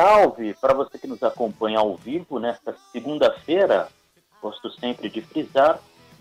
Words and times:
salve 0.00 0.54
para 0.54 0.72
você 0.72 0.98
que 0.98 1.06
nos 1.06 1.22
acompanha 1.22 1.78
ao 1.78 1.94
vivo 1.94 2.38
nesta 2.38 2.74
segunda-feira. 2.90 3.88
Gosto 4.40 4.70
sempre 4.70 5.10
de 5.10 5.20
frisar. 5.20 5.78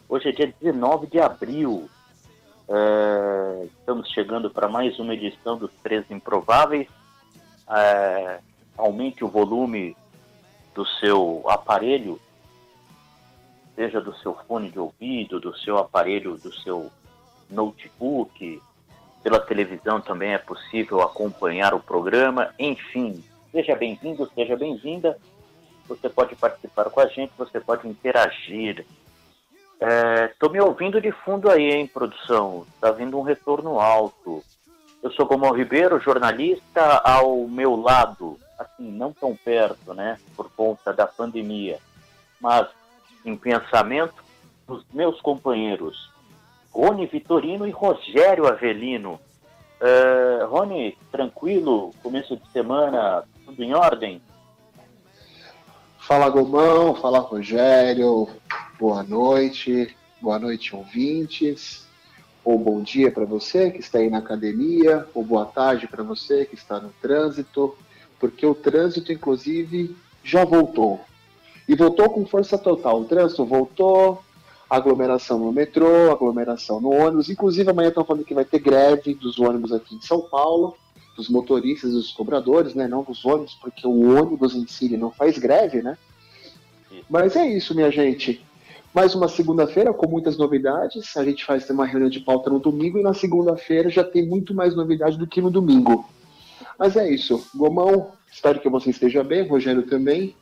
Hoje 0.09 0.27
é 0.27 0.31
dia 0.33 0.53
19 0.59 1.07
de 1.07 1.17
abril. 1.17 1.89
É, 2.67 3.67
estamos 3.67 4.09
chegando 4.09 4.49
para 4.49 4.67
mais 4.67 4.99
uma 4.99 5.13
edição 5.13 5.57
dos 5.57 5.71
Três 5.81 6.03
Improváveis. 6.11 6.89
É, 7.69 8.39
aumente 8.77 9.23
o 9.23 9.29
volume 9.29 9.95
do 10.75 10.85
seu 10.85 11.45
aparelho, 11.47 12.19
seja 13.77 14.01
do 14.01 14.13
seu 14.17 14.35
fone 14.45 14.69
de 14.69 14.77
ouvido, 14.79 15.39
do 15.39 15.57
seu 15.57 15.77
aparelho, 15.77 16.37
do 16.37 16.53
seu 16.53 16.91
notebook, 17.49 18.61
pela 19.23 19.39
televisão 19.39 20.01
também 20.01 20.33
é 20.33 20.37
possível 20.37 21.01
acompanhar 21.01 21.73
o 21.73 21.79
programa. 21.79 22.53
Enfim, 22.59 23.23
seja 23.51 23.75
bem-vindo, 23.75 24.29
seja 24.33 24.55
bem-vinda. 24.55 25.17
Você 25.87 26.09
pode 26.09 26.35
participar 26.35 26.89
com 26.89 26.99
a 26.99 27.07
gente, 27.07 27.31
você 27.37 27.59
pode 27.59 27.87
interagir. 27.87 28.85
Estou 30.31 30.49
é, 30.49 30.51
me 30.51 30.61
ouvindo 30.61 31.01
de 31.01 31.11
fundo 31.11 31.49
aí, 31.49 31.71
hein, 31.71 31.87
produção? 31.87 32.65
Está 32.75 32.91
vindo 32.91 33.17
um 33.17 33.23
retorno 33.23 33.79
alto. 33.79 34.43
Eu 35.01 35.11
sou 35.11 35.25
Gomão 35.25 35.53
Ribeiro, 35.53 35.99
jornalista 35.99 36.97
ao 37.03 37.47
meu 37.47 37.75
lado, 37.75 38.37
assim, 38.57 38.91
não 38.91 39.13
tão 39.13 39.35
perto, 39.35 39.93
né, 39.93 40.19
por 40.35 40.51
conta 40.51 40.91
da 40.91 41.07
pandemia, 41.07 41.79
mas 42.41 42.67
em 43.25 43.35
pensamento, 43.37 44.21
os 44.67 44.83
meus 44.93 45.21
companheiros 45.21 46.09
Rony 46.71 47.07
Vitorino 47.07 47.67
e 47.67 47.71
Rogério 47.71 48.47
Avelino. 48.47 49.19
Uh, 49.81 50.45
Rony, 50.47 50.97
tranquilo? 51.11 51.91
Começo 52.03 52.35
de 52.35 52.51
semana, 52.51 53.23
tudo 53.49 53.63
em 53.63 53.73
ordem? 53.73 54.21
Fala 55.97 56.29
Gomão, 56.29 56.95
fala 56.95 57.19
Rogério, 57.19 58.27
boa 58.79 59.01
noite, 59.01 59.95
boa 60.21 60.37
noite 60.37 60.75
ouvintes, 60.75 61.87
ou 62.43 62.57
bom 62.57 62.81
dia 62.81 63.11
para 63.11 63.25
você 63.25 63.71
que 63.71 63.79
está 63.79 63.99
aí 63.99 64.09
na 64.09 64.19
academia, 64.19 65.07
ou 65.13 65.23
boa 65.23 65.45
tarde 65.45 65.87
para 65.87 66.03
você 66.03 66.45
que 66.45 66.55
está 66.55 66.79
no 66.79 66.89
trânsito, 67.01 67.75
porque 68.19 68.45
o 68.45 68.53
trânsito, 68.53 69.11
inclusive, 69.11 69.95
já 70.23 70.45
voltou. 70.45 70.99
E 71.67 71.75
voltou 71.75 72.09
com 72.09 72.25
força 72.25 72.57
total. 72.57 73.01
O 73.01 73.05
trânsito 73.05 73.45
voltou, 73.45 74.21
aglomeração 74.69 75.39
no 75.39 75.51
metrô, 75.51 76.11
aglomeração 76.11 76.81
no 76.81 76.89
ônibus. 76.89 77.29
Inclusive, 77.29 77.69
amanhã 77.69 77.89
estão 77.89 78.03
falando 78.03 78.25
que 78.25 78.33
vai 78.33 78.45
ter 78.45 78.59
greve 78.59 79.13
dos 79.13 79.39
ônibus 79.39 79.71
aqui 79.71 79.95
em 79.95 80.01
São 80.01 80.21
Paulo, 80.21 80.75
dos 81.19 81.27
motoristas 81.27 81.91
dos 81.91 82.13
cobradores, 82.13 82.73
né? 82.73 82.87
Não 82.87 83.03
dos 83.03 83.25
ônibus, 83.25 83.53
porque 83.55 83.85
o 83.85 84.17
ônibus 84.17 84.55
em 84.55 84.65
si 84.65 84.95
não 84.95 85.11
faz 85.11 85.37
greve, 85.37 85.81
né? 85.81 85.97
Mas 87.09 87.35
é 87.35 87.45
isso, 87.45 87.75
minha 87.75 87.91
gente. 87.91 88.41
Mais 88.95 89.13
uma 89.13 89.27
segunda-feira 89.27 89.93
com 89.93 90.07
muitas 90.07 90.37
novidades. 90.37 91.17
A 91.17 91.25
gente 91.25 91.45
faz 91.45 91.69
uma 91.69 91.85
reunião 91.85 92.09
de 92.09 92.21
pauta 92.21 92.49
no 92.49 92.57
domingo 92.57 92.97
e 92.97 93.03
na 93.03 93.13
segunda-feira 93.13 93.89
já 93.89 94.03
tem 94.03 94.25
muito 94.25 94.53
mais 94.53 94.73
novidade 94.73 95.17
do 95.17 95.27
que 95.27 95.41
no 95.41 95.51
domingo. 95.51 96.09
Mas 96.77 96.95
é 96.95 97.11
isso. 97.11 97.45
Gomão, 97.53 98.13
espero 98.31 98.61
que 98.61 98.69
você 98.69 98.89
esteja 98.89 99.21
bem, 99.21 99.45
Rogério 99.45 99.83
também. 99.83 100.33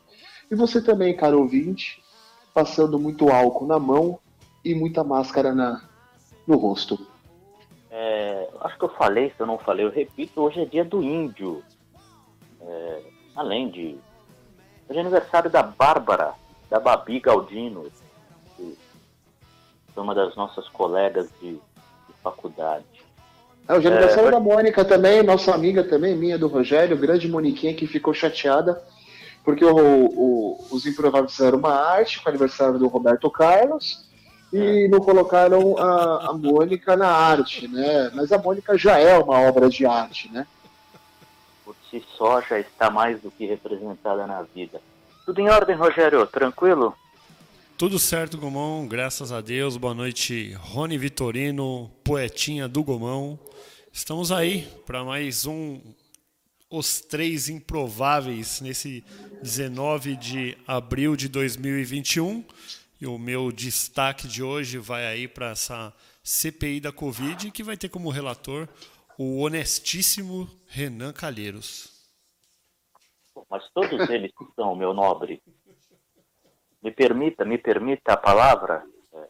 E 0.51 0.55
você 0.55 0.79
também, 0.79 1.15
caro 1.15 1.39
ouvinte 1.39 2.03
passando 2.53 2.99
muito 2.99 3.29
álcool 3.29 3.65
na 3.65 3.79
mão 3.79 4.19
e 4.63 4.75
muita 4.75 5.03
máscara 5.03 5.55
na, 5.55 5.81
no 6.45 6.55
rosto. 6.55 6.99
É, 7.99 8.47
acho 8.61 8.77
que 8.77 8.85
eu 8.85 8.89
falei, 8.89 9.31
se 9.35 9.39
eu 9.39 9.47
não 9.47 9.57
falei, 9.57 9.83
eu 9.83 9.89
repito, 9.89 10.39
hoje 10.39 10.61
é 10.61 10.65
dia 10.65 10.85
do 10.85 11.01
índio. 11.01 11.63
É, 12.61 13.01
além 13.35 13.71
de. 13.71 13.97
Hoje 14.87 14.99
é 14.99 15.01
aniversário 15.01 15.49
da 15.49 15.63
Bárbara, 15.63 16.33
da 16.69 16.79
Babi 16.79 17.19
Galdino, 17.19 17.91
que 18.55 18.77
é 19.95 19.99
uma 19.99 20.13
das 20.13 20.35
nossas 20.35 20.69
colegas 20.69 21.27
de, 21.41 21.53
de 21.53 22.13
faculdade. 22.21 22.85
É, 23.67 23.73
hoje 23.73 23.87
é 23.87 23.91
aniversário 23.91 24.27
é, 24.27 24.31
da 24.31 24.39
Mônica 24.39 24.85
também, 24.85 25.23
nossa 25.23 25.55
amiga 25.55 25.83
também, 25.83 26.15
minha 26.15 26.37
do 26.37 26.47
Rogério, 26.47 26.95
grande 26.95 27.27
Moniquinha 27.27 27.73
que 27.73 27.87
ficou 27.87 28.13
chateada 28.13 28.79
porque 29.43 29.63
o, 29.63 29.75
o, 29.75 30.67
os 30.71 30.85
improváveis 30.85 31.31
fizeram 31.31 31.57
uma 31.57 31.73
arte 31.73 32.21
com 32.21 32.25
o 32.25 32.29
aniversário 32.29 32.77
do 32.77 32.89
Roberto 32.89 33.31
Carlos 33.31 34.06
e 34.51 34.87
não 34.87 34.99
colocaram 34.99 35.77
a, 35.77 36.29
a 36.29 36.33
Mônica 36.33 36.95
na 36.95 37.09
arte, 37.09 37.67
né? 37.67 38.11
Mas 38.13 38.31
a 38.31 38.37
Mônica 38.37 38.77
já 38.77 38.97
é 38.97 39.17
uma 39.17 39.39
obra 39.39 39.69
de 39.69 39.85
arte, 39.85 40.31
né? 40.31 40.47
Por 41.65 41.75
si 41.89 42.03
só 42.17 42.41
já 42.41 42.59
está 42.59 42.89
mais 42.89 43.21
do 43.21 43.29
que 43.29 43.45
representada 43.45 44.25
na 44.25 44.41
vida. 44.43 44.81
Tudo 45.25 45.41
em 45.41 45.49
ordem, 45.49 45.75
Rogério? 45.75 46.25
Tranquilo? 46.25 46.95
Tudo 47.77 47.99
certo, 47.99 48.37
Gomão, 48.37 48.87
graças 48.87 49.31
a 49.31 49.41
Deus. 49.41 49.77
Boa 49.77 49.93
noite, 49.93 50.53
Rony 50.59 50.97
Vitorino, 50.97 51.91
poetinha 52.03 52.67
do 52.67 52.83
Gomão. 52.83 53.37
Estamos 53.91 54.31
aí 54.31 54.67
para 54.85 55.03
mais 55.03 55.45
um 55.45 55.79
os 56.69 57.01
três 57.01 57.49
improváveis 57.49 58.61
nesse 58.61 59.03
19 59.41 60.15
de 60.15 60.57
abril 60.65 61.15
de 61.15 61.27
2021. 61.27 62.43
E 62.99 63.05
o 63.05 63.17
meu 63.19 63.51
destaque 63.51 64.27
de 64.27 64.41
hoje 64.41 64.79
vai 64.79 65.05
aí 65.05 65.27
para 65.27 65.51
essa 65.51 65.93
CPI 66.23 66.79
da 66.79 66.91
Covid, 66.91 67.51
que 67.51 67.61
vai 67.61 67.77
ter 67.77 67.89
como 67.89 68.09
relator 68.09 68.67
o 69.19 69.41
honestíssimo 69.41 70.49
Renan 70.65 71.13
Calheiros. 71.13 71.91
Mas 73.49 73.63
todos 73.71 74.09
eles 74.09 74.31
são, 74.55 74.75
meu 74.75 74.95
nobre. 74.95 75.41
Me 76.81 76.91
permita, 76.91 77.45
me 77.45 77.57
permita 77.57 78.13
a 78.13 78.17
palavra, 78.17 78.83
é, 79.13 79.27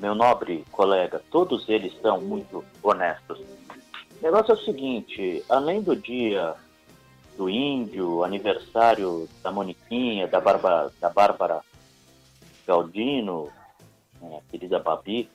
meu 0.00 0.14
nobre 0.14 0.64
colega, 0.70 1.20
todos 1.30 1.68
eles 1.68 1.92
são 2.00 2.20
muito 2.20 2.64
honestos. 2.82 3.40
O 3.40 4.22
negócio 4.22 4.52
é 4.52 4.54
o 4.54 4.64
seguinte, 4.64 5.44
além 5.48 5.82
do 5.82 5.96
dia 5.96 6.54
do 7.36 7.48
índio, 7.48 8.22
aniversário 8.22 9.28
da 9.42 9.50
Moniquinha, 9.50 10.28
da, 10.28 10.40
Barba, 10.40 10.92
da 11.00 11.10
Bárbara 11.10 11.62
Galdino, 12.66 13.50
a 14.22 14.40
querida 14.50 14.78
Babi, 14.78 15.28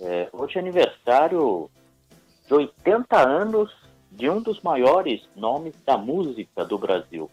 é, 0.00 0.28
hoje 0.32 0.56
é 0.56 0.60
aniversário 0.60 1.70
de 2.46 2.54
80 2.54 3.18
anos 3.18 3.74
de 4.10 4.28
um 4.30 4.40
dos 4.40 4.60
maiores 4.60 5.28
nomes 5.36 5.74
da 5.84 5.96
música 5.96 6.64
do 6.64 6.78
Brasil. 6.78 7.30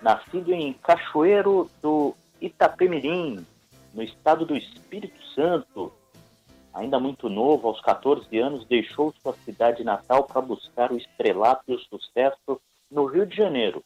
Nascido 0.00 0.52
em 0.52 0.72
Cachoeiro 0.72 1.68
do 1.82 2.14
Itapemirim, 2.40 3.44
no 3.92 4.02
estado 4.02 4.46
do 4.46 4.56
Espírito 4.56 5.20
Santo, 5.34 5.92
Ainda 6.78 7.00
muito 7.00 7.28
novo, 7.28 7.66
aos 7.66 7.80
14 7.80 8.38
anos, 8.38 8.64
deixou 8.66 9.12
sua 9.20 9.34
cidade 9.44 9.82
natal 9.82 10.22
para 10.22 10.40
buscar 10.40 10.92
o 10.92 10.96
estrelato 10.96 11.64
e 11.66 11.74
o 11.74 11.78
sucesso 11.80 12.60
no 12.88 13.06
Rio 13.06 13.26
de 13.26 13.36
Janeiro. 13.36 13.82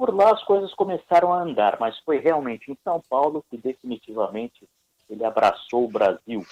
Por 0.00 0.14
lá 0.14 0.30
as 0.30 0.42
coisas 0.44 0.72
começaram 0.72 1.30
a 1.30 1.42
andar, 1.42 1.76
mas 1.78 1.98
foi 1.98 2.20
realmente 2.20 2.72
em 2.72 2.78
São 2.82 3.02
Paulo 3.06 3.44
que 3.50 3.58
definitivamente 3.58 4.66
ele 5.10 5.22
abraçou 5.22 5.84
o 5.84 5.92
Brasil. 5.92 6.42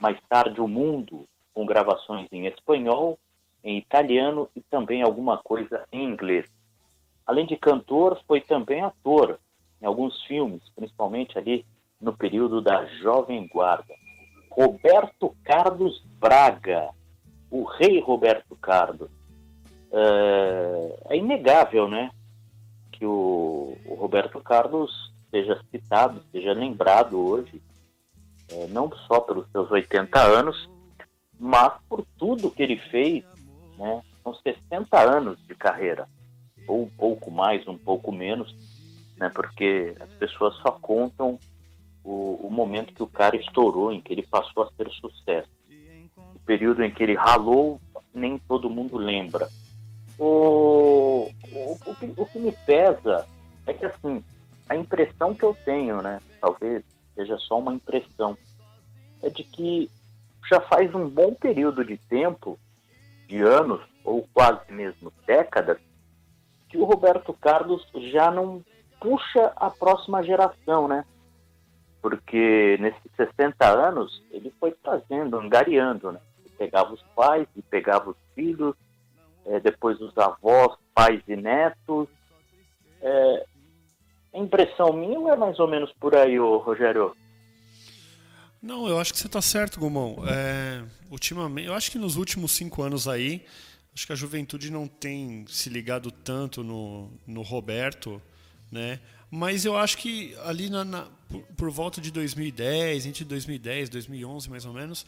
Mais 0.00 0.18
tarde 0.28 0.60
o 0.60 0.66
mundo, 0.66 1.24
com 1.54 1.64
gravações 1.64 2.26
em 2.32 2.48
espanhol, 2.48 3.20
em 3.62 3.78
italiano 3.78 4.50
e 4.56 4.60
também 4.62 5.00
alguma 5.00 5.38
coisa 5.38 5.86
em 5.92 6.02
inglês. 6.02 6.44
Além 7.24 7.46
de 7.46 7.56
cantor, 7.56 8.20
foi 8.26 8.40
também 8.40 8.80
ator 8.80 9.38
em 9.80 9.86
alguns 9.86 10.20
filmes, 10.24 10.68
principalmente 10.74 11.38
ali 11.38 11.64
no 12.00 12.12
período 12.12 12.60
da 12.60 12.84
Jovem 13.00 13.46
Guarda. 13.46 13.94
Roberto 14.50 15.36
Carlos 15.44 16.02
Braga, 16.18 16.88
o 17.48 17.62
rei 17.62 18.00
Roberto 18.00 18.56
Carlos. 18.56 19.08
É, 19.92 20.96
é 21.10 21.16
inegável, 21.16 21.86
né, 21.86 22.10
que 23.02 23.06
o, 23.06 23.76
o, 23.84 23.94
Roberto 23.96 24.40
Carlos 24.40 25.12
seja 25.28 25.60
citado, 25.72 26.22
seja 26.30 26.52
lembrado 26.52 27.18
hoje, 27.18 27.60
é, 28.48 28.68
não 28.68 28.88
só 29.08 29.18
pelos 29.18 29.50
seus 29.50 29.68
80 29.72 30.20
anos, 30.20 30.70
mas 31.36 31.72
por 31.88 32.06
tudo 32.16 32.48
que 32.48 32.62
ele 32.62 32.76
fez, 32.76 33.24
né, 33.76 34.00
são 34.22 34.32
60 34.32 35.00
anos 35.00 35.36
de 35.48 35.54
carreira, 35.56 36.08
ou 36.64 36.84
um 36.84 36.90
pouco 36.90 37.28
mais, 37.28 37.66
um 37.66 37.76
pouco 37.76 38.12
menos, 38.12 38.54
né, 39.16 39.28
porque 39.34 39.96
as 39.98 40.10
pessoas 40.10 40.54
só 40.58 40.70
contam 40.70 41.40
o, 42.04 42.46
o, 42.46 42.50
momento 42.52 42.94
que 42.94 43.02
o 43.02 43.08
cara 43.08 43.34
estourou, 43.34 43.90
em 43.90 44.00
que 44.00 44.12
ele 44.12 44.22
passou 44.24 44.62
a 44.62 44.70
ser 44.76 44.88
sucesso. 44.90 45.50
O 46.36 46.38
período 46.46 46.84
em 46.84 46.90
que 46.92 47.02
ele 47.02 47.16
ralou, 47.16 47.80
nem 48.14 48.38
todo 48.38 48.70
mundo 48.70 48.96
lembra. 48.96 49.48
O, 50.24 51.28
o, 51.52 51.78
o, 51.84 51.96
que, 51.96 52.14
o 52.16 52.26
que 52.26 52.38
me 52.38 52.52
pesa 52.64 53.26
é 53.66 53.72
que, 53.72 53.84
assim, 53.84 54.22
a 54.68 54.76
impressão 54.76 55.34
que 55.34 55.42
eu 55.42 55.52
tenho, 55.64 56.00
né, 56.00 56.20
talvez 56.40 56.84
seja 57.16 57.36
só 57.38 57.58
uma 57.58 57.74
impressão, 57.74 58.38
é 59.20 59.28
de 59.28 59.42
que 59.42 59.90
já 60.48 60.60
faz 60.60 60.94
um 60.94 61.08
bom 61.08 61.34
período 61.34 61.84
de 61.84 61.96
tempo, 61.96 62.56
de 63.26 63.42
anos, 63.42 63.80
ou 64.04 64.24
quase 64.32 64.70
mesmo 64.70 65.12
décadas, 65.26 65.78
que 66.68 66.78
o 66.78 66.84
Roberto 66.84 67.32
Carlos 67.32 67.84
já 68.12 68.30
não 68.30 68.64
puxa 69.00 69.52
a 69.56 69.70
próxima 69.70 70.22
geração, 70.22 70.86
né? 70.86 71.04
Porque 72.00 72.76
nesses 72.78 73.10
60 73.16 73.66
anos 73.66 74.22
ele 74.30 74.54
foi 74.60 74.70
trazendo, 74.70 75.36
angariando, 75.36 76.12
né? 76.12 76.20
Pegava 76.56 76.92
os 76.92 77.02
pais 77.16 77.48
e 77.56 77.62
pegava 77.62 78.10
os 78.10 78.16
filhos, 78.36 78.76
é, 79.46 79.60
depois 79.60 80.00
os 80.00 80.16
avós, 80.16 80.76
pais 80.94 81.22
e 81.28 81.36
netos. 81.36 82.08
É, 83.00 83.46
a 84.34 84.38
impressão 84.38 84.92
minha 84.92 85.32
é 85.32 85.36
mais 85.36 85.58
ou 85.58 85.68
menos 85.68 85.92
por 86.00 86.14
aí, 86.14 86.38
ô, 86.38 86.58
Rogério? 86.58 87.14
Não, 88.62 88.86
eu 88.86 88.98
acho 89.00 89.12
que 89.12 89.18
você 89.18 89.26
está 89.26 89.42
certo, 89.42 89.80
Gomão. 89.80 90.22
É, 90.26 90.84
ultimamente, 91.10 91.66
eu 91.66 91.74
acho 91.74 91.90
que 91.90 91.98
nos 91.98 92.16
últimos 92.16 92.52
cinco 92.52 92.82
anos 92.82 93.08
aí, 93.08 93.44
acho 93.92 94.06
que 94.06 94.12
a 94.12 94.16
juventude 94.16 94.70
não 94.70 94.86
tem 94.86 95.44
se 95.48 95.68
ligado 95.68 96.10
tanto 96.10 96.62
no, 96.62 97.10
no 97.26 97.42
Roberto, 97.42 98.22
né? 98.70 99.00
Mas 99.30 99.64
eu 99.64 99.76
acho 99.76 99.96
que 99.98 100.36
ali 100.44 100.70
na, 100.70 100.84
na 100.84 101.08
por, 101.28 101.42
por, 101.56 101.70
volta 101.70 102.00
de 102.00 102.10
2010, 102.10 103.06
entre 103.06 103.24
2010 103.24 103.88
e 103.88 103.92
2011 103.92 104.50
mais 104.50 104.64
ou 104.66 104.72
menos, 104.72 105.06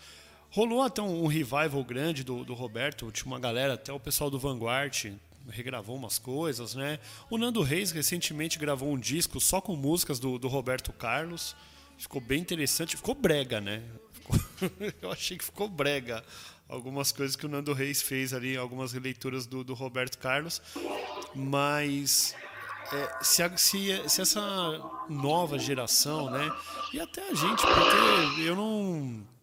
rolou 0.55 0.83
até 0.83 1.03
um, 1.03 1.25
um 1.25 1.27
revival 1.27 1.83
grande 1.85 2.23
do, 2.23 2.45
do 2.45 2.55
Roberto. 2.55 3.11
Tinha 3.11 3.27
uma 3.27 3.41
galera, 3.41 3.75
até 3.75 3.93
o 3.93 3.99
pessoal 3.99 4.31
do 4.31 4.39
Vanguard 4.39 5.13
regravou 5.51 5.97
umas 5.97 6.19
coisas, 6.19 6.75
né? 6.75 6.99
O 7.29 7.37
Nando 7.37 7.61
Reis 7.61 7.91
recentemente 7.91 8.59
gravou 8.59 8.91
um 8.91 8.99
disco 8.99 9.41
só 9.41 9.61
com 9.61 9.77
músicas 9.77 10.19
do, 10.19 10.39
do 10.39 10.49
Roberto 10.49 10.93
Carlos. 10.93 11.55
Ficou 11.99 12.21
bem 12.21 12.41
interessante. 12.41 12.97
Ficou 12.97 13.17
brega, 13.17 13.61
né? 13.61 13.83
Ficou... 14.13 14.71
eu 15.03 15.11
achei 15.11 15.37
que 15.37 15.45
ficou 15.45 15.69
brega 15.69 16.25
algumas 16.69 17.11
coisas 17.11 17.37
que 17.37 17.45
o 17.45 17.49
Nando 17.49 17.73
Reis 17.73 18.01
fez 18.01 18.33
ali, 18.33 18.57
algumas 18.57 18.93
releituras 18.93 19.47
do, 19.47 19.65
do 19.65 19.75
Roberto 19.75 20.19
Carlos. 20.19 20.63
Mas 21.35 22.35
é, 22.93 23.25
se, 23.25 23.43
a, 23.43 23.57
se, 23.57 24.09
se, 24.09 24.23
essa 24.23 24.81
nova 25.09 25.59
geração, 25.59 26.31
né? 26.31 26.49
E 26.93 27.01
até 27.01 27.29
a 27.29 27.35
gente, 27.35 27.61
porque 27.61 28.43
eu 28.43 28.55
não. 28.55 29.34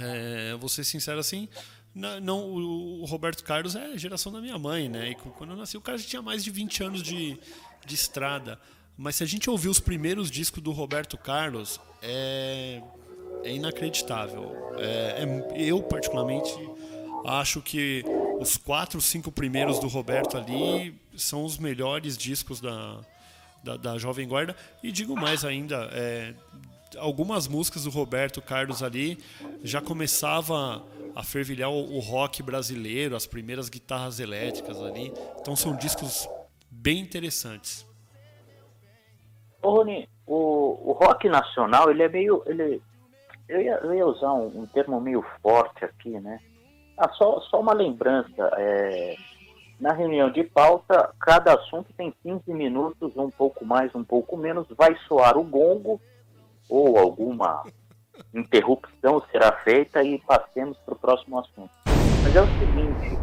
É, 0.00 0.54
vou 0.58 0.68
ser 0.68 0.84
sincero 0.84 1.18
assim, 1.18 1.48
não, 1.94 2.20
não, 2.20 2.40
o 2.50 3.04
Roberto 3.04 3.44
Carlos 3.44 3.76
é 3.76 3.96
geração 3.98 4.32
da 4.32 4.40
minha 4.40 4.58
mãe, 4.58 4.88
né? 4.88 5.10
E 5.10 5.14
quando 5.14 5.50
eu 5.50 5.56
nasci, 5.56 5.76
o 5.76 5.80
cara 5.80 5.98
já 5.98 6.06
tinha 6.06 6.22
mais 6.22 6.42
de 6.42 6.50
20 6.50 6.84
anos 6.84 7.02
de, 7.02 7.38
de 7.84 7.94
estrada. 7.94 8.58
Mas 8.96 9.16
se 9.16 9.24
a 9.24 9.26
gente 9.26 9.48
ouvir 9.50 9.68
os 9.68 9.80
primeiros 9.80 10.30
discos 10.30 10.62
do 10.62 10.72
Roberto 10.72 11.18
Carlos, 11.18 11.80
é, 12.02 12.82
é 13.44 13.54
inacreditável. 13.54 14.74
É, 14.78 15.24
é, 15.24 15.62
eu, 15.62 15.82
particularmente, 15.82 16.52
acho 17.26 17.60
que 17.60 18.04
os 18.40 18.56
quatro, 18.56 19.00
cinco 19.00 19.30
primeiros 19.30 19.78
do 19.78 19.88
Roberto 19.88 20.38
ali 20.38 20.94
são 21.16 21.44
os 21.44 21.58
melhores 21.58 22.16
discos 22.16 22.60
da, 22.60 23.00
da, 23.62 23.76
da 23.76 23.98
Jovem 23.98 24.26
Guarda. 24.26 24.56
E 24.82 24.90
digo 24.90 25.14
mais 25.14 25.44
ainda, 25.44 25.88
é, 25.92 26.34
algumas 26.98 27.48
músicas 27.48 27.84
do 27.84 27.90
Roberto 27.90 28.40
Carlos 28.40 28.82
ali 28.82 29.18
já 29.62 29.80
começava 29.80 30.82
a 31.14 31.22
fervilhar 31.22 31.70
o, 31.70 31.96
o, 31.96 32.00
rock 32.00 32.42
brasileiro, 32.42 33.14
as 33.14 33.26
primeiras 33.26 33.68
guitarras 33.68 34.20
elétricas 34.20 34.82
ali. 34.82 35.12
Então 35.40 35.54
são 35.54 35.76
discos 35.76 36.28
bem 36.70 37.00
interessantes. 37.00 37.86
Ô 39.62 39.70
Rony, 39.70 40.08
o, 40.26 40.90
o 40.90 40.92
rock 40.92 41.28
nacional, 41.28 41.90
ele 41.90 42.02
é 42.02 42.08
meio. 42.08 42.42
Ele, 42.46 42.82
eu, 43.48 43.60
ia, 43.60 43.74
eu 43.82 43.94
ia 43.94 44.06
usar 44.06 44.32
um, 44.32 44.62
um 44.62 44.66
termo 44.66 45.00
meio 45.00 45.24
forte 45.42 45.84
aqui, 45.84 46.18
né? 46.20 46.40
Ah, 46.98 47.08
só, 47.10 47.40
só 47.42 47.60
uma 47.60 47.74
lembrança. 47.74 48.50
É, 48.56 49.16
na 49.78 49.92
reunião 49.92 50.30
de 50.30 50.44
pauta, 50.44 51.12
cada 51.20 51.54
assunto 51.54 51.92
tem 51.96 52.14
15 52.22 52.52
minutos, 52.52 53.16
um 53.16 53.30
pouco 53.30 53.64
mais, 53.64 53.94
um 53.94 54.04
pouco 54.04 54.36
menos. 54.36 54.66
Vai 54.76 54.96
soar 55.08 55.36
o 55.36 55.44
gongo 55.44 56.00
ou 56.72 56.98
alguma 56.98 57.64
interrupção 58.32 59.22
será 59.30 59.52
feita 59.52 60.02
e 60.02 60.18
passemos 60.20 60.78
para 60.78 60.94
o 60.94 60.98
próximo 60.98 61.38
assunto. 61.38 61.70
Mas 62.22 62.34
é 62.34 62.40
o 62.40 62.46
seguinte. 62.46 63.18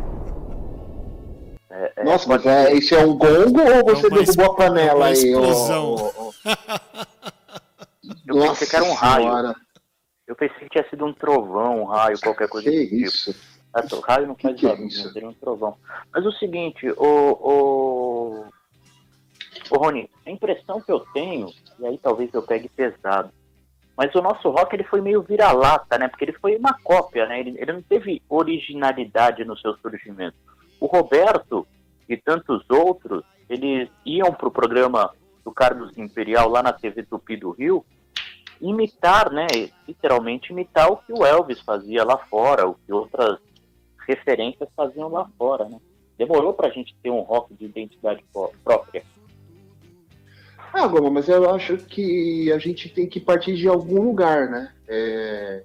É, 1.71 1.93
é, 1.97 2.03
Nossa, 2.03 2.29
mas 2.29 2.45
é, 2.45 2.73
isso 2.73 2.93
é 2.93 3.03
um 3.03 3.17
gongo 3.17 3.61
ou 3.61 3.95
você 3.95 4.05
é 4.05 4.09
derrubou 4.09 4.45
a 4.45 4.55
panela 4.55 5.07
aí? 5.07 5.13
Explosão. 5.13 5.95
Oh, 5.95 6.11
oh, 6.15 6.33
oh. 6.45 6.49
Eu 8.27 8.35
Nossa 8.35 8.49
pensei 8.49 8.67
que 8.67 8.75
era 8.75 8.85
um 8.85 8.93
raio. 8.93 9.55
Eu 10.27 10.35
pensei 10.35 10.59
que 10.59 10.69
tinha 10.69 10.87
sido 10.89 11.05
um 11.05 11.13
trovão, 11.13 11.81
um 11.81 11.85
raio, 11.85 12.19
qualquer 12.19 12.47
coisa 12.47 12.69
que 12.69 12.83
tipo. 12.83 12.95
isso? 12.95 13.33
Tipo. 13.33 13.95
O 13.95 13.99
raio 13.99 14.27
não 14.27 14.35
faz 14.35 14.59
que 14.59 14.67
barulho, 14.67 14.89
que 14.89 14.99
é 14.99 15.11
seria 15.11 15.29
um 15.29 15.33
trovão. 15.33 15.75
Mas 16.11 16.25
o 16.25 16.31
seguinte, 16.33 16.89
o, 16.91 16.95
o, 17.03 18.45
o 19.71 19.77
Rony, 19.77 20.09
a 20.25 20.31
impressão 20.31 20.81
que 20.81 20.91
eu 20.91 20.99
tenho, 21.13 21.51
e 21.79 21.85
aí 21.85 21.97
talvez 21.97 22.33
eu 22.33 22.41
pegue 22.41 22.67
pesado, 22.67 23.31
mas 23.99 24.15
o 24.15 24.21
nosso 24.21 24.49
rock 24.49 24.73
ele 24.73 24.85
foi 24.85 25.01
meio 25.01 25.21
vira-lata, 25.21 25.97
né? 25.97 26.07
Porque 26.07 26.23
ele 26.23 26.31
foi 26.31 26.55
uma 26.55 26.73
cópia, 26.81 27.25
né? 27.25 27.41
Ele, 27.41 27.57
ele 27.59 27.73
não 27.73 27.81
teve 27.81 28.21
originalidade 28.29 29.43
no 29.43 29.57
seu 29.57 29.75
surgimento. 29.75 30.37
O 30.79 30.85
Roberto 30.85 31.67
e 32.07 32.15
tantos 32.15 32.63
outros, 32.69 33.25
eles 33.49 33.89
iam 34.05 34.31
para 34.31 34.47
o 34.47 34.51
programa 34.51 35.13
do 35.43 35.51
Carlos 35.51 35.97
Imperial 35.97 36.47
lá 36.47 36.63
na 36.63 36.71
TV 36.71 37.03
Tupi 37.03 37.35
do 37.35 37.51
Rio, 37.51 37.83
imitar, 38.61 39.29
né? 39.33 39.47
Literalmente 39.85 40.53
imitar 40.53 40.89
o 40.89 40.95
que 40.95 41.11
o 41.11 41.25
Elvis 41.25 41.59
fazia 41.59 42.05
lá 42.05 42.17
fora, 42.19 42.69
o 42.69 42.75
que 42.75 42.93
outras 42.93 43.37
referências 44.07 44.69
faziam 44.77 45.09
lá 45.09 45.29
fora, 45.37 45.65
né? 45.67 45.77
Demorou 46.17 46.53
para 46.53 46.69
a 46.69 46.71
gente 46.71 46.95
ter 47.03 47.09
um 47.09 47.19
rock 47.19 47.53
de 47.53 47.65
identidade 47.65 48.23
própria. 48.63 49.03
Ah, 50.71 50.87
Goma, 50.87 51.09
mas 51.09 51.27
eu 51.27 51.49
acho 51.49 51.77
que 51.77 52.51
a 52.51 52.59
gente 52.59 52.89
tem 52.89 53.07
que 53.07 53.19
partir 53.19 53.55
de 53.55 53.67
algum 53.67 54.01
lugar, 54.01 54.49
né? 54.49 54.71
É... 54.87 55.63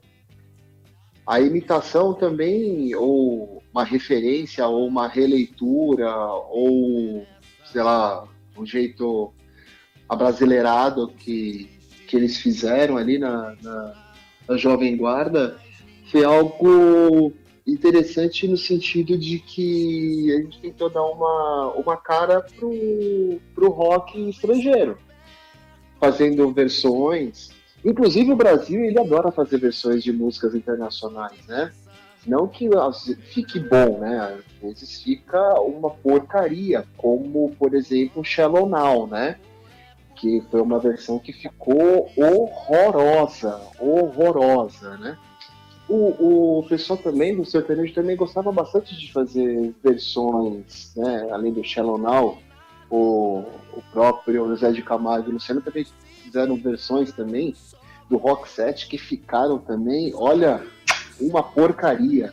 A 1.26 1.40
imitação 1.40 2.12
também, 2.14 2.94
ou 2.94 3.62
uma 3.72 3.84
referência, 3.84 4.66
ou 4.66 4.86
uma 4.86 5.08
releitura, 5.08 6.14
ou, 6.50 7.26
sei 7.64 7.82
lá, 7.82 8.24
um 8.56 8.64
jeito 8.66 9.32
abrasileirado 10.08 11.08
que, 11.08 11.70
que 12.06 12.16
eles 12.16 12.38
fizeram 12.38 12.96
ali 12.96 13.18
na, 13.18 13.56
na, 13.62 13.94
na 14.48 14.56
Jovem 14.56 14.96
Guarda, 14.96 15.58
foi 16.10 16.24
algo 16.24 17.32
interessante 17.66 18.46
no 18.46 18.56
sentido 18.56 19.16
de 19.16 19.38
que 19.38 20.32
a 20.32 20.42
gente 20.42 20.60
tentou 20.60 20.90
dar 20.90 21.02
uma, 21.04 21.72
uma 21.72 21.96
cara 21.96 22.40
pro, 22.40 23.40
pro 23.54 23.70
rock 23.70 24.28
estrangeiro, 24.28 24.98
fazendo 25.98 26.52
versões. 26.52 27.50
Inclusive 27.84 28.32
o 28.32 28.36
Brasil 28.36 28.84
ele 28.84 28.98
adora 28.98 29.30
fazer 29.30 29.58
versões 29.58 30.02
de 30.02 30.12
músicas 30.12 30.54
internacionais, 30.54 31.46
né? 31.46 31.72
Não 32.26 32.48
que 32.48 32.68
fique 33.32 33.58
bom, 33.60 33.98
né? 33.98 34.38
Às 34.62 34.62
vezes 34.62 35.02
fica 35.02 35.60
uma 35.60 35.90
porcaria, 35.90 36.86
como 36.96 37.54
por 37.58 37.74
exemplo 37.74 38.24
Shallow 38.24 38.68
Now, 38.68 39.06
né? 39.06 39.38
Que 40.16 40.42
foi 40.50 40.62
uma 40.62 40.78
versão 40.78 41.18
que 41.18 41.32
ficou 41.32 42.10
horrorosa, 42.16 43.60
horrorosa, 43.78 44.96
né? 44.96 45.18
O, 45.88 46.58
o 46.60 46.66
pessoal 46.66 46.98
também 46.98 47.36
do 47.36 47.44
sertanejo 47.44 47.92
também 47.92 48.16
gostava 48.16 48.50
bastante 48.50 48.96
de 48.96 49.12
fazer 49.12 49.74
versões, 49.82 50.92
né? 50.96 51.28
Além 51.30 51.52
do 51.52 51.62
Shallow 51.62 51.98
Now, 51.98 52.38
o, 52.90 53.44
o 53.72 53.82
próprio 53.92 54.48
José 54.48 54.72
de 54.72 54.82
Camargo 54.82 55.28
e 55.28 55.32
Luciano 55.32 55.60
também 55.60 55.86
fizeram 56.22 56.56
versões 56.56 57.12
também 57.12 57.54
do 58.08 58.16
Rock 58.16 58.48
Set 58.48 58.88
que 58.88 58.96
ficaram 58.96 59.58
também, 59.58 60.12
olha, 60.14 60.62
uma 61.20 61.42
porcaria. 61.42 62.32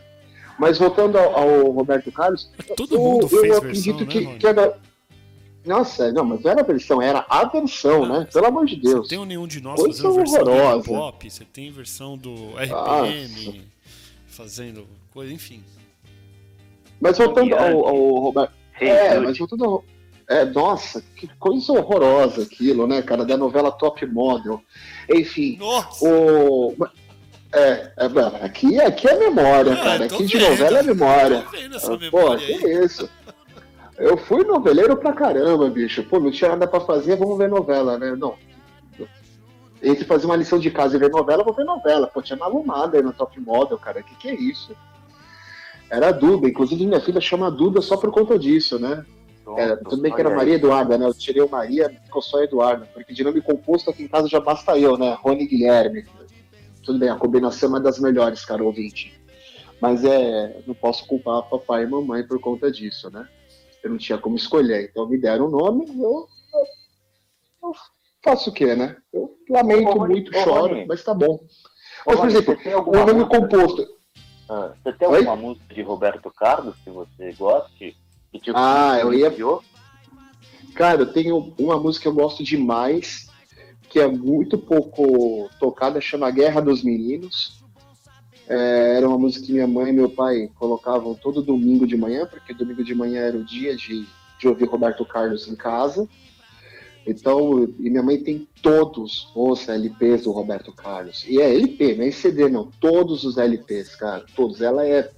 Mas 0.58 0.78
voltando 0.78 1.18
ao, 1.18 1.36
ao 1.36 1.70
Roberto 1.70 2.10
Carlos, 2.12 2.50
Todo 2.76 2.94
eu, 2.94 3.00
mundo 3.00 3.28
eu 3.30 3.40
fez 3.40 3.56
acredito 3.56 4.04
versão, 4.04 4.06
que, 4.06 4.26
né, 4.26 4.36
que 4.38 4.46
era, 4.46 4.78
nossa, 5.64 6.10
não, 6.12 6.24
mas 6.24 6.42
não 6.42 6.50
era 6.50 6.60
a 6.60 6.64
versão, 6.64 7.00
era 7.02 7.24
a 7.28 7.44
versão, 7.44 8.06
né? 8.06 8.26
Pelo 8.32 8.46
amor 8.46 8.66
de 8.66 8.76
Deus. 8.76 9.06
Você 9.06 9.16
tem 9.16 9.26
nenhum 9.26 9.46
de 9.46 9.60
nós 9.60 9.80
Coisa 9.80 10.02
fazendo 10.02 10.16
versão 10.16 10.42
horrorosa. 10.42 10.82
do 10.82 10.84
pop, 10.84 11.30
você 11.30 11.44
tem 11.44 11.70
versão 11.70 12.18
do 12.18 12.34
RPM, 12.56 13.46
Nossa. 13.46 13.58
fazendo 14.26 14.86
coisa, 15.12 15.32
enfim. 15.32 15.62
Mas 17.00 17.18
voltando 17.18 17.54
ao, 17.54 17.86
ao 17.86 18.14
Roberto. 18.20 18.52
É, 18.80 19.18
mas 19.18 19.38
voltando 19.38 19.64
ao. 19.64 19.84
É, 20.28 20.44
nossa, 20.44 21.04
que 21.16 21.28
coisa 21.38 21.72
horrorosa 21.72 22.42
aquilo, 22.42 22.86
né, 22.86 23.02
cara, 23.02 23.24
da 23.24 23.36
novela 23.36 23.70
Top 23.70 24.04
Model. 24.06 24.62
Enfim, 25.12 25.56
nossa. 25.58 26.04
o. 26.04 26.74
É, 27.54 27.92
é, 27.98 28.44
aqui, 28.46 28.80
aqui 28.80 29.06
é 29.06 29.18
memória, 29.18 29.74
ah, 29.74 29.76
cara. 29.76 30.04
Aqui 30.06 30.16
vendo. 30.16 30.28
de 30.28 30.38
novela 30.38 30.78
é 30.78 30.82
memória. 30.82 31.42
Tô 31.42 31.50
vendo 31.50 31.76
essa 31.76 31.98
Pô, 32.10 32.36
que 32.36 32.52
isso. 32.52 33.10
Eu 34.02 34.16
fui 34.16 34.42
noveleiro 34.42 34.96
pra 34.96 35.12
caramba, 35.12 35.70
bicho. 35.70 36.02
Pô, 36.02 36.18
não 36.18 36.32
tinha 36.32 36.50
nada 36.50 36.66
pra 36.66 36.80
fazer, 36.80 37.14
vamos 37.14 37.38
ver 37.38 37.48
novela, 37.48 37.96
né? 37.96 38.16
Não. 38.16 38.34
Entre 39.80 40.04
fazer 40.04 40.26
uma 40.26 40.34
lição 40.34 40.58
de 40.58 40.72
casa 40.72 40.96
e 40.96 40.98
ver 40.98 41.08
novela, 41.08 41.44
vou 41.44 41.54
ver 41.54 41.64
novela. 41.64 42.08
Pô, 42.08 42.20
tinha 42.20 42.36
malumada 42.36 42.96
aí 42.96 43.02
no 43.02 43.12
Top 43.12 43.38
Model, 43.38 43.78
cara. 43.78 44.02
Que 44.02 44.16
que 44.16 44.28
é 44.28 44.34
isso? 44.34 44.74
Era 45.88 46.08
a 46.08 46.12
Duda. 46.12 46.48
Inclusive, 46.48 46.84
minha 46.84 47.00
filha 47.00 47.20
chama 47.20 47.48
Duda 47.48 47.80
só 47.80 47.96
por 47.96 48.10
conta 48.10 48.36
disso, 48.36 48.76
né? 48.76 49.06
Pronto, 49.44 49.60
é, 49.60 49.76
tudo 49.76 50.02
bem 50.02 50.12
que 50.12 50.20
era 50.20 50.34
Maria 50.34 50.54
Eduarda, 50.54 50.98
né? 50.98 51.06
Eu 51.06 51.14
tirei 51.14 51.42
o 51.42 51.48
Maria, 51.48 51.88
ficou 52.04 52.22
só 52.22 52.42
Eduarda, 52.42 52.88
porque 52.92 53.14
de 53.14 53.22
nome 53.22 53.40
composto 53.40 53.88
aqui 53.88 54.02
em 54.02 54.08
casa 54.08 54.26
já 54.28 54.40
basta 54.40 54.76
eu, 54.76 54.96
né? 54.96 55.16
Rony 55.20 55.46
Guilherme. 55.46 56.04
Tudo 56.82 56.98
bem, 56.98 57.08
a 57.08 57.14
combinação 57.14 57.68
é 57.68 57.72
uma 57.72 57.80
das 57.80 58.00
melhores, 58.00 58.44
cara, 58.44 58.64
ouvinte. 58.64 59.20
Mas 59.80 60.04
é, 60.04 60.60
não 60.66 60.74
posso 60.74 61.06
culpar 61.06 61.42
papai 61.42 61.84
e 61.84 61.86
mamãe 61.86 62.24
por 62.24 62.40
conta 62.40 62.70
disso, 62.70 63.08
né? 63.08 63.28
Eu 63.82 63.90
não 63.90 63.98
tinha 63.98 64.18
como 64.18 64.36
escolher, 64.36 64.88
então 64.88 65.08
me 65.08 65.18
deram 65.18 65.46
o 65.46 65.50
nome, 65.50 65.86
eu, 65.88 66.28
eu, 66.54 66.66
eu 67.64 67.72
faço 68.22 68.50
o 68.50 68.52
quê, 68.52 68.74
né? 68.74 68.96
Eu 69.12 69.36
lamento 69.48 69.90
ô, 69.90 70.06
muito, 70.06 70.30
ô, 70.30 70.42
choro, 70.42 70.84
mas 70.86 71.02
tá 71.02 71.12
bom. 71.12 71.44
Mas, 72.06 72.20
por 72.20 72.28
exemplo, 72.28 72.56
o 72.86 72.92
nome 72.92 73.28
composto. 73.28 73.86
Ah, 74.48 74.72
você 74.82 74.92
tem 74.92 75.08
alguma 75.08 75.32
Oi? 75.32 75.38
música 75.38 75.74
de 75.74 75.82
Roberto 75.82 76.30
Carlos 76.30 76.76
que 76.84 76.90
você 76.90 77.32
goste? 77.32 77.96
Que 78.32 78.38
tipo, 78.38 78.56
ah, 78.56 78.98
eu 79.00 79.12
ia. 79.12 79.32
Cara, 80.74 81.02
eu 81.02 81.12
tenho 81.12 81.54
uma 81.58 81.78
música 81.78 82.02
que 82.02 82.08
eu 82.08 82.14
gosto 82.14 82.42
demais, 82.42 83.28
que 83.90 84.00
é 84.00 84.06
muito 84.06 84.56
pouco 84.56 85.50
tocada, 85.60 86.00
chama 86.00 86.30
Guerra 86.30 86.60
dos 86.60 86.82
Meninos. 86.82 87.61
É, 88.52 88.96
era 88.98 89.08
uma 89.08 89.18
música 89.18 89.46
que 89.46 89.52
minha 89.52 89.66
mãe 89.66 89.88
e 89.88 89.94
meu 89.94 90.10
pai 90.10 90.50
colocavam 90.56 91.14
todo 91.14 91.42
domingo 91.42 91.86
de 91.86 91.96
manhã, 91.96 92.26
porque 92.26 92.52
domingo 92.52 92.84
de 92.84 92.94
manhã 92.94 93.22
era 93.22 93.38
o 93.38 93.42
dia 93.42 93.74
de, 93.74 94.06
de 94.38 94.46
ouvir 94.46 94.66
Roberto 94.66 95.06
Carlos 95.06 95.48
em 95.48 95.56
casa. 95.56 96.06
Então, 97.06 97.64
e 97.64 97.88
minha 97.88 98.02
mãe 98.02 98.22
tem 98.22 98.46
todos 98.60 99.32
os 99.34 99.66
LPs 99.66 100.24
do 100.24 100.32
Roberto 100.32 100.70
Carlos. 100.70 101.24
E 101.26 101.40
é 101.40 101.50
LP, 101.50 101.94
não 101.94 102.04
é 102.04 102.10
CD, 102.10 102.46
não. 102.50 102.70
Todos 102.78 103.24
os 103.24 103.38
LPs, 103.38 103.96
cara. 103.96 104.26
Todos. 104.36 104.60
Ela 104.60 104.86
é, 104.86 105.10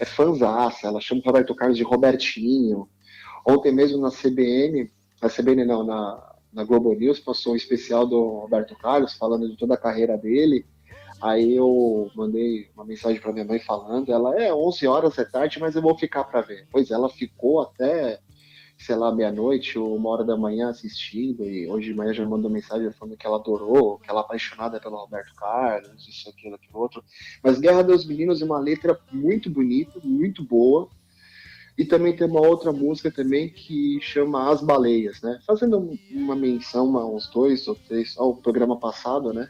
é 0.00 0.04
fanzaça, 0.06 0.86
ela 0.86 0.98
chama 0.98 1.20
o 1.22 1.26
Roberto 1.26 1.54
Carlos 1.54 1.76
de 1.76 1.84
Robertinho. 1.84 2.88
Ontem 3.46 3.70
mesmo 3.70 4.00
na 4.00 4.10
CBN, 4.10 4.90
na 5.20 5.28
CBN 5.28 5.66
não, 5.66 5.84
na, 5.84 6.36
na 6.50 6.64
Globo 6.64 6.94
News, 6.94 7.20
passou 7.20 7.52
um 7.52 7.56
especial 7.56 8.06
do 8.06 8.40
Roberto 8.40 8.74
Carlos, 8.78 9.12
falando 9.12 9.46
de 9.46 9.58
toda 9.58 9.74
a 9.74 9.78
carreira 9.78 10.16
dele. 10.16 10.64
Aí 11.20 11.56
eu 11.56 12.10
mandei 12.14 12.68
uma 12.74 12.84
mensagem 12.84 13.20
para 13.20 13.32
minha 13.32 13.44
mãe 13.44 13.58
falando, 13.58 14.12
ela 14.12 14.40
é 14.40 14.54
11 14.54 14.86
horas 14.86 15.18
é 15.18 15.24
tarde, 15.24 15.58
mas 15.58 15.74
eu 15.74 15.82
vou 15.82 15.98
ficar 15.98 16.24
para 16.24 16.40
ver. 16.40 16.68
Pois 16.70 16.90
ela 16.90 17.08
ficou 17.08 17.60
até 17.60 18.20
sei 18.78 18.94
lá, 18.94 19.12
meia-noite 19.12 19.76
ou 19.76 19.96
uma 19.96 20.08
hora 20.10 20.24
da 20.24 20.36
manhã 20.36 20.68
assistindo, 20.68 21.44
e 21.44 21.68
hoje 21.68 21.88
de 21.88 21.94
manhã 21.94 22.14
já 22.14 22.24
mandou 22.24 22.48
mensagem 22.48 22.92
falando 22.92 23.16
que 23.16 23.26
ela 23.26 23.36
adorou, 23.36 23.98
que 23.98 24.08
ela 24.08 24.20
é 24.20 24.22
apaixonada 24.22 24.80
pelo 24.80 24.96
Roberto 24.96 25.34
Carlos, 25.34 26.06
isso, 26.06 26.30
aquilo, 26.30 26.54
aquilo 26.54 26.78
outro. 26.78 27.02
Mas 27.42 27.58
Guerra 27.58 27.82
dos 27.82 28.06
Meninos 28.06 28.40
é 28.40 28.44
uma 28.44 28.60
letra 28.60 28.98
muito 29.10 29.50
bonita, 29.50 29.98
muito 30.02 30.44
boa. 30.44 30.88
E 31.76 31.84
também 31.84 32.14
tem 32.14 32.26
uma 32.26 32.40
outra 32.40 32.72
música 32.72 33.10
também 33.10 33.48
que 33.50 34.00
chama 34.00 34.50
As 34.50 34.60
Baleias, 34.60 35.20
né? 35.22 35.38
Fazendo 35.46 35.96
uma 36.10 36.34
menção 36.34 36.96
a 36.98 37.06
uns 37.06 37.28
dois 37.30 37.68
ou 37.68 37.74
três, 37.74 38.16
ao 38.18 38.34
programa 38.34 38.78
passado, 38.78 39.32
né? 39.32 39.48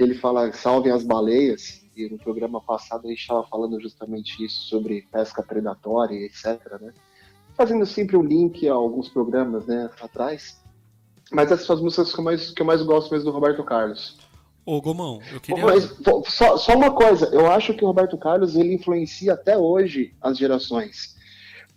Que 0.00 0.04
ele 0.04 0.14
fala 0.14 0.50
Salvem 0.50 0.90
as 0.90 1.04
Baleias, 1.04 1.82
e 1.94 2.08
no 2.08 2.16
programa 2.16 2.58
passado 2.58 3.04
a 3.04 3.10
gente 3.10 3.20
estava 3.20 3.46
falando 3.46 3.78
justamente 3.78 4.42
isso, 4.42 4.62
sobre 4.62 5.06
pesca 5.12 5.42
predatória, 5.42 6.16
etc, 6.24 6.58
né? 6.80 6.94
fazendo 7.54 7.84
sempre 7.84 8.16
um 8.16 8.22
link 8.22 8.66
a 8.66 8.72
alguns 8.72 9.10
programas 9.10 9.66
né, 9.66 9.90
atrás. 10.00 10.58
Mas 11.30 11.52
essas 11.52 11.66
são 11.66 11.76
as 11.76 11.82
músicas 11.82 12.14
que 12.14 12.18
eu 12.18 12.24
mais, 12.24 12.50
que 12.50 12.62
eu 12.62 12.64
mais 12.64 12.80
gosto 12.80 13.12
mesmo 13.12 13.30
do 13.30 13.34
Roberto 13.34 13.62
Carlos. 13.62 14.16
Ô, 14.64 14.80
Gomão, 14.80 15.20
eu 15.30 15.38
queria. 15.38 15.66
Mas, 15.66 15.94
só, 16.28 16.56
só 16.56 16.74
uma 16.74 16.92
coisa, 16.92 17.26
eu 17.34 17.46
acho 17.50 17.74
que 17.74 17.84
o 17.84 17.86
Roberto 17.86 18.16
Carlos 18.16 18.56
ele 18.56 18.72
influencia 18.72 19.34
até 19.34 19.58
hoje 19.58 20.14
as 20.22 20.38
gerações. 20.38 21.14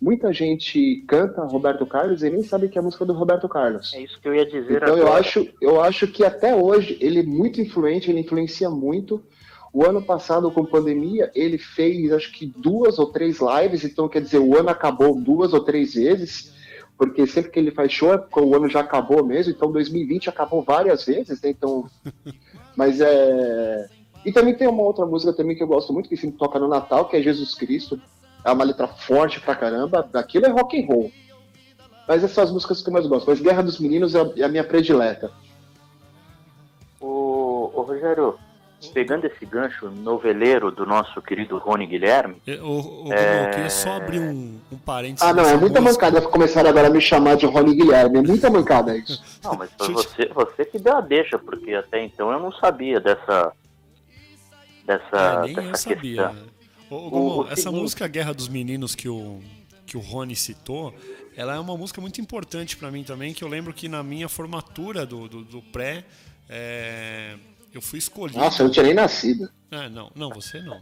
Muita 0.04 0.34
gente 0.34 1.02
canta 1.08 1.46
Roberto 1.46 1.86
Carlos 1.86 2.22
e 2.22 2.28
nem 2.28 2.42
sabe 2.42 2.68
que 2.68 2.76
é 2.76 2.80
a 2.82 2.84
música 2.84 3.06
do 3.06 3.14
Roberto 3.14 3.48
Carlos. 3.48 3.94
É 3.94 4.02
isso 4.02 4.20
que 4.20 4.28
eu 4.28 4.34
ia 4.34 4.44
dizer 4.44 4.76
então, 4.76 4.96
agora. 4.96 5.00
eu 5.00 5.12
acho, 5.14 5.48
eu 5.62 5.80
acho 5.80 6.06
que 6.08 6.22
até 6.22 6.54
hoje 6.54 6.98
ele 7.00 7.20
é 7.20 7.22
muito 7.22 7.58
influente, 7.58 8.10
ele 8.10 8.20
influencia 8.20 8.68
muito. 8.68 9.24
O 9.72 9.82
ano 9.82 10.02
passado, 10.02 10.50
com 10.50 10.62
pandemia, 10.62 11.32
ele 11.34 11.56
fez 11.56 12.12
acho 12.12 12.30
que 12.32 12.44
duas 12.44 12.98
ou 12.98 13.12
três 13.12 13.38
lives, 13.40 13.82
então 13.82 14.06
quer 14.06 14.20
dizer, 14.20 14.40
o 14.40 14.58
ano 14.58 14.68
acabou 14.68 15.18
duas 15.18 15.54
ou 15.54 15.60
três 15.60 15.94
vezes, 15.94 16.52
porque 16.98 17.26
sempre 17.26 17.50
que 17.50 17.58
ele 17.58 17.70
faz 17.70 17.90
show, 17.90 18.12
é 18.12 18.22
o 18.36 18.54
ano 18.54 18.68
já 18.68 18.80
acabou 18.80 19.24
mesmo, 19.24 19.54
então 19.54 19.72
2020 19.72 20.28
acabou 20.28 20.60
várias 20.60 21.06
vezes, 21.06 21.40
né? 21.40 21.48
Então. 21.48 21.88
Mas 22.76 23.00
é. 23.00 23.88
E 24.22 24.30
também 24.30 24.54
tem 24.54 24.68
uma 24.68 24.82
outra 24.82 25.06
música 25.06 25.32
também 25.32 25.56
que 25.56 25.62
eu 25.62 25.66
gosto 25.66 25.94
muito, 25.94 26.10
que 26.10 26.16
sempre 26.16 26.36
toca 26.36 26.58
no 26.58 26.68
Natal, 26.68 27.08
que 27.08 27.16
é 27.16 27.22
Jesus 27.22 27.54
Cristo. 27.54 27.98
É 28.44 28.52
uma 28.52 28.64
letra 28.64 28.86
forte 28.86 29.40
pra 29.40 29.56
caramba. 29.56 30.06
Daquilo 30.12 30.46
é 30.46 30.50
rock 30.50 30.80
and 30.80 30.86
roll. 30.86 31.12
Mas 32.06 32.18
essas 32.18 32.32
são 32.32 32.44
as 32.44 32.50
músicas 32.50 32.82
que 32.82 32.88
eu 32.88 32.92
mais 32.92 33.06
gosto. 33.06 33.26
Mas 33.26 33.40
Guerra 33.40 33.62
dos 33.62 33.80
Meninos 33.80 34.14
é 34.14 34.20
a 34.20 34.46
é 34.46 34.48
minha 34.48 34.64
predileta. 34.64 35.30
Ô, 37.00 37.70
ô 37.74 37.82
Rogério, 37.82 38.38
pegando 38.92 39.26
esse 39.26 39.46
gancho 39.46 39.90
noveleiro 39.90 40.70
do 40.70 40.84
nosso 40.84 41.20
querido 41.22 41.58
Rony 41.58 41.86
Guilherme. 41.86 42.36
O, 42.62 43.08
o, 43.08 43.12
é... 43.12 43.46
Eu 43.46 43.50
queria 43.50 43.70
só 43.70 43.92
abrir 43.92 44.20
um, 44.20 44.58
um 44.70 44.76
parênteses. 44.76 45.22
Ah, 45.22 45.32
não, 45.32 45.44
é 45.44 45.56
muita 45.56 45.80
música. 45.80 46.06
mancada 46.06 46.28
começar 46.28 46.66
agora 46.66 46.88
a 46.88 46.90
me 46.90 47.00
chamar 47.00 47.36
de 47.36 47.46
Rony 47.46 47.74
Guilherme. 47.74 48.18
É 48.18 48.22
muita 48.22 48.50
mancada 48.50 48.96
isso. 48.96 49.22
Não, 49.42 49.56
mas 49.56 49.70
foi 49.76 49.92
você, 49.92 50.26
você 50.28 50.64
que 50.64 50.78
deu 50.78 50.96
a 50.96 51.00
deixa, 51.00 51.38
porque 51.38 51.74
até 51.74 52.02
então 52.02 52.30
eu 52.32 52.40
não 52.40 52.50
sabia 52.52 52.98
dessa. 52.98 53.52
Dessa. 54.86 55.16
É, 55.16 55.40
nem 55.42 55.54
dessa 55.54 55.68
eu 55.68 55.76
sabia. 55.76 56.28
Né? 56.30 56.42
O, 56.94 57.48
essa 57.48 57.70
música 57.70 58.06
Guerra 58.06 58.32
dos 58.32 58.48
Meninos 58.48 58.94
que 58.94 59.08
o, 59.08 59.40
que 59.86 59.96
o 59.96 60.00
Rony 60.00 60.36
citou, 60.36 60.94
ela 61.36 61.54
é 61.54 61.58
uma 61.58 61.76
música 61.76 62.00
muito 62.00 62.20
importante 62.20 62.76
para 62.76 62.90
mim 62.90 63.04
também, 63.04 63.34
que 63.34 63.42
eu 63.42 63.48
lembro 63.48 63.72
que 63.72 63.88
na 63.88 64.02
minha 64.02 64.28
formatura 64.28 65.04
do, 65.04 65.28
do, 65.28 65.44
do 65.44 65.62
pré. 65.62 66.04
É 66.48 67.36
eu 67.74 67.82
fui 67.82 67.98
escolhido. 67.98 68.38
Nossa, 68.38 68.62
eu 68.62 68.66
não 68.66 68.72
tinha 68.72 68.84
nem 68.84 68.94
nascido. 68.94 69.50
Ah, 69.70 69.88
não, 69.88 70.10
não, 70.14 70.30
você 70.30 70.60
não. 70.62 70.80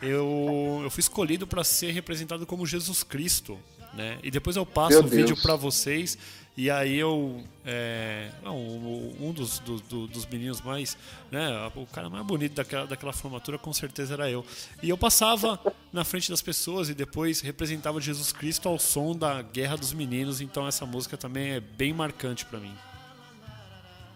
Eu, 0.00 0.80
eu 0.84 0.90
fui 0.90 1.00
escolhido 1.00 1.46
para 1.46 1.64
ser 1.64 1.90
representado 1.90 2.46
como 2.46 2.64
Jesus 2.64 3.02
Cristo, 3.02 3.58
né? 3.92 4.18
E 4.22 4.30
depois 4.30 4.54
eu 4.54 4.64
passo 4.64 4.90
Meu 4.90 5.02
o 5.02 5.06
vídeo 5.08 5.36
para 5.42 5.56
vocês 5.56 6.16
e 6.58 6.72
aí 6.72 6.98
eu 6.98 7.40
é, 7.64 8.30
não, 8.42 8.56
um 8.56 9.32
dos, 9.32 9.60
do, 9.60 10.08
dos 10.08 10.26
meninos 10.26 10.60
mais, 10.60 10.98
né? 11.30 11.70
O 11.76 11.86
cara 11.86 12.10
mais 12.10 12.26
bonito 12.26 12.56
daquela, 12.56 12.84
daquela 12.84 13.12
formatura 13.12 13.56
com 13.56 13.72
certeza 13.72 14.14
era 14.14 14.28
eu. 14.28 14.44
E 14.82 14.90
eu 14.90 14.98
passava 14.98 15.56
na 15.92 16.04
frente 16.04 16.28
das 16.28 16.42
pessoas 16.42 16.88
e 16.88 16.94
depois 16.94 17.40
representava 17.40 18.00
Jesus 18.00 18.32
Cristo 18.32 18.68
ao 18.68 18.76
som 18.76 19.14
da 19.14 19.40
Guerra 19.40 19.76
dos 19.76 19.92
Meninos. 19.92 20.40
Então 20.40 20.66
essa 20.66 20.84
música 20.84 21.16
também 21.16 21.52
é 21.52 21.60
bem 21.60 21.92
marcante 21.92 22.44
para 22.44 22.58
mim. 22.58 22.74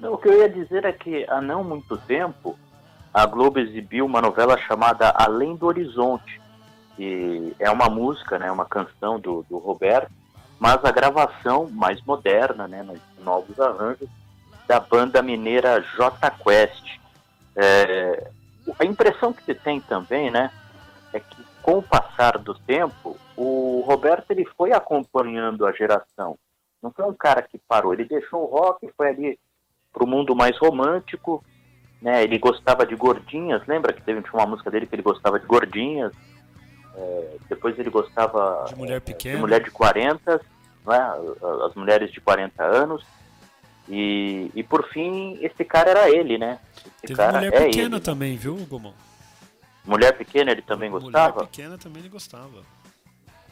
Não, 0.00 0.14
o 0.14 0.18
que 0.18 0.26
eu 0.26 0.40
ia 0.40 0.48
dizer 0.48 0.84
é 0.84 0.92
que 0.92 1.24
há 1.30 1.40
não 1.40 1.62
muito 1.62 1.96
tempo 1.96 2.58
a 3.14 3.24
Globo 3.24 3.60
exibiu 3.60 4.04
uma 4.04 4.20
novela 4.20 4.58
chamada 4.58 5.10
Além 5.10 5.54
do 5.54 5.66
Horizonte, 5.66 6.40
que 6.96 7.54
é 7.60 7.70
uma 7.70 7.88
música, 7.88 8.36
né, 8.36 8.50
uma 8.50 8.66
canção 8.66 9.20
do, 9.20 9.46
do 9.48 9.58
Roberto, 9.58 10.10
mas 10.62 10.84
a 10.84 10.92
gravação 10.92 11.68
mais 11.72 12.00
moderna, 12.02 12.68
né, 12.68 12.84
nos 12.84 13.00
novos 13.24 13.58
arranjos, 13.58 14.08
da 14.68 14.78
banda 14.78 15.20
mineira 15.20 15.80
J 15.96 16.30
Quest. 16.30 17.00
É, 17.56 18.30
a 18.78 18.84
impressão 18.84 19.32
que 19.32 19.42
se 19.42 19.56
tem 19.56 19.80
também, 19.80 20.30
né, 20.30 20.52
é 21.12 21.18
que 21.18 21.42
com 21.60 21.78
o 21.78 21.82
passar 21.82 22.38
do 22.38 22.54
tempo, 22.54 23.16
o 23.36 23.82
Roberto 23.84 24.30
ele 24.30 24.44
foi 24.56 24.72
acompanhando 24.72 25.66
a 25.66 25.72
geração. 25.72 26.38
Não 26.80 26.92
foi 26.92 27.06
um 27.06 27.14
cara 27.14 27.42
que 27.42 27.58
parou, 27.58 27.92
ele 27.92 28.04
deixou 28.04 28.44
o 28.44 28.46
rock, 28.46 28.88
foi 28.96 29.08
ali 29.08 29.40
para 29.92 30.04
o 30.04 30.06
mundo 30.06 30.32
mais 30.36 30.56
romântico. 30.58 31.44
Né? 32.00 32.22
Ele 32.22 32.38
gostava 32.38 32.86
de 32.86 32.94
gordinhas, 32.94 33.66
lembra 33.66 33.92
que 33.92 34.02
teve 34.02 34.22
uma 34.32 34.46
música 34.46 34.70
dele 34.70 34.86
que 34.86 34.94
ele 34.94 35.02
gostava 35.02 35.40
de 35.40 35.46
gordinhas. 35.46 36.12
É, 36.94 37.36
depois 37.48 37.76
ele 37.80 37.90
gostava 37.90 38.66
de 38.68 38.76
mulher 38.76 39.00
pequena, 39.00 39.34
de 39.34 39.40
mulher 39.40 39.60
de 39.60 39.70
40, 39.70 40.40
né? 40.86 41.14
as 41.66 41.74
mulheres 41.74 42.10
de 42.12 42.20
40 42.20 42.62
anos. 42.62 43.04
E, 43.88 44.50
e 44.54 44.62
por 44.62 44.88
fim, 44.88 45.38
esse 45.42 45.64
cara 45.64 45.90
era 45.90 46.10
ele, 46.10 46.38
né? 46.38 46.58
Esse 46.76 47.08
Teve 47.08 47.14
cara 47.16 47.32
mulher 47.38 47.52
é 47.52 47.64
pequena 47.66 47.96
ele. 47.96 48.04
também, 48.04 48.36
viu, 48.36 48.56
Gomão? 48.68 48.94
Mulher 49.84 50.16
pequena 50.16 50.52
ele 50.52 50.62
também 50.62 50.90
gostava? 50.90 51.34
Mulher 51.34 51.48
pequena 51.48 51.78
também 51.78 52.02
ele 52.02 52.08
gostava. 52.08 52.62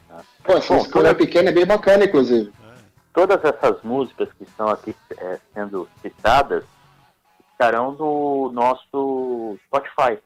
Ah. 0.08 0.22
Pô, 0.44 0.52
essa 0.52 0.74
Bom, 0.74 0.86
mulher 0.94 1.16
pequena 1.16 1.50
é 1.50 1.52
bem 1.52 1.66
bacana, 1.66 2.04
inclusive 2.04 2.52
todas 3.12 3.44
essas 3.44 3.82
músicas 3.82 4.28
que 4.34 4.44
estão 4.44 4.68
aqui 4.68 4.94
é, 5.18 5.38
sendo 5.52 5.88
citadas 6.00 6.64
estarão 7.52 7.92
no 7.92 8.50
nosso 8.52 9.58
Spotify. 9.66 10.18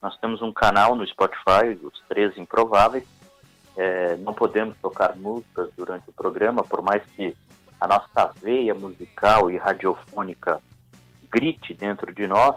Nós 0.00 0.16
temos 0.18 0.42
um 0.42 0.52
canal 0.52 0.94
no 0.94 1.06
Spotify, 1.06 1.78
os 1.82 2.02
Três 2.08 2.36
Improváveis. 2.36 3.04
É, 3.76 4.16
não 4.16 4.34
podemos 4.34 4.76
tocar 4.82 5.16
músicas 5.16 5.70
durante 5.76 6.08
o 6.08 6.12
programa, 6.12 6.62
por 6.62 6.82
mais 6.82 7.02
que 7.16 7.34
a 7.80 7.86
nossa 7.88 8.32
veia 8.40 8.74
musical 8.74 9.50
e 9.50 9.56
radiofônica 9.56 10.60
grite 11.30 11.74
dentro 11.74 12.14
de 12.14 12.26
nós. 12.26 12.56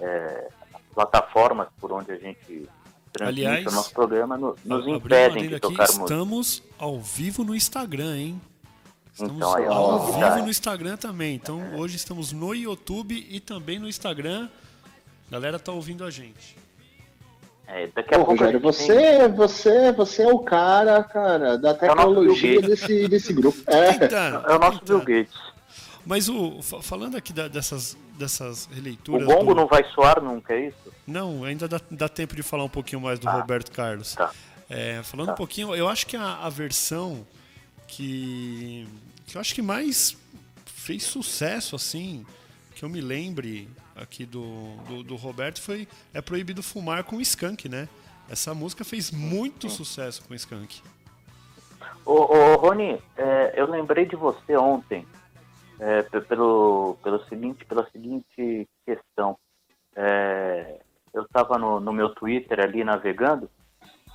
É, 0.00 0.48
as 0.74 0.82
plataformas 0.94 1.68
por 1.80 1.92
onde 1.92 2.10
a 2.12 2.16
gente 2.16 2.68
transmite 3.12 3.46
Aliás, 3.46 3.66
o 3.66 3.76
nosso 3.76 3.92
programa 3.92 4.36
nos, 4.36 4.62
nos 4.64 4.86
impedem 4.86 5.48
de 5.48 5.60
tocar 5.60 5.84
música. 5.84 6.04
Estamos 6.04 6.62
ao 6.78 7.00
vivo 7.00 7.44
no 7.44 7.54
Instagram, 7.54 8.16
hein? 8.16 8.40
Estamos 9.12 9.36
então, 9.36 9.54
aí, 9.54 9.66
ao 9.66 10.12
vivo 10.12 10.44
no 10.44 10.50
Instagram 10.50 10.96
também. 10.96 11.34
Então 11.34 11.76
hoje 11.76 11.96
estamos 11.96 12.32
no 12.32 12.54
YouTube 12.54 13.26
e 13.28 13.40
também 13.40 13.78
no 13.78 13.88
Instagram. 13.88 14.48
A 15.28 15.32
galera 15.32 15.58
tá 15.58 15.72
ouvindo 15.72 16.04
a 16.04 16.10
gente. 16.10 16.56
É, 17.72 17.86
daqui 17.94 18.14
a 18.14 18.18
Pô, 18.18 18.24
pouco 18.24 18.32
Rogério, 18.32 18.58
você, 18.58 18.94
tem... 18.96 19.32
você, 19.32 19.92
você 19.92 20.22
é 20.22 20.32
o 20.32 20.40
cara, 20.40 21.02
cara, 21.04 21.56
da 21.56 21.70
é 21.70 21.74
tecnologia 21.74 22.60
desse, 22.60 23.08
desse 23.08 23.32
grupo. 23.32 23.58
É. 23.68 23.90
é 24.50 24.56
o 24.56 24.58
nosso 24.58 24.84
Bill 24.84 24.98
Gates. 24.98 25.38
Mas 26.04 26.28
o, 26.28 26.60
falando 26.62 27.16
aqui 27.16 27.32
da, 27.32 27.46
dessas, 27.46 27.96
dessas 28.18 28.66
releituras. 28.72 29.22
O 29.22 29.26
gongo 29.26 29.54
do... 29.54 29.60
não 29.60 29.66
vai 29.68 29.84
soar 29.94 30.20
nunca, 30.20 30.52
é 30.52 30.66
isso? 30.66 30.92
Não, 31.06 31.44
ainda 31.44 31.68
dá, 31.68 31.80
dá 31.90 32.08
tempo 32.08 32.34
de 32.34 32.42
falar 32.42 32.64
um 32.64 32.68
pouquinho 32.68 33.00
mais 33.00 33.18
do 33.18 33.28
ah, 33.28 33.32
Roberto 33.32 33.70
Carlos. 33.70 34.14
Tá. 34.14 34.32
É, 34.68 35.00
falando 35.04 35.28
tá. 35.28 35.32
um 35.34 35.36
pouquinho, 35.36 35.74
eu 35.74 35.88
acho 35.88 36.06
que 36.06 36.16
a, 36.16 36.38
a 36.38 36.48
versão 36.48 37.24
que, 37.86 38.88
que 39.26 39.36
eu 39.36 39.40
acho 39.40 39.54
que 39.54 39.62
mais 39.62 40.16
fez 40.64 41.04
sucesso, 41.04 41.76
assim, 41.76 42.26
que 42.74 42.84
eu 42.84 42.88
me 42.88 43.00
lembre 43.00 43.68
aqui 44.00 44.24
do, 44.24 44.76
do, 44.88 45.02
do 45.02 45.16
Roberto 45.16 45.60
foi 45.60 45.86
É 46.12 46.20
Proibido 46.20 46.62
Fumar 46.62 47.04
com 47.04 47.20
Skank, 47.20 47.68
né? 47.68 47.88
Essa 48.28 48.54
música 48.54 48.84
fez 48.84 49.10
muito 49.10 49.68
sucesso 49.68 50.22
com 50.26 50.34
Skank. 50.34 50.80
Ô, 52.04 52.12
ô 52.12 52.56
Rony, 52.56 53.00
é, 53.16 53.52
eu 53.56 53.68
lembrei 53.68 54.06
de 54.06 54.16
você 54.16 54.56
ontem 54.56 55.06
é, 55.78 56.02
pelo, 56.02 56.96
pelo 57.02 57.24
seguinte, 57.26 57.64
pela 57.64 57.88
seguinte 57.90 58.68
questão. 58.86 59.36
É, 59.96 60.80
eu 61.12 61.22
estava 61.22 61.58
no, 61.58 61.80
no 61.80 61.92
meu 61.92 62.10
Twitter 62.10 62.60
ali 62.60 62.84
navegando 62.84 63.50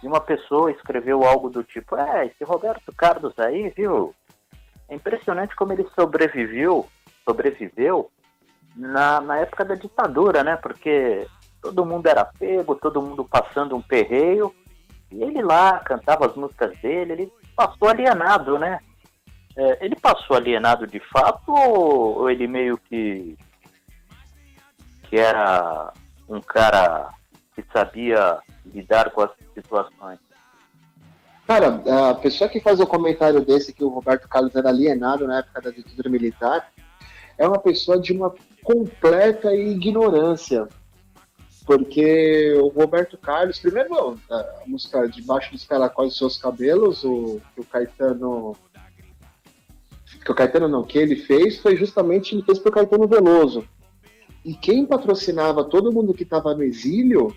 e 0.02 0.08
uma 0.08 0.22
pessoa 0.22 0.72
escreveu 0.72 1.24
algo 1.24 1.50
do 1.50 1.64
tipo: 1.64 1.96
É, 1.98 2.26
esse 2.28 2.44
Roberto 2.44 2.94
Carlos 2.94 3.38
aí, 3.38 3.70
viu? 3.70 4.16
É 4.88 4.96
impressionante 4.96 5.56
como 5.56 5.74
ele 5.74 5.88
sobreviveu, 5.96 6.88
sobreviveu 7.28 8.12
na, 8.76 9.22
na 9.22 9.38
época 9.38 9.64
da 9.64 9.76
ditadura, 9.76 10.44
né? 10.44 10.56
Porque 10.58 11.28
todo 11.62 11.86
mundo 11.86 12.08
era 12.08 12.26
pego, 12.26 12.76
todo 12.76 13.02
mundo 13.02 13.24
passando 13.26 13.76
um 13.76 13.82
perreio, 13.82 14.54
e 15.12 15.24
ele 15.24 15.42
lá 15.42 15.80
cantava 15.80 16.28
as 16.28 16.36
músicas 16.36 16.78
dele, 16.80 17.14
ele 17.14 17.34
passou 17.56 17.88
alienado, 17.88 18.60
né? 18.60 18.80
É, 19.58 19.86
ele 19.86 19.96
passou 19.96 20.36
alienado 20.36 20.86
de 20.86 21.00
fato 21.00 21.50
ou 21.52 22.30
ele 22.30 22.46
meio 22.46 22.78
que 22.78 23.38
que 25.04 25.18
era 25.18 25.94
um 26.28 26.42
cara 26.42 27.14
que 27.56 27.64
sabia 27.72 28.40
lidar 28.66 29.12
com 29.12 29.22
as 29.22 29.32
situações? 29.54 30.20
Cara, 31.48 31.82
a 32.10 32.16
pessoa 32.16 32.50
que 32.50 32.60
faz 32.60 32.80
o 32.80 32.88
comentário 32.88 33.46
desse 33.46 33.72
que 33.72 33.84
o 33.84 33.90
Roberto 33.90 34.28
Carlos 34.28 34.56
era 34.56 34.70
alienado 34.70 35.28
na 35.28 35.40
época 35.40 35.62
da 35.62 35.70
ditadura 35.70 36.10
militar 36.10 36.68
é 37.38 37.48
uma 37.48 37.60
pessoa 37.60 38.00
de 38.00 38.14
uma 38.14 38.34
completa 38.64 39.54
ignorância. 39.54 40.68
Porque 41.66 42.54
o 42.60 42.68
Roberto 42.68 43.18
Carlos, 43.18 43.60
primeiro, 43.60 44.20
a 44.30 44.64
música 44.68 45.08
Debaixo 45.08 45.52
dos 45.52 45.66
Caracóis 45.66 46.10
dos 46.10 46.18
Seus 46.18 46.38
Cabelos, 46.38 47.04
o, 47.04 47.42
o 47.58 47.64
Caetano 47.66 48.56
que 50.24 50.32
o 50.32 50.36
Caetano 50.36 50.68
não, 50.68 50.84
que 50.84 50.98
ele 50.98 51.16
fez 51.16 51.60
foi 51.60 51.76
justamente 51.76 52.34
ele 52.34 52.42
fez 52.42 52.58
para 52.58 52.70
o 52.70 52.74
Caetano 52.74 53.08
Veloso. 53.08 53.64
E 54.44 54.56
quem 54.56 54.86
patrocinava 54.86 55.64
todo 55.64 55.92
mundo 55.92 56.14
que 56.16 56.24
estava 56.24 56.54
no 56.56 56.64
exílio 56.64 57.36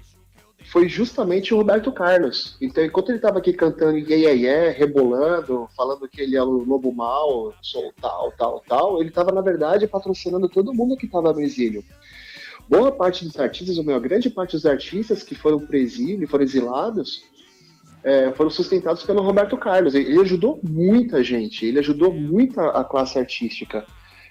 foi 0.64 0.88
justamente 0.88 1.54
o 1.54 1.56
Roberto 1.56 1.92
Carlos. 1.92 2.56
Então, 2.60 2.84
enquanto 2.84 3.10
ele 3.10 3.18
estava 3.18 3.38
aqui 3.38 3.52
cantando 3.52 3.98
iê, 3.98 4.34
iê, 4.34 4.70
rebolando, 4.70 5.68
falando 5.76 6.08
que 6.08 6.20
ele 6.20 6.36
é 6.36 6.42
o 6.42 6.64
lobo 6.64 6.92
mal, 6.92 7.54
sou 7.62 7.92
tal, 8.00 8.32
tal, 8.36 8.62
tal, 8.68 9.00
ele 9.00 9.08
estava, 9.08 9.32
na 9.32 9.40
verdade, 9.40 9.86
patrocinando 9.86 10.48
todo 10.48 10.74
mundo 10.74 10.96
que 10.96 11.06
estava 11.06 11.32
no 11.32 11.40
exílio. 11.40 11.84
Boa 12.68 12.92
parte 12.92 13.24
dos 13.24 13.38
artistas, 13.38 13.78
ou 13.78 13.84
melhor, 13.84 14.00
grande 14.00 14.28
parte 14.28 14.52
dos 14.52 14.66
artistas 14.66 15.22
que 15.22 15.34
foram 15.34 15.58
o 15.58 15.76
exílio, 15.76 16.28
foram 16.28 16.44
exilados, 16.44 17.22
é, 18.04 18.30
foram 18.32 18.50
sustentados 18.50 19.02
pelo 19.04 19.22
Roberto 19.22 19.56
Carlos. 19.56 19.94
Ele 19.94 20.20
ajudou 20.20 20.60
muita 20.62 21.24
gente, 21.24 21.64
ele 21.64 21.78
ajudou 21.78 22.12
muito 22.12 22.60
a 22.60 22.84
classe 22.84 23.18
artística. 23.18 23.86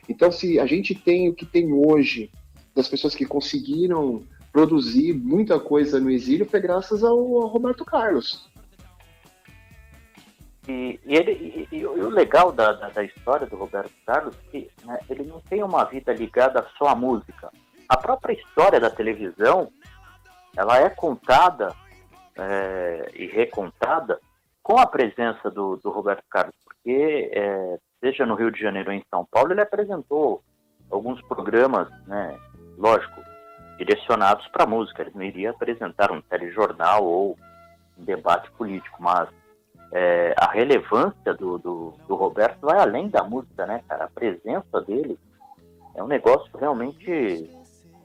Então, 0.07 0.31
se 0.31 0.59
a 0.59 0.65
gente 0.65 0.93
tem 0.93 1.29
o 1.29 1.33
que 1.33 1.45
tem 1.45 1.73
hoje, 1.73 2.29
das 2.75 2.87
pessoas 2.87 3.15
que 3.15 3.25
conseguiram 3.25 4.23
produzir 4.57 5.13
muita 5.13 5.59
coisa 5.59 5.99
no 5.99 6.09
exílio, 6.09 6.49
foi 6.49 6.59
graças 6.59 7.03
ao, 7.03 7.15
ao 7.15 7.45
Roberto 7.45 7.85
Carlos. 7.85 8.49
E, 10.67 10.99
e, 11.05 11.15
ele, 11.15 11.67
e, 11.71 11.75
e, 11.75 11.85
o 11.85 12.09
legal 12.09 12.51
da, 12.51 12.73
da, 12.73 12.89
da, 12.89 13.03
história 13.03 13.45
do 13.45 13.55
Roberto 13.55 13.93
Carlos 14.03 14.35
é 14.35 14.49
que 14.49 14.71
né, 14.83 14.99
ele 15.11 15.25
não 15.25 15.39
tem 15.41 15.61
uma 15.61 15.83
vida 15.83 16.11
ligada 16.11 16.65
só 16.75 16.87
à 16.87 16.95
música. 16.95 17.51
A 17.87 17.97
própria 17.97 18.33
história 18.33 18.79
da 18.79 18.89
televisão, 18.89 19.71
ela 20.55 20.79
é 20.79 20.89
contada 20.89 21.75
é, 22.35 23.11
e 23.13 23.27
recontada 23.27 24.19
com 24.63 24.79
a 24.79 24.87
presença 24.87 25.51
do, 25.51 25.75
do 25.75 25.91
Roberto 25.91 26.23
Carlos, 26.31 26.55
porque 26.65 27.29
é, 27.31 27.77
seja 27.99 28.25
no 28.25 28.33
Rio 28.33 28.51
de 28.51 28.59
Janeiro 28.59 28.89
ou 28.89 28.95
em 28.95 29.05
São 29.07 29.23
Paulo, 29.29 29.53
ele 29.53 29.61
apresentou 29.61 30.41
alguns 30.89 31.21
programas, 31.27 31.87
né, 32.07 32.35
lógico, 32.75 33.21
direcionados 33.77 34.47
para 34.47 34.65
música. 34.65 35.01
Ele 35.01 35.11
não 35.13 35.23
iria 35.23 35.51
apresentar 35.51 36.11
um 36.11 36.21
telejornal 36.21 37.03
ou 37.03 37.37
um 37.97 38.03
debate 38.03 38.49
político, 38.51 39.01
mas 39.01 39.29
é, 39.91 40.33
a 40.37 40.51
relevância 40.51 41.33
do, 41.33 41.57
do, 41.57 41.93
do, 42.07 42.15
Roberto 42.15 42.61
vai 42.61 42.79
além 42.79 43.09
da 43.09 43.23
música, 43.23 43.65
né, 43.65 43.81
cara? 43.87 44.05
A 44.05 44.09
presença 44.09 44.81
dele 44.81 45.17
é 45.95 46.03
um 46.03 46.07
negócio 46.07 46.49
realmente 46.57 47.49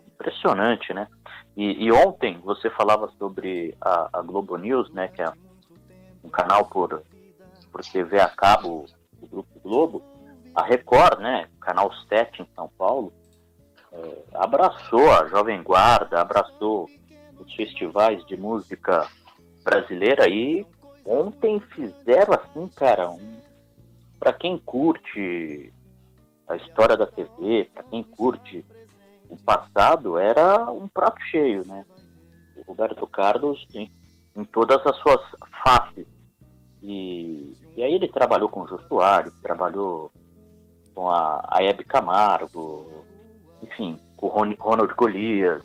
impressionante, 0.06 0.94
né? 0.94 1.08
E, 1.56 1.85
e 1.85 1.92
ontem 1.92 2.38
você 2.38 2.70
falava 2.70 3.11
sobre 3.18 3.76
a, 3.80 4.08
a, 4.12 4.22
Globo 4.22 4.56
News, 4.56 4.90
né, 4.92 5.08
que 5.08 5.20
é 5.20 5.30
um 6.24 6.30
canal 6.30 6.66
por, 6.66 7.02
por 7.70 7.82
TV 7.82 8.20
a 8.20 8.28
cabo 8.28 8.87
do 9.20 9.26
Grupo 9.26 9.61
Globo, 9.61 10.02
a 10.54 10.62
Record, 10.62 11.20
né, 11.20 11.48
canal 11.61 11.92
7 12.08 12.42
em 12.42 12.48
São 12.54 12.70
Paulo, 12.78 13.12
abraçou 14.35 15.11
a 15.11 15.27
Jovem 15.29 15.62
Guarda, 15.62 16.21
abraçou 16.21 16.88
os 17.38 17.55
festivais 17.55 18.25
de 18.27 18.37
música 18.37 19.07
brasileira 19.62 20.29
e 20.29 20.67
ontem 21.05 21.61
fizeram 21.61 22.35
assim, 22.35 22.69
cara, 22.69 23.11
um, 23.11 23.41
para 24.19 24.33
quem 24.33 24.59
curte 24.59 25.73
a 26.49 26.57
história 26.57 26.97
da 26.97 27.07
TV, 27.07 27.69
para 27.73 27.83
quem 27.85 28.03
curte 28.03 28.65
o 29.29 29.37
passado, 29.37 30.19
era 30.19 30.71
um 30.71 30.87
prato 30.87 31.21
cheio, 31.23 31.67
né? 31.67 31.85
O 32.57 32.62
Roberto 32.62 33.07
Carlos 33.07 33.67
em, 33.75 33.91
em 34.37 34.45
todas 34.45 34.85
as 34.87 34.97
suas 34.99 35.21
faces. 35.65 36.07
E, 36.83 37.57
e 37.77 37.83
aí 37.83 37.95
ele 37.95 38.09
trabalhou 38.09 38.49
com 38.49 38.62
o 38.62 38.81
Soares, 38.88 39.33
trabalhou 39.41 40.11
com 40.95 41.09
a, 41.09 41.43
a 41.49 41.62
Hebe 41.62 41.85
Camargo, 41.85 43.05
enfim, 43.62 43.98
o 44.18 44.27
Ronald 44.29 44.94
Golias. 44.96 45.62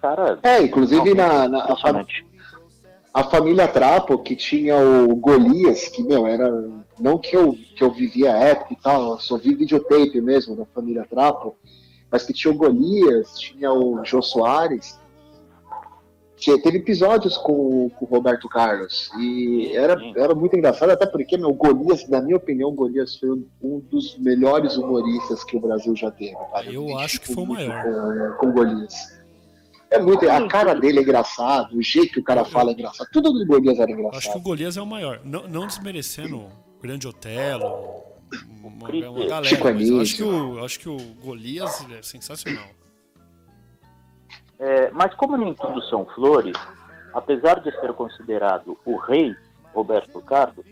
Cara. 0.00 0.38
É, 0.42 0.62
inclusive 0.62 1.14
na, 1.14 1.48
na 1.48 1.58
a, 1.64 1.76
a, 3.12 3.24
família 3.24 3.68
Trapo, 3.68 4.18
que 4.18 4.34
tinha 4.34 4.76
o 4.76 5.14
Golias, 5.16 5.88
que, 5.88 6.02
meu, 6.02 6.26
era. 6.26 6.50
Não 6.98 7.18
que 7.18 7.34
eu, 7.34 7.56
que 7.76 7.82
eu 7.82 7.90
vivia 7.90 8.34
a 8.34 8.38
época 8.38 8.74
e 8.74 8.76
tal, 8.76 9.12
eu 9.12 9.18
só 9.18 9.38
vi 9.38 9.54
videotape 9.54 10.20
mesmo 10.20 10.54
da 10.54 10.66
família 10.66 11.06
Trapo, 11.08 11.56
mas 12.10 12.24
que 12.24 12.32
tinha 12.32 12.52
o 12.52 12.56
Golias, 12.56 13.38
tinha 13.38 13.72
o 13.72 14.04
Jô 14.04 14.20
Soares. 14.20 14.99
Tinha, 16.40 16.60
teve 16.60 16.78
episódios 16.78 17.36
com, 17.36 17.90
com, 17.90 18.04
o 18.04 18.08
Roberto 18.08 18.48
Carlos 18.48 19.10
e 19.18 19.76
era, 19.76 20.00
era 20.16 20.34
muito 20.34 20.56
engraçado, 20.56 20.90
até 20.90 21.04
porque 21.04 21.36
meu 21.36 21.52
Golias, 21.52 22.08
na 22.08 22.22
minha 22.22 22.38
opinião, 22.38 22.70
o 22.70 22.72
Golias 22.72 23.16
foi 23.16 23.30
um 23.62 23.78
dos 23.90 24.16
melhores 24.18 24.76
humoristas 24.76 25.44
que 25.44 25.56
o 25.56 25.60
Brasil 25.60 25.94
já 25.94 26.10
teve. 26.10 26.34
Cara. 26.34 26.66
Eu, 26.66 26.88
Eu 26.88 26.98
acho 26.98 27.20
que 27.20 27.32
foi 27.32 27.44
o 27.44 27.46
maior. 27.46 27.82
Com, 27.82 28.36
com 28.38 28.46
o 28.48 28.52
Golias. 28.52 29.20
É 29.90 29.98
muito, 29.98 30.28
a 30.30 30.46
cara 30.48 30.72
dele 30.72 31.00
é 31.00 31.02
engraçado, 31.02 31.76
o 31.76 31.82
jeito 31.82 32.14
que 32.14 32.20
o 32.20 32.24
cara 32.24 32.44
fala 32.44 32.70
é 32.70 32.74
engraçado, 32.74 33.08
tudo 33.12 33.32
do 33.32 33.44
Golias 33.44 33.78
era 33.78 33.90
engraçado. 33.90 34.16
Acho 34.16 34.32
que 34.32 34.38
o 34.38 34.40
Golias 34.40 34.76
é 34.76 34.80
o 34.80 34.86
maior. 34.86 35.20
Não, 35.24 35.46
não 35.46 35.66
desmerecendo 35.66 36.38
o 36.38 36.50
Grande 36.80 37.06
Otelo, 37.06 38.04
uma, 38.60 38.68
uma 38.68 39.26
galera, 39.26 39.74
mas 39.74 39.88
eu 39.88 40.00
acho 40.00 40.16
que 40.16 40.22
o, 40.22 40.64
acho 40.64 40.80
que 40.80 40.88
o 40.88 40.96
Golias 41.20 41.84
é 41.90 42.02
sensacional. 42.02 42.64
É, 44.60 44.90
mas 44.90 45.14
como 45.14 45.38
nem 45.38 45.54
tudo 45.54 45.82
são 45.84 46.04
flores, 46.04 46.54
apesar 47.14 47.60
de 47.60 47.70
ser 47.80 47.94
considerado 47.94 48.78
o 48.84 48.96
rei 48.96 49.34
Roberto 49.72 50.20
Carlos, 50.20 50.66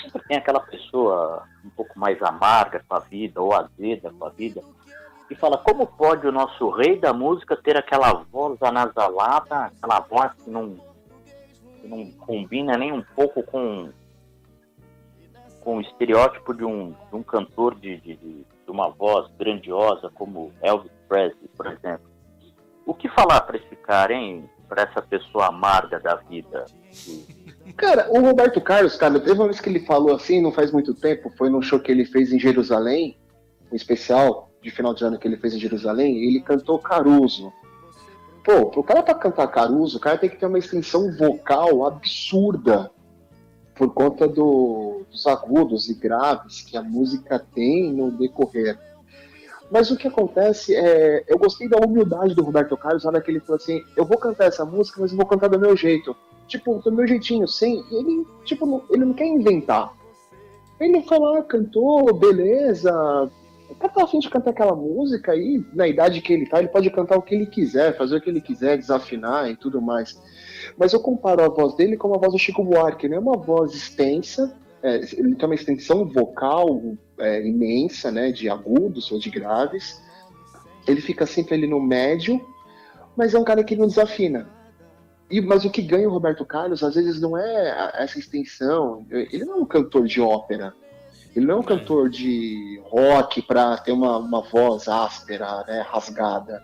sempre 0.00 0.22
tem 0.26 0.38
aquela 0.38 0.60
pessoa 0.60 1.42
um 1.62 1.68
pouco 1.68 1.98
mais 1.98 2.20
amarga 2.22 2.82
com 2.88 2.96
a 2.96 3.00
vida 3.00 3.40
ou 3.42 3.54
azeda 3.54 4.10
com 4.18 4.24
a 4.24 4.30
vida 4.30 4.62
e 5.30 5.34
fala 5.34 5.58
como 5.58 5.86
pode 5.86 6.26
o 6.26 6.32
nosso 6.32 6.70
rei 6.70 6.98
da 6.98 7.12
música 7.12 7.54
ter 7.56 7.76
aquela 7.76 8.12
voz 8.32 8.56
anasalada, 8.62 9.66
aquela 9.66 10.00
voz 10.00 10.32
que 10.42 10.48
não, 10.48 10.76
que 11.80 11.88
não 11.88 12.10
combina 12.12 12.78
nem 12.78 12.92
um 12.92 13.02
pouco 13.14 13.42
com, 13.42 13.90
com 15.60 15.76
o 15.76 15.80
estereótipo 15.82 16.54
de 16.54 16.64
um, 16.64 16.92
de 17.10 17.14
um 17.14 17.22
cantor 17.22 17.74
de, 17.74 17.98
de, 17.98 18.16
de 18.16 18.70
uma 18.70 18.88
voz 18.88 19.30
grandiosa 19.36 20.10
como 20.14 20.50
Elvis 20.62 20.92
Presley, 21.08 21.50
por 21.54 21.66
exemplo. 21.66 22.15
O 22.86 22.94
que 22.94 23.08
falar 23.08 23.40
para 23.40 23.56
esse 23.56 23.74
cara, 23.76 24.12
hein? 24.12 24.48
Para 24.68 24.82
essa 24.82 25.02
pessoa 25.02 25.48
amarga 25.48 25.98
da 25.98 26.14
vida? 26.14 26.64
Cara, 27.76 28.08
o 28.10 28.20
Roberto 28.20 28.60
Carlos, 28.60 28.96
cara, 28.96 29.18
teve 29.18 29.32
uma 29.32 29.46
vez 29.46 29.60
que 29.60 29.68
ele 29.68 29.80
falou 29.80 30.14
assim, 30.14 30.40
não 30.40 30.52
faz 30.52 30.70
muito 30.70 30.94
tempo, 30.94 31.32
foi 31.36 31.50
num 31.50 31.60
show 31.60 31.80
que 31.80 31.90
ele 31.90 32.04
fez 32.04 32.32
em 32.32 32.38
Jerusalém, 32.38 33.18
um 33.70 33.74
especial 33.74 34.50
de 34.62 34.70
final 34.70 34.94
de 34.94 35.04
ano 35.04 35.18
que 35.18 35.26
ele 35.26 35.36
fez 35.36 35.54
em 35.54 35.58
Jerusalém, 35.58 36.16
e 36.16 36.28
ele 36.28 36.40
cantou 36.40 36.78
Caruso. 36.78 37.52
Pô, 38.44 38.66
pro 38.66 38.84
cara 38.84 39.02
pra 39.02 39.14
cantar 39.14 39.48
Caruso, 39.48 39.98
o 39.98 40.00
cara 40.00 40.16
tem 40.16 40.30
que 40.30 40.36
ter 40.36 40.46
uma 40.46 40.58
extensão 40.58 41.10
vocal 41.16 41.84
absurda 41.84 42.90
por 43.74 43.92
conta 43.92 44.28
do, 44.28 45.04
dos 45.10 45.26
agudos 45.26 45.90
e 45.90 45.94
graves 45.94 46.62
que 46.62 46.76
a 46.76 46.82
música 46.82 47.44
tem 47.54 47.92
no 47.92 48.12
decorrer. 48.12 48.78
Mas 49.70 49.90
o 49.90 49.96
que 49.96 50.08
acontece 50.08 50.74
é. 50.74 51.24
Eu 51.26 51.38
gostei 51.38 51.68
da 51.68 51.78
humildade 51.78 52.34
do 52.34 52.42
Roberto 52.42 52.76
Carlos 52.76 53.04
na 53.04 53.10
hora 53.10 53.20
que 53.20 53.30
ele 53.30 53.40
falou 53.40 53.56
assim: 53.56 53.82
eu 53.96 54.04
vou 54.04 54.18
cantar 54.18 54.46
essa 54.46 54.64
música, 54.64 55.00
mas 55.00 55.10
eu 55.10 55.16
vou 55.16 55.26
cantar 55.26 55.48
do 55.48 55.58
meu 55.58 55.76
jeito. 55.76 56.14
Tipo, 56.46 56.78
do 56.78 56.92
meu 56.92 57.06
jeitinho, 57.06 57.48
sem. 57.48 57.84
Ele, 57.90 58.24
tipo, 58.44 58.84
ele 58.90 59.04
não 59.04 59.14
quer 59.14 59.26
inventar. 59.26 59.92
Ele 60.78 61.02
lá, 61.10 61.42
cantou, 61.42 62.14
beleza. 62.14 62.92
O 63.68 63.74
cara 63.74 63.92
tá 63.92 64.04
afim 64.04 64.20
de 64.20 64.30
cantar 64.30 64.50
aquela 64.50 64.76
música 64.76 65.32
aí, 65.32 65.64
na 65.74 65.88
idade 65.88 66.20
que 66.20 66.32
ele 66.32 66.46
tá, 66.46 66.60
ele 66.60 66.68
pode 66.68 66.88
cantar 66.90 67.16
o 67.16 67.22
que 67.22 67.34
ele 67.34 67.46
quiser, 67.46 67.96
fazer 67.96 68.16
o 68.16 68.20
que 68.20 68.30
ele 68.30 68.40
quiser, 68.40 68.78
desafinar 68.78 69.50
e 69.50 69.56
tudo 69.56 69.82
mais. 69.82 70.20
Mas 70.78 70.92
eu 70.92 71.00
comparo 71.00 71.42
a 71.42 71.48
voz 71.48 71.74
dele 71.74 71.96
com 71.96 72.14
a 72.14 72.18
voz 72.18 72.32
do 72.32 72.38
Chico 72.38 72.62
Buarque, 72.62 73.08
né? 73.08 73.18
Uma 73.18 73.36
voz 73.36 73.74
extensa, 73.74 74.56
é, 74.86 74.96
ele 75.18 75.34
tem 75.34 75.48
uma 75.48 75.54
extensão 75.54 76.04
vocal 76.04 76.80
é, 77.18 77.44
imensa, 77.44 78.12
né? 78.12 78.30
De 78.30 78.48
agudos 78.48 79.10
ou 79.10 79.18
de 79.18 79.30
graves. 79.30 80.00
Ele 80.86 81.00
fica 81.00 81.26
sempre 81.26 81.56
ali 81.56 81.66
no 81.66 81.80
médio, 81.80 82.40
mas 83.16 83.34
é 83.34 83.38
um 83.38 83.44
cara 83.44 83.64
que 83.64 83.74
não 83.74 83.88
desafina. 83.88 84.48
E, 85.28 85.40
mas 85.40 85.64
o 85.64 85.70
que 85.70 85.82
ganha 85.82 86.08
o 86.08 86.12
Roberto 86.12 86.44
Carlos, 86.44 86.84
às 86.84 86.94
vezes, 86.94 87.20
não 87.20 87.36
é 87.36 87.92
essa 87.94 88.16
extensão. 88.16 89.04
Ele 89.10 89.44
não 89.44 89.54
é 89.54 89.60
um 89.62 89.66
cantor 89.66 90.06
de 90.06 90.20
ópera. 90.20 90.72
Ele 91.34 91.46
não 91.46 91.56
é 91.56 91.58
um 91.58 91.64
cantor 91.64 92.08
de 92.08 92.80
rock 92.84 93.42
para 93.42 93.76
ter 93.78 93.90
uma, 93.90 94.18
uma 94.18 94.40
voz 94.42 94.86
áspera, 94.86 95.64
né, 95.66 95.84
rasgada. 95.86 96.62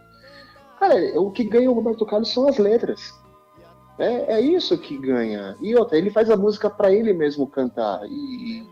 Cara, 0.79 0.95
o 1.21 1.31
que 1.33 1.43
ganha 1.43 1.71
o 1.71 1.75
Roberto 1.75 2.07
Carlos 2.07 2.33
são 2.33 2.47
as 2.47 2.57
letras. 2.57 3.13
É, 4.03 4.35
é 4.35 4.41
isso 4.41 4.77
que 4.77 4.99
ganha. 4.99 5.57
E 5.61 5.77
outra, 5.77 5.97
ele 5.97 6.11
faz 6.11 6.29
a 6.29 6.37
música 6.37 6.69
para 6.69 6.93
ele 6.93 7.13
mesmo 7.13 7.47
cantar. 7.47 8.01
E, 8.07 8.67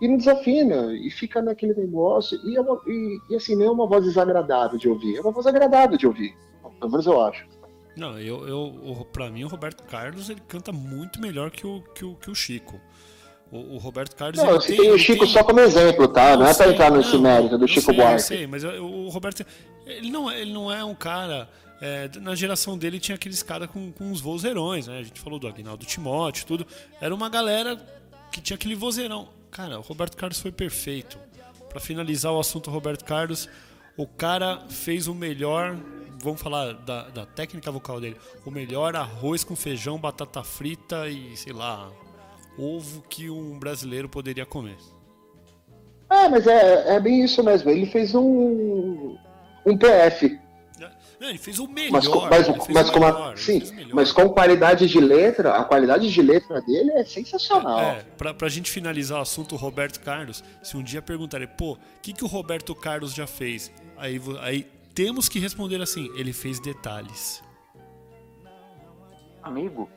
e 0.00 0.08
não 0.08 0.18
desafina. 0.18 0.92
E 0.94 1.10
fica 1.10 1.40
naquele 1.40 1.72
negócio. 1.72 2.38
E, 2.44 2.56
é 2.56 2.60
uma, 2.60 2.78
e, 2.86 3.18
e 3.30 3.36
assim, 3.36 3.56
não 3.56 3.66
é 3.66 3.70
uma 3.70 3.86
voz 3.86 4.04
desagradável 4.04 4.78
de 4.78 4.88
ouvir. 4.88 5.16
É 5.16 5.20
uma 5.22 5.32
voz 5.32 5.46
agradável 5.46 5.96
de 5.96 6.06
ouvir. 6.06 6.36
Pelo 6.78 6.90
menos 6.90 7.06
eu 7.06 7.20
acho. 7.22 7.46
Não, 7.96 8.18
eu, 8.18 8.46
eu, 8.46 9.06
pra 9.12 9.30
mim 9.30 9.44
o 9.44 9.48
Roberto 9.48 9.82
Carlos 9.84 10.30
ele 10.30 10.40
canta 10.46 10.70
muito 10.70 11.20
melhor 11.20 11.50
que 11.50 11.66
o, 11.66 11.82
que 11.94 12.04
o, 12.04 12.14
que 12.14 12.30
o 12.30 12.34
Chico. 12.34 12.78
O, 13.50 13.76
o 13.76 13.78
Roberto 13.78 14.14
Carlos. 14.14 14.38
Não, 14.38 14.50
eu 14.50 14.60
tem, 14.60 14.90
o 14.90 14.98
Chico 14.98 15.24
tem... 15.24 15.32
só 15.32 15.42
como 15.42 15.58
exemplo, 15.58 16.06
tá? 16.06 16.32
Não, 16.32 16.40
não 16.40 16.46
é 16.46 16.54
pra 16.54 16.68
entrar 16.68 16.90
nesse 16.90 17.16
mérito 17.16 17.56
do 17.56 17.66
Chico 17.66 17.86
sei, 17.86 17.94
Buarque. 17.94 18.14
Eu 18.14 18.20
sei, 18.20 18.46
mas 18.46 18.62
o 18.62 19.08
Roberto. 19.08 19.44
Ele 19.86 20.10
não, 20.10 20.30
é, 20.30 20.40
ele 20.40 20.52
não 20.52 20.70
é 20.70 20.84
um 20.84 20.94
cara. 20.94 21.48
É, 21.80 22.10
na 22.20 22.34
geração 22.34 22.76
dele 22.76 22.98
tinha 22.98 23.14
aqueles 23.14 23.42
caras 23.42 23.70
com, 23.70 23.92
com 23.92 24.04
uns 24.10 24.20
vozeirões, 24.20 24.86
né? 24.86 24.98
A 24.98 25.02
gente 25.02 25.20
falou 25.20 25.38
do 25.38 25.46
Aguinaldo 25.46 25.86
Timóteo, 25.86 26.46
tudo. 26.46 26.66
Era 27.00 27.14
uma 27.14 27.28
galera 27.28 27.76
que 28.32 28.40
tinha 28.40 28.56
aquele 28.56 28.74
vozeirão. 28.74 29.28
Cara, 29.50 29.78
o 29.78 29.82
Roberto 29.82 30.16
Carlos 30.16 30.40
foi 30.40 30.50
perfeito. 30.50 31.18
Para 31.68 31.80
finalizar 31.80 32.32
o 32.32 32.40
assunto 32.40 32.70
Roberto 32.70 33.04
Carlos, 33.04 33.48
o 33.96 34.06
cara 34.06 34.64
fez 34.68 35.06
o 35.06 35.14
melhor 35.14 35.76
vamos 36.20 36.40
falar 36.40 36.72
da, 36.74 37.08
da, 37.08 37.26
técnica 37.26 37.70
vocal 37.70 38.00
dele, 38.00 38.16
o 38.44 38.50
melhor 38.50 38.96
arroz 38.96 39.44
com 39.44 39.54
feijão, 39.54 39.98
batata 39.98 40.42
frita 40.42 41.08
e, 41.08 41.36
sei 41.36 41.52
lá, 41.52 41.90
ovo 42.58 43.02
que 43.08 43.30
um 43.30 43.58
brasileiro 43.58 44.08
poderia 44.08 44.44
comer. 44.44 44.76
É, 46.10 46.28
mas 46.28 46.46
é, 46.46 46.96
é 46.96 47.00
bem 47.00 47.22
isso 47.22 47.42
mesmo. 47.42 47.70
Ele 47.70 47.86
fez 47.86 48.14
um, 48.14 49.16
um 49.64 49.76
PF. 49.76 50.38
Não, 51.20 51.28
ele 51.28 51.38
fez 51.38 51.58
o 51.58 51.66
melhor. 51.66 51.92
Mas, 51.92 52.06
com, 52.06 52.20
mas, 52.20 52.68
mas 52.68 52.90
com 52.90 53.00
melhor, 53.00 53.36
sim, 53.36 53.62
mas 53.92 54.12
com 54.12 54.28
qualidade 54.28 54.86
de 54.86 55.00
letra, 55.00 55.56
a 55.56 55.64
qualidade 55.64 56.10
de 56.10 56.22
letra 56.22 56.60
dele 56.60 56.92
é 56.92 57.04
sensacional. 57.04 57.80
É, 57.80 58.04
pra, 58.16 58.32
pra 58.32 58.48
gente 58.48 58.70
finalizar 58.70 59.18
o 59.18 59.22
assunto 59.22 59.56
Roberto 59.56 60.00
Carlos, 60.00 60.44
se 60.62 60.76
um 60.76 60.82
dia 60.82 61.02
perguntarem, 61.02 61.48
pô, 61.48 61.72
o 61.72 61.78
que, 62.00 62.12
que 62.12 62.24
o 62.24 62.28
Roberto 62.28 62.74
Carlos 62.74 63.12
já 63.12 63.26
fez? 63.26 63.72
Aí, 63.96 64.20
aí 64.40 64.62
temos 64.94 65.28
que 65.28 65.38
responder 65.40 65.82
assim: 65.82 66.08
ele 66.16 66.32
fez 66.32 66.60
detalhes. 66.60 67.42
Amigo, 69.42 69.88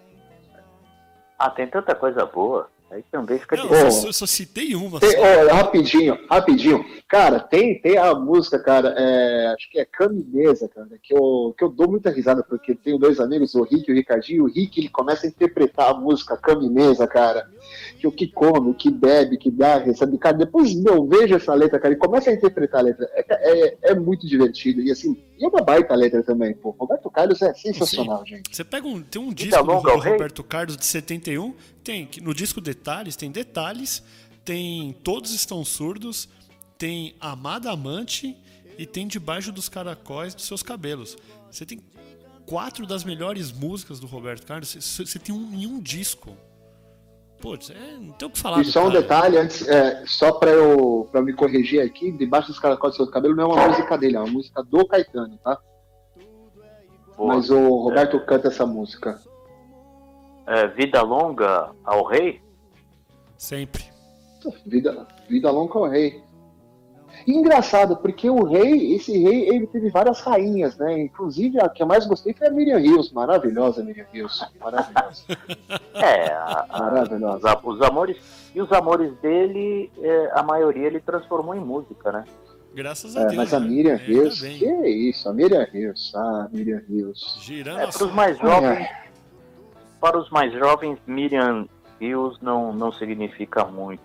ah, 1.41 1.49
tem 1.49 1.67
tanta 1.67 1.95
coisa 1.95 2.23
boa. 2.23 2.69
Aí 2.91 3.03
também 3.09 3.39
fica 3.39 3.55
Não, 3.55 3.69
difícil. 3.69 4.07
Eu 4.07 4.13
só 4.13 4.25
citei 4.25 4.75
uma. 4.75 4.99
Tem, 4.99 5.15
oh, 5.17 5.53
rapidinho, 5.53 6.17
rapidinho. 6.29 6.85
Cara, 7.07 7.39
tem, 7.39 7.81
tem 7.81 7.97
a 7.97 8.13
música, 8.13 8.59
cara, 8.59 8.93
é, 8.97 9.47
acho 9.55 9.69
que 9.71 9.79
é 9.79 9.85
Caminesa, 9.85 10.67
cara, 10.67 10.89
que 11.01 11.13
eu, 11.13 11.55
que 11.57 11.63
eu 11.63 11.69
dou 11.69 11.89
muita 11.89 12.09
risada, 12.09 12.43
porque 12.43 12.75
tenho 12.75 12.97
dois 12.97 13.21
amigos, 13.21 13.55
o 13.55 13.63
Rick 13.63 13.89
e 13.89 13.93
o 13.93 13.95
Ricardinho. 13.95 14.43
O 14.43 14.47
Rick 14.47 14.77
ele 14.77 14.89
começa 14.89 15.25
a 15.25 15.29
interpretar 15.29 15.91
a 15.91 15.93
música 15.93 16.35
Caminesa, 16.35 17.07
cara. 17.07 17.49
Que 17.97 18.07
o 18.07 18.11
que 18.11 18.27
come, 18.27 18.71
o 18.71 18.73
que 18.73 18.91
bebe, 18.91 19.37
que 19.37 19.49
dá, 19.49 19.77
recebe. 19.77 20.17
Cara, 20.17 20.35
depois 20.35 20.75
eu 20.83 21.07
vejo 21.07 21.33
essa 21.33 21.53
letra, 21.53 21.79
cara, 21.79 21.93
e 21.93 21.97
começa 21.97 22.29
a 22.29 22.33
interpretar 22.33 22.81
a 22.81 22.83
letra. 22.83 23.09
É, 23.13 23.25
é, 23.29 23.77
é 23.83 23.95
muito 23.95 24.27
divertido. 24.27 24.81
E 24.81 24.91
assim, 24.91 25.15
e 25.41 25.45
é 25.45 25.47
uma 25.47 25.61
baita 25.63 25.95
letra 25.95 26.21
também, 26.21 26.53
pô. 26.53 26.69
Roberto 26.77 27.09
Carlos 27.09 27.41
é 27.41 27.51
sensacional, 27.55 28.19
Sim. 28.19 28.35
gente. 28.35 28.55
Você 28.55 28.63
pega 28.63 28.85
um, 28.87 29.01
tem 29.01 29.19
um 29.19 29.33
disco 29.33 29.63
do 29.63 29.73
Roberto 29.73 30.43
Carlos 30.43 30.77
de 30.77 30.85
71, 30.85 31.55
tem 31.83 32.07
no 32.21 32.31
disco 32.31 32.61
Detalhes, 32.81 33.15
tem 33.15 33.31
detalhes, 33.31 34.03
tem 34.43 34.93
Todos 35.03 35.33
Estão 35.33 35.63
Surdos 35.63 36.27
tem 36.81 37.13
Amada 37.21 37.69
Amante 37.69 38.35
e 38.75 38.87
tem 38.87 39.05
Debaixo 39.05 39.51
dos 39.51 39.69
Caracóis 39.69 40.33
dos 40.33 40.47
Seus 40.47 40.63
Cabelos. 40.63 41.15
Você 41.51 41.63
tem 41.63 41.79
quatro 42.47 42.87
das 42.87 43.03
melhores 43.03 43.51
músicas 43.51 43.99
do 43.99 44.07
Roberto 44.07 44.47
Carlos, 44.47 44.73
você 44.73 45.19
tem 45.19 45.33
um 45.33 45.53
em 45.53 45.67
um 45.67 45.79
disco. 45.79 46.35
Putz, 47.39 47.69
é, 47.69 47.99
não 47.99 48.13
tem 48.13 48.27
o 48.27 48.31
que 48.31 48.39
falar. 48.39 48.61
E 48.61 48.65
só 48.65 48.87
um 48.87 48.87
cara. 48.87 48.99
detalhe, 48.99 49.37
antes, 49.37 49.67
é, 49.67 50.03
só 50.07 50.31
pra 50.31 50.49
eu 50.49 51.07
pra 51.11 51.21
me 51.21 51.33
corrigir 51.33 51.83
aqui, 51.83 52.11
Debaixo 52.11 52.47
dos 52.47 52.57
Caracóis 52.57 52.93
dos 52.93 52.97
Seus 52.97 53.11
Cabelos 53.11 53.37
não 53.37 53.51
é 53.51 53.53
uma 53.53 53.67
música 53.67 53.95
dele, 53.95 54.15
é 54.15 54.19
uma 54.19 54.31
música 54.31 54.63
do 54.63 54.83
Caetano, 54.87 55.37
tá? 55.43 55.59
Mas 57.15 57.51
o 57.51 57.59
Roberto 57.59 58.17
é. 58.17 58.19
canta 58.21 58.47
essa 58.47 58.65
música. 58.65 59.21
É, 60.47 60.67
vida 60.69 60.99
longa 61.03 61.69
ao 61.83 62.07
rei? 62.07 62.41
Sempre. 63.41 63.83
Vida, 64.67 65.07
vida 65.27 65.49
longa 65.49 65.79
ao 65.79 65.89
rei. 65.89 66.23
E 67.25 67.33
engraçado, 67.33 67.97
porque 67.97 68.29
o 68.29 68.43
rei, 68.43 68.93
esse 68.93 69.17
rei, 69.17 69.49
ele 69.49 69.65
teve 69.65 69.89
várias 69.89 70.21
rainhas, 70.21 70.77
né? 70.77 71.01
Inclusive, 71.01 71.59
a 71.59 71.67
que 71.67 71.81
eu 71.81 71.87
mais 71.87 72.05
gostei 72.05 72.35
foi 72.35 72.47
a 72.47 72.51
Miriam 72.51 72.77
Rios. 72.77 73.11
Maravilhosa, 73.11 73.83
Miriam 73.83 74.05
Rios. 74.13 74.47
Maravilhosa. 74.59 75.23
é, 75.95 76.31
a, 76.33 76.67
Maravilhosa. 76.69 77.59
Os, 77.63 77.77
os, 77.77 77.81
amores. 77.81 78.17
E 78.53 78.61
os 78.61 78.71
amores 78.71 79.11
dele, 79.17 79.91
é, 79.99 80.31
a 80.35 80.43
maioria 80.43 80.85
ele 80.85 80.99
transformou 80.99 81.55
em 81.55 81.59
música, 81.59 82.11
né? 82.11 82.25
Graças 82.75 83.17
a 83.17 83.21
é, 83.21 83.25
Deus. 83.25 83.37
Mas 83.37 83.53
a 83.55 83.59
né? 83.59 83.67
Miriam 83.67 83.97
né? 83.97 84.03
Rios, 84.05 84.39
que 84.39 84.65
é 84.67 84.87
isso? 84.87 85.27
A 85.27 85.33
Miriam 85.33 85.63
Rios. 85.63 86.13
Ah, 86.15 86.47
Miriam 86.51 86.81
Rios. 86.87 87.39
Girando 87.41 87.79
é, 87.79 87.87
para 87.87 88.05
os 88.05 88.13
mais 88.13 88.37
jovens. 88.37 88.87
Para 89.99 90.19
os 90.19 90.29
mais 90.29 90.53
jovens, 90.53 90.99
Miriam 91.07 91.67
Rios 92.01 92.39
não, 92.41 92.73
não 92.73 92.91
significa 92.91 93.63
muito. 93.63 94.01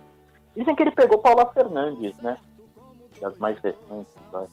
Dizem 0.55 0.75
que 0.75 0.83
ele 0.83 0.91
pegou 0.91 1.17
Paula 1.17 1.45
Fernandes, 1.47 2.15
né? 2.17 2.37
das 3.19 3.37
mais 3.37 3.57
recentes. 3.59 4.13
Vai. 4.31 4.45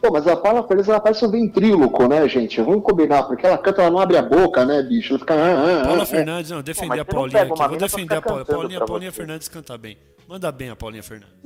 Pô, 0.00 0.12
mas 0.12 0.26
a 0.28 0.36
Paula 0.36 0.62
Fernandes 0.62 0.88
ela 0.88 1.00
parece 1.00 1.24
um 1.24 1.30
ventríloco, 1.30 2.06
né, 2.06 2.28
gente? 2.28 2.60
Vamos 2.60 2.84
combinar, 2.84 3.24
porque 3.24 3.44
ela 3.44 3.58
canta, 3.58 3.82
ela 3.82 3.90
não 3.90 3.98
abre 3.98 4.16
a 4.16 4.22
boca, 4.22 4.64
né, 4.64 4.82
bicho? 4.82 5.12
Ela 5.12 5.18
fica. 5.18 5.34
Ah, 5.34 5.80
ah, 5.80 5.84
Paula 5.86 6.02
ah, 6.02 6.06
Fernandes, 6.06 6.50
não, 6.50 6.62
defender 6.62 7.04
Pô, 7.04 7.10
a 7.10 7.14
Paulinha 7.14 7.42
aqui. 7.42 7.68
Vou 7.68 7.76
defender 7.76 8.14
a 8.14 8.22
Paula. 8.22 8.44
Paulinha, 8.44 8.84
Paulinha 8.84 9.12
Fernandes 9.12 9.48
canta 9.48 9.76
bem. 9.76 9.98
Manda 10.28 10.52
bem 10.52 10.70
a 10.70 10.76
Paulinha 10.76 11.02
Fernandes. 11.02 11.36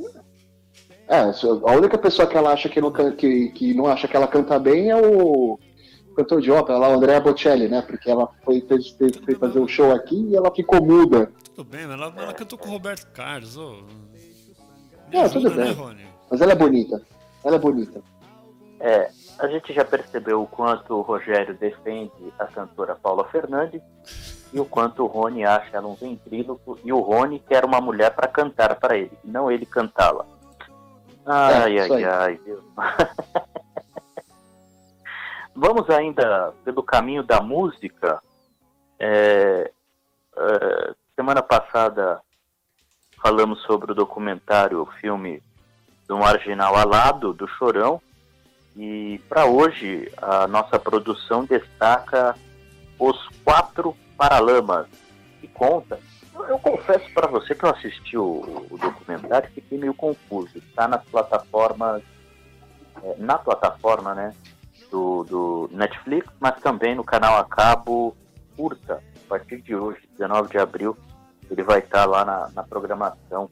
É, 1.08 1.18
a 1.20 1.72
única 1.76 1.98
pessoa 1.98 2.28
que 2.28 2.36
ela 2.36 2.52
acha 2.52 2.68
que 2.68 2.80
não, 2.80 2.90
que, 2.90 3.48
que 3.50 3.74
não 3.74 3.86
acha 3.86 4.06
que 4.06 4.16
ela 4.16 4.26
canta 4.26 4.58
bem 4.58 4.90
é 4.90 4.96
o 4.96 5.58
cantor 6.12 6.40
de 6.40 6.50
ópera 6.50 6.78
lá, 6.78 6.88
o 6.88 6.92
Andrea 6.94 7.20
Bocelli, 7.20 7.68
né? 7.68 7.82
Porque 7.82 8.10
ela 8.10 8.28
foi, 8.44 8.60
fez, 8.62 8.90
fez, 8.90 9.16
foi 9.16 9.34
fazer 9.34 9.58
um 9.58 9.68
show 9.68 9.92
aqui 9.92 10.28
e 10.30 10.36
ela 10.36 10.54
ficou 10.54 10.84
muda. 10.84 11.32
Tudo 11.54 11.68
bem, 11.68 11.86
mas 11.86 12.00
ela, 12.00 12.12
ela 12.16 12.32
cantou 12.32 12.58
com 12.58 12.68
o 12.68 12.72
Roberto 12.72 13.06
Carlos. 13.12 13.56
Oh. 13.56 13.82
Me 15.10 15.18
é, 15.18 15.22
ajuda, 15.22 15.50
tudo 15.50 15.62
bem. 15.62 15.74
Né, 15.96 16.08
Mas 16.30 16.40
ela 16.40 16.52
é 16.52 16.56
bonita. 16.56 17.02
Ela 17.44 17.56
é 17.56 17.58
bonita. 17.58 18.02
É, 18.80 19.10
a 19.38 19.46
gente 19.46 19.72
já 19.72 19.84
percebeu 19.84 20.42
o 20.42 20.46
quanto 20.46 20.94
o 20.94 21.02
Rogério 21.02 21.54
defende 21.54 22.32
a 22.38 22.46
cantora 22.46 22.96
Paula 22.96 23.24
Fernandes 23.28 23.82
e 24.52 24.58
o 24.58 24.64
quanto 24.64 25.04
o 25.04 25.06
Rony 25.06 25.44
acha 25.44 25.76
ela 25.76 25.86
um 25.86 25.94
ventríloco 25.94 26.78
e 26.84 26.92
o 26.92 27.00
Rony 27.00 27.38
quer 27.38 27.64
uma 27.64 27.80
mulher 27.80 28.14
para 28.14 28.26
cantar 28.26 28.74
para 28.76 28.96
ele, 28.96 29.12
não 29.24 29.50
ele 29.50 29.64
cantá-la. 29.66 30.26
Ai, 31.24 31.78
é, 31.78 31.82
ai, 31.82 32.04
ai, 32.04 32.40
Deus. 32.44 32.62
Vamos 35.54 35.88
ainda 35.90 36.52
pelo 36.64 36.82
caminho 36.82 37.22
da 37.22 37.40
música. 37.40 38.22
É, 38.98 39.70
é, 40.36 40.94
semana 41.14 41.42
passada 41.42 42.20
falamos 43.22 43.60
sobre 43.62 43.92
o 43.92 43.94
documentário, 43.94 44.80
o 44.80 44.86
filme 44.86 45.42
do 46.08 46.18
Marginal 46.18 46.74
Alado, 46.76 47.32
do 47.32 47.46
Chorão, 47.46 48.00
e 48.76 49.20
para 49.28 49.44
hoje 49.44 50.10
a 50.16 50.46
nossa 50.46 50.78
produção 50.78 51.44
destaca 51.44 52.34
os 52.98 53.28
quatro 53.44 53.96
Paralamas, 54.16 54.86
que 55.40 55.48
conta. 55.48 55.98
Eu, 56.34 56.44
eu 56.44 56.58
confesso 56.58 57.12
para 57.12 57.26
você 57.26 57.54
que 57.54 57.64
eu 57.64 57.70
assisti 57.70 58.16
o, 58.16 58.66
o 58.70 58.78
documentário 58.78 59.50
fiquei 59.50 59.76
meio 59.76 59.94
confuso. 59.94 60.58
Está 60.58 60.86
nas 60.86 61.04
plataformas, 61.04 62.02
é, 63.02 63.14
na 63.18 63.38
plataforma, 63.38 64.14
né, 64.14 64.34
do, 64.92 65.24
do 65.24 65.70
Netflix, 65.72 66.28
mas 66.38 66.60
também 66.60 66.94
no 66.94 67.02
canal 67.02 67.38
a 67.38 67.44
cabo 67.44 68.14
Curta, 68.54 69.02
a 69.24 69.28
partir 69.28 69.62
de 69.62 69.74
hoje, 69.74 69.98
19 70.18 70.50
de 70.50 70.58
abril, 70.58 70.96
ele 71.50 71.62
vai 71.62 71.78
estar 71.78 72.00
tá 72.00 72.06
lá 72.06 72.24
na, 72.24 72.50
na 72.54 72.62
programação 72.62 73.48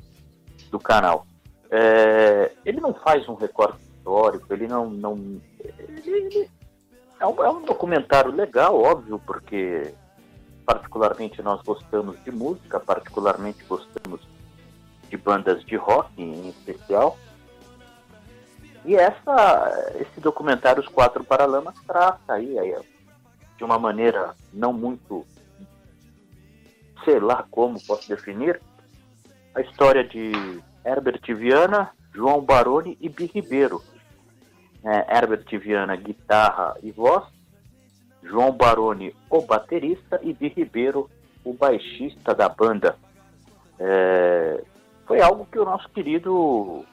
do 0.70 0.79
canal. 0.79 1.26
É, 1.70 2.53
ele 2.64 2.81
não 2.81 2.92
faz 2.92 3.26
um 3.29 3.35
recorte 3.35 3.79
histórico, 3.96 4.53
ele 4.53 4.68
não. 4.68 4.90
não 4.90 5.40
ele, 5.59 6.11
ele 6.11 6.50
é, 7.18 7.26
um, 7.26 7.42
é 7.42 7.50
um 7.50 7.62
documentário 7.62 8.31
legal, 8.31 8.79
óbvio, 8.79 9.18
porque 9.26 9.94
particularmente 10.66 11.42
nós 11.42 11.62
gostamos 11.62 12.22
de 12.22 12.31
música, 12.31 12.79
particularmente 12.79 13.64
gostamos 13.64 14.20
de 15.09 15.16
bandas 15.16 15.64
de 15.64 15.76
rock 15.76 16.11
em 16.20 16.50
especial. 16.50 17.16
E 18.85 18.95
essa, 18.97 19.93
esse 20.01 20.21
documentário 20.21 20.83
Os 20.83 20.88
Quatro 20.88 21.23
Paralamas 21.23 21.75
trata 21.87 22.35
aí, 22.35 22.59
aí 22.59 22.75
de 23.57 23.64
uma 23.64 23.79
maneira 23.79 24.35
não 24.55 24.73
muito, 24.73 25.27
sei 27.05 27.21
lá 27.21 27.45
como 27.51 27.85
posso 27.85 28.09
definir, 28.09 28.61
a 29.55 29.61
história 29.61 30.03
de 30.03 30.33
Herbert 30.85 31.21
Viana, 31.37 31.90
João 32.14 32.40
Baroni 32.40 32.97
e 33.01 33.09
Bi 33.09 33.27
Ribeiro. 33.27 33.83
É, 34.83 35.14
Herbert 35.14 35.45
Viana, 35.59 35.95
guitarra 35.95 36.75
e 36.83 36.90
voz, 36.90 37.25
João 38.23 38.53
Baroni, 38.53 39.14
o 39.29 39.43
baterista, 39.43 40.19
e 40.23 40.33
Bi 40.33 40.49
Ribeiro, 40.49 41.11
o 41.45 41.53
baixista 41.53 42.35
da 42.35 42.49
banda. 42.49 42.97
É, 43.79 44.64
foi 45.07 45.21
algo 45.21 45.47
que 45.53 45.59
o 45.59 45.66
nosso 45.66 45.87
querido 45.90 46.87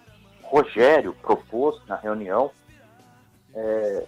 Rogério 0.48 1.14
propôs 1.22 1.80
na 1.88 1.96
reunião. 1.96 2.52
É, 3.54 4.06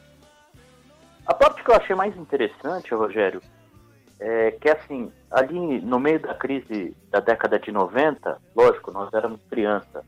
a 1.26 1.34
parte 1.34 1.64
que 1.64 1.70
eu 1.70 1.76
achei 1.76 1.96
mais 1.96 2.16
interessante, 2.18 2.94
Rogério, 2.94 3.42
é 4.20 4.52
que 4.52 4.70
assim, 4.70 5.12
ali 5.30 5.82
no 5.82 6.00
meio 6.00 6.20
da 6.20 6.34
crise 6.34 6.96
da 7.10 7.20
década 7.20 7.60
de 7.60 7.72
90, 7.72 8.38
lógico, 8.56 8.92
nós 8.92 9.14
éramos 9.14 9.42
crianças, 9.50 10.04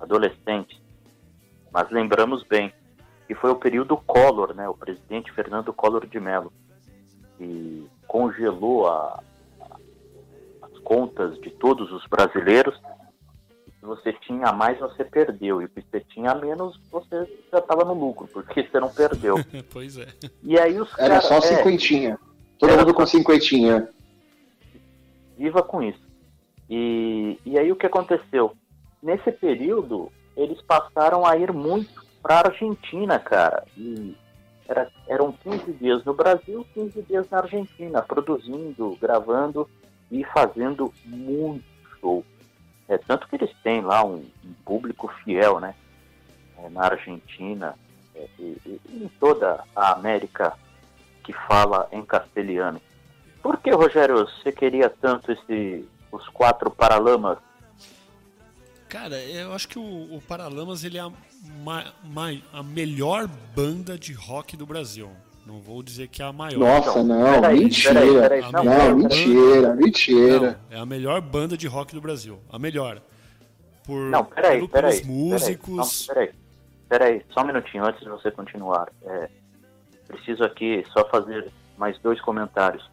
adolescentes, 0.00 0.80
mas 1.72 1.90
lembramos 1.90 2.44
bem 2.44 2.72
que 3.26 3.34
foi 3.34 3.50
o 3.50 3.56
período 3.56 3.96
Collor, 3.96 4.54
né, 4.54 4.68
o 4.68 4.74
presidente 4.74 5.32
Fernando 5.32 5.72
Collor 5.72 6.06
de 6.06 6.20
Mello, 6.20 6.52
que 7.38 7.88
congelou 8.06 8.88
a, 8.88 9.22
as 10.60 10.78
contas 10.80 11.40
de 11.40 11.50
todos 11.50 11.90
os 11.92 12.06
brasileiros. 12.06 12.78
Se 13.82 13.86
você 13.86 14.12
tinha 14.12 14.46
a 14.46 14.52
mais, 14.52 14.78
você 14.78 15.04
perdeu. 15.04 15.60
E 15.60 15.66
se 15.66 15.82
você 15.82 15.98
tinha 15.98 16.30
a 16.30 16.34
menos, 16.36 16.78
você 16.88 17.28
já 17.50 17.58
estava 17.58 17.84
no 17.84 17.94
lucro, 17.94 18.28
porque 18.28 18.62
você 18.62 18.78
não 18.78 18.88
perdeu. 18.88 19.34
pois 19.72 19.98
é. 19.98 20.06
E 20.40 20.56
aí 20.56 20.80
os 20.80 20.88
Era 20.96 21.20
cara, 21.20 21.20
só 21.20 21.38
é, 21.38 21.40
cinquentinha. 21.40 22.16
Todo 22.60 22.78
mundo 22.78 22.94
com 22.94 23.04
cinquentinha. 23.04 23.88
Viva 25.36 25.64
com 25.64 25.82
isso. 25.82 26.00
E, 26.70 27.36
e 27.44 27.58
aí 27.58 27.72
o 27.72 27.76
que 27.76 27.86
aconteceu? 27.86 28.52
Nesse 29.02 29.32
período, 29.32 30.12
eles 30.36 30.62
passaram 30.62 31.26
a 31.26 31.36
ir 31.36 31.52
muito 31.52 32.06
para 32.22 32.36
a 32.36 32.46
Argentina, 32.50 33.18
cara. 33.18 33.64
E 33.76 34.16
era, 34.68 34.88
eram 35.08 35.32
15 35.32 35.72
dias 35.72 36.04
no 36.04 36.14
Brasil, 36.14 36.64
15 36.72 37.02
dias 37.02 37.28
na 37.28 37.38
Argentina, 37.38 38.00
produzindo, 38.00 38.96
gravando 39.00 39.68
e 40.08 40.22
fazendo 40.26 40.94
muito 41.04 41.64
show. 41.98 42.24
É, 42.88 42.98
tanto 42.98 43.28
que 43.28 43.36
eles 43.36 43.50
têm 43.62 43.80
lá 43.80 44.04
um, 44.04 44.26
um 44.44 44.52
público 44.64 45.08
fiel, 45.24 45.60
né? 45.60 45.74
É, 46.58 46.68
na 46.68 46.84
Argentina 46.84 47.74
é, 48.14 48.28
e, 48.38 48.58
e, 48.66 48.80
em 49.04 49.08
toda 49.20 49.64
a 49.74 49.92
América 49.92 50.52
que 51.24 51.32
fala 51.32 51.88
em 51.92 52.04
castelhano. 52.04 52.80
Por 53.42 53.58
que, 53.58 53.70
Rogério, 53.70 54.26
você 54.26 54.52
queria 54.52 54.88
tanto 54.88 55.32
esse, 55.32 55.88
os 56.10 56.28
quatro 56.28 56.70
Paralamas? 56.70 57.38
Cara, 58.88 59.16
eu 59.24 59.52
acho 59.54 59.68
que 59.68 59.78
o, 59.78 60.16
o 60.16 60.20
Paralamas 60.20 60.84
ele 60.84 60.98
é 60.98 61.00
a, 61.00 61.10
ma, 61.64 61.92
ma, 62.04 62.26
a 62.52 62.62
melhor 62.62 63.26
banda 63.54 63.98
de 63.98 64.12
rock 64.12 64.56
do 64.56 64.66
Brasil. 64.66 65.10
Não 65.44 65.60
vou 65.60 65.82
dizer 65.82 66.08
que 66.08 66.22
é 66.22 66.24
a 66.24 66.32
maior. 66.32 66.58
Nossa, 66.58 67.02
não, 67.02 67.40
peraí, 67.40 67.60
mentira. 67.60 67.94
Peraí, 67.94 68.20
peraí, 68.20 68.52
não, 68.52 68.64
não 68.64 68.96
mentira, 68.96 69.62
banda, 69.62 69.74
mentira. 69.74 70.60
Não, 70.70 70.76
é 70.76 70.80
a 70.80 70.86
melhor 70.86 71.20
banda 71.20 71.56
de 71.56 71.66
rock 71.66 71.94
do 71.94 72.00
Brasil. 72.00 72.38
A 72.50 72.58
melhor. 72.58 73.02
Por, 73.84 74.02
não, 74.02 74.24
peraí, 74.24 74.68
peraí. 74.68 75.04
músicos. 75.04 76.06
Peraí, 76.06 76.26
não, 76.26 76.34
peraí, 76.88 77.16
peraí, 77.18 77.26
só 77.30 77.40
um 77.40 77.46
minutinho 77.46 77.84
antes 77.84 78.00
de 78.00 78.08
você 78.08 78.30
continuar. 78.30 78.88
É, 79.02 79.28
preciso 80.06 80.44
aqui 80.44 80.84
só 80.92 81.08
fazer 81.08 81.50
mais 81.76 81.98
dois 81.98 82.20
comentários. 82.20 82.88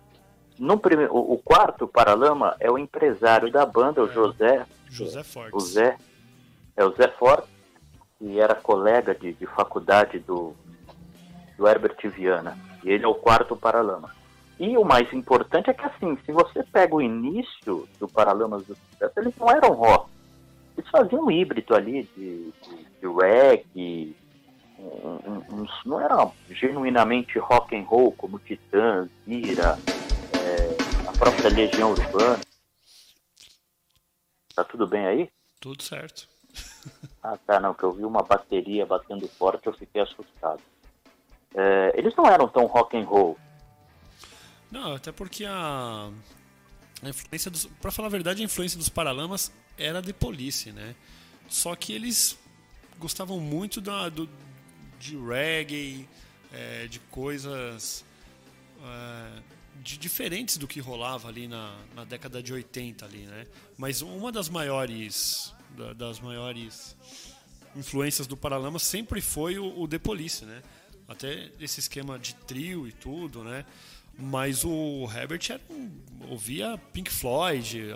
No 0.58 0.78
primeiro, 0.80 1.14
o, 1.14 1.34
o 1.34 1.38
quarto 1.38 1.88
Paralama 1.88 2.56
é 2.60 2.72
o 2.72 2.78
empresário 2.78 3.52
da 3.52 3.66
banda, 3.66 4.02
o 4.02 4.10
é. 4.10 4.14
José. 4.14 4.66
José 4.90 5.24
Fortes. 5.24 5.54
O 5.54 5.60
Zé, 5.60 5.98
é 6.76 6.84
o 6.84 6.92
Zé 6.96 7.08
Fortes, 7.10 7.50
que 8.18 8.40
era 8.40 8.56
colega 8.56 9.14
de, 9.14 9.34
de 9.34 9.46
faculdade 9.46 10.18
do, 10.18 10.56
do 11.60 11.68
Herbert 11.68 11.98
Viana. 12.10 12.58
E 12.84 12.90
ele 12.90 13.04
é 13.04 13.08
o 13.08 13.14
quarto 13.14 13.56
Paralama. 13.56 14.16
E 14.58 14.78
o 14.78 14.84
mais 14.84 15.12
importante 15.14 15.70
é 15.70 15.74
que, 15.74 15.86
assim, 15.86 16.18
se 16.26 16.32
você 16.32 16.64
pega 16.64 16.96
o 16.96 17.02
início 17.02 17.88
do 18.00 18.08
Paralamas 18.08 18.66
do 18.66 18.76
Sucesso, 18.76 19.14
eles 19.18 19.34
não 19.38 19.52
eram 19.52 19.74
rock. 19.74 20.10
Eles 20.78 20.90
faziam 20.90 21.26
um 21.26 21.32
híbrido 21.32 21.76
ali 21.76 22.04
de, 22.16 22.52
de, 22.52 22.86
de 23.02 23.08
reggae, 23.08 24.16
um, 24.78 25.62
um, 25.62 25.68
não 25.86 26.00
era 26.00 26.32
genuinamente 26.50 27.38
rock 27.38 27.76
and 27.76 27.84
roll 27.84 28.14
como 28.14 28.40
Titãs, 28.40 29.10
Ira, 29.28 29.78
é, 30.34 31.08
a 31.08 31.12
própria 31.12 31.50
Legião 31.50 31.92
Urbana. 31.92 32.40
Tá 34.56 34.64
tudo 34.64 34.88
bem 34.88 35.06
aí? 35.06 35.30
Tudo 35.60 35.84
certo. 35.84 36.28
ah 37.22 37.38
tá, 37.46 37.60
não, 37.60 37.74
que 37.74 37.84
eu 37.84 37.92
vi 37.92 38.06
uma 38.06 38.24
bateria 38.24 38.86
batendo 38.86 39.28
forte 39.28 39.68
eu 39.68 39.74
fiquei 39.74 40.02
assustado. 40.02 40.62
É, 41.56 41.94
eles 41.96 42.16
não 42.16 42.26
eram 42.26 42.48
tão 42.48 42.66
rock 42.66 42.98
and 42.98 43.06
roll. 43.06 43.38
Não, 44.72 44.94
até 44.94 45.12
porque 45.12 45.46
a, 45.46 46.12
a 47.02 47.10
influência 47.10 47.50
dos. 47.50 47.66
Pra 47.82 47.92
falar 47.92 48.08
a 48.08 48.12
verdade, 48.12 48.42
a 48.42 48.46
influência 48.46 48.78
dos 48.78 48.90
Paralamas 48.90 49.52
era 49.78 50.02
de 50.02 50.14
Police, 50.14 50.72
né? 50.72 50.96
Só 51.48 51.76
que 51.76 51.94
eles 51.94 52.38
gostavam 53.00 53.40
muito 53.40 53.82
da, 53.82 54.10
do, 54.10 54.30
de 55.00 55.18
reggae, 55.18 56.08
é, 56.54 56.86
de 56.88 57.00
coisas 57.00 58.06
é, 58.84 59.42
de 59.82 59.98
diferentes 59.98 60.58
do 60.58 60.68
que 60.68 60.80
rolava 60.80 61.30
ali 61.30 61.48
na, 61.48 61.76
na 61.96 62.04
década 62.04 62.44
de 62.44 62.54
80 62.54 63.06
ali, 63.06 63.26
né? 63.26 63.48
Mas 63.78 64.02
uma 64.02 64.32
das 64.32 64.50
maiores 64.50 65.54
da, 65.72 65.94
das 65.94 66.20
maiores 66.20 66.96
influências 67.76 68.28
do 68.28 68.36
Paralamas 68.36 68.84
sempre 68.84 69.22
foi 69.22 69.58
o, 69.58 69.80
o 69.80 69.88
The 69.88 69.98
Police, 69.98 70.46
né? 70.46 70.62
Até 71.10 71.50
esse 71.60 71.80
esquema 71.80 72.20
de 72.20 72.36
trio 72.36 72.88
e 72.88 72.92
tudo, 72.92 73.44
né? 73.44 73.66
Mas 74.18 74.64
o 74.64 75.10
Herbert 75.14 75.42
era, 75.50 75.62
ouvia 76.30 76.80
Pink 76.94 77.10
Floyd, 77.10 77.88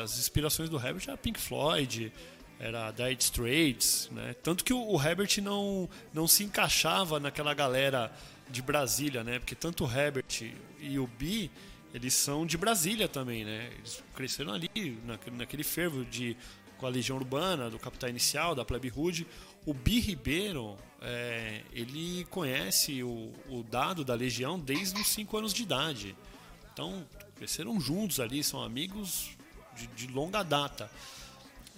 as 0.00 0.18
inspirações 0.18 0.70
do 0.70 0.76
Herbert 0.76 1.02
era 1.08 1.16
Pink 1.16 1.40
Floyd, 1.40 2.12
era 2.60 2.90
Dire 2.92 3.16
Straits, 3.18 4.10
né? 4.12 4.34
Tanto 4.42 4.62
que 4.62 4.72
o, 4.72 5.02
Herbert 5.02 5.40
não, 5.42 5.88
não 6.12 6.28
se 6.28 6.44
encaixava 6.44 7.18
naquela 7.18 7.54
galera 7.54 8.12
de 8.48 8.60
Brasília, 8.60 9.24
né? 9.24 9.38
Porque 9.38 9.54
tanto 9.54 9.84
o 9.84 9.90
Herbert 9.90 10.52
e 10.78 10.98
o 10.98 11.06
Bi, 11.06 11.50
eles 11.94 12.14
são 12.14 12.44
de 12.44 12.58
Brasília 12.58 13.08
também, 13.08 13.44
né? 13.44 13.70
Eles 13.78 14.04
cresceram 14.14 14.52
ali, 14.52 14.70
naquele 15.32 15.64
fervo 15.64 16.04
de 16.04 16.36
com 16.76 16.86
a 16.86 16.90
Legião 16.90 17.18
Urbana, 17.18 17.68
do 17.68 17.78
Capital 17.78 18.08
Inicial, 18.08 18.54
da 18.54 18.64
Plebe 18.64 18.92
Hood. 18.94 19.26
o 19.66 19.74
Bi 19.74 20.00
Ribeiro, 20.00 20.76
é, 21.00 21.62
ele 21.72 22.26
conhece 22.30 23.02
o, 23.02 23.32
o 23.48 23.62
dado 23.62 24.04
da 24.04 24.14
Legião 24.14 24.58
desde 24.58 25.00
os 25.00 25.08
5 25.08 25.36
anos 25.36 25.54
de 25.54 25.62
idade. 25.62 26.16
Então, 26.72 27.06
cresceram 27.36 27.80
juntos 27.80 28.20
ali, 28.20 28.44
são 28.44 28.62
amigos 28.62 29.30
de, 29.76 29.86
de 29.88 30.06
longa 30.12 30.42
data. 30.42 30.90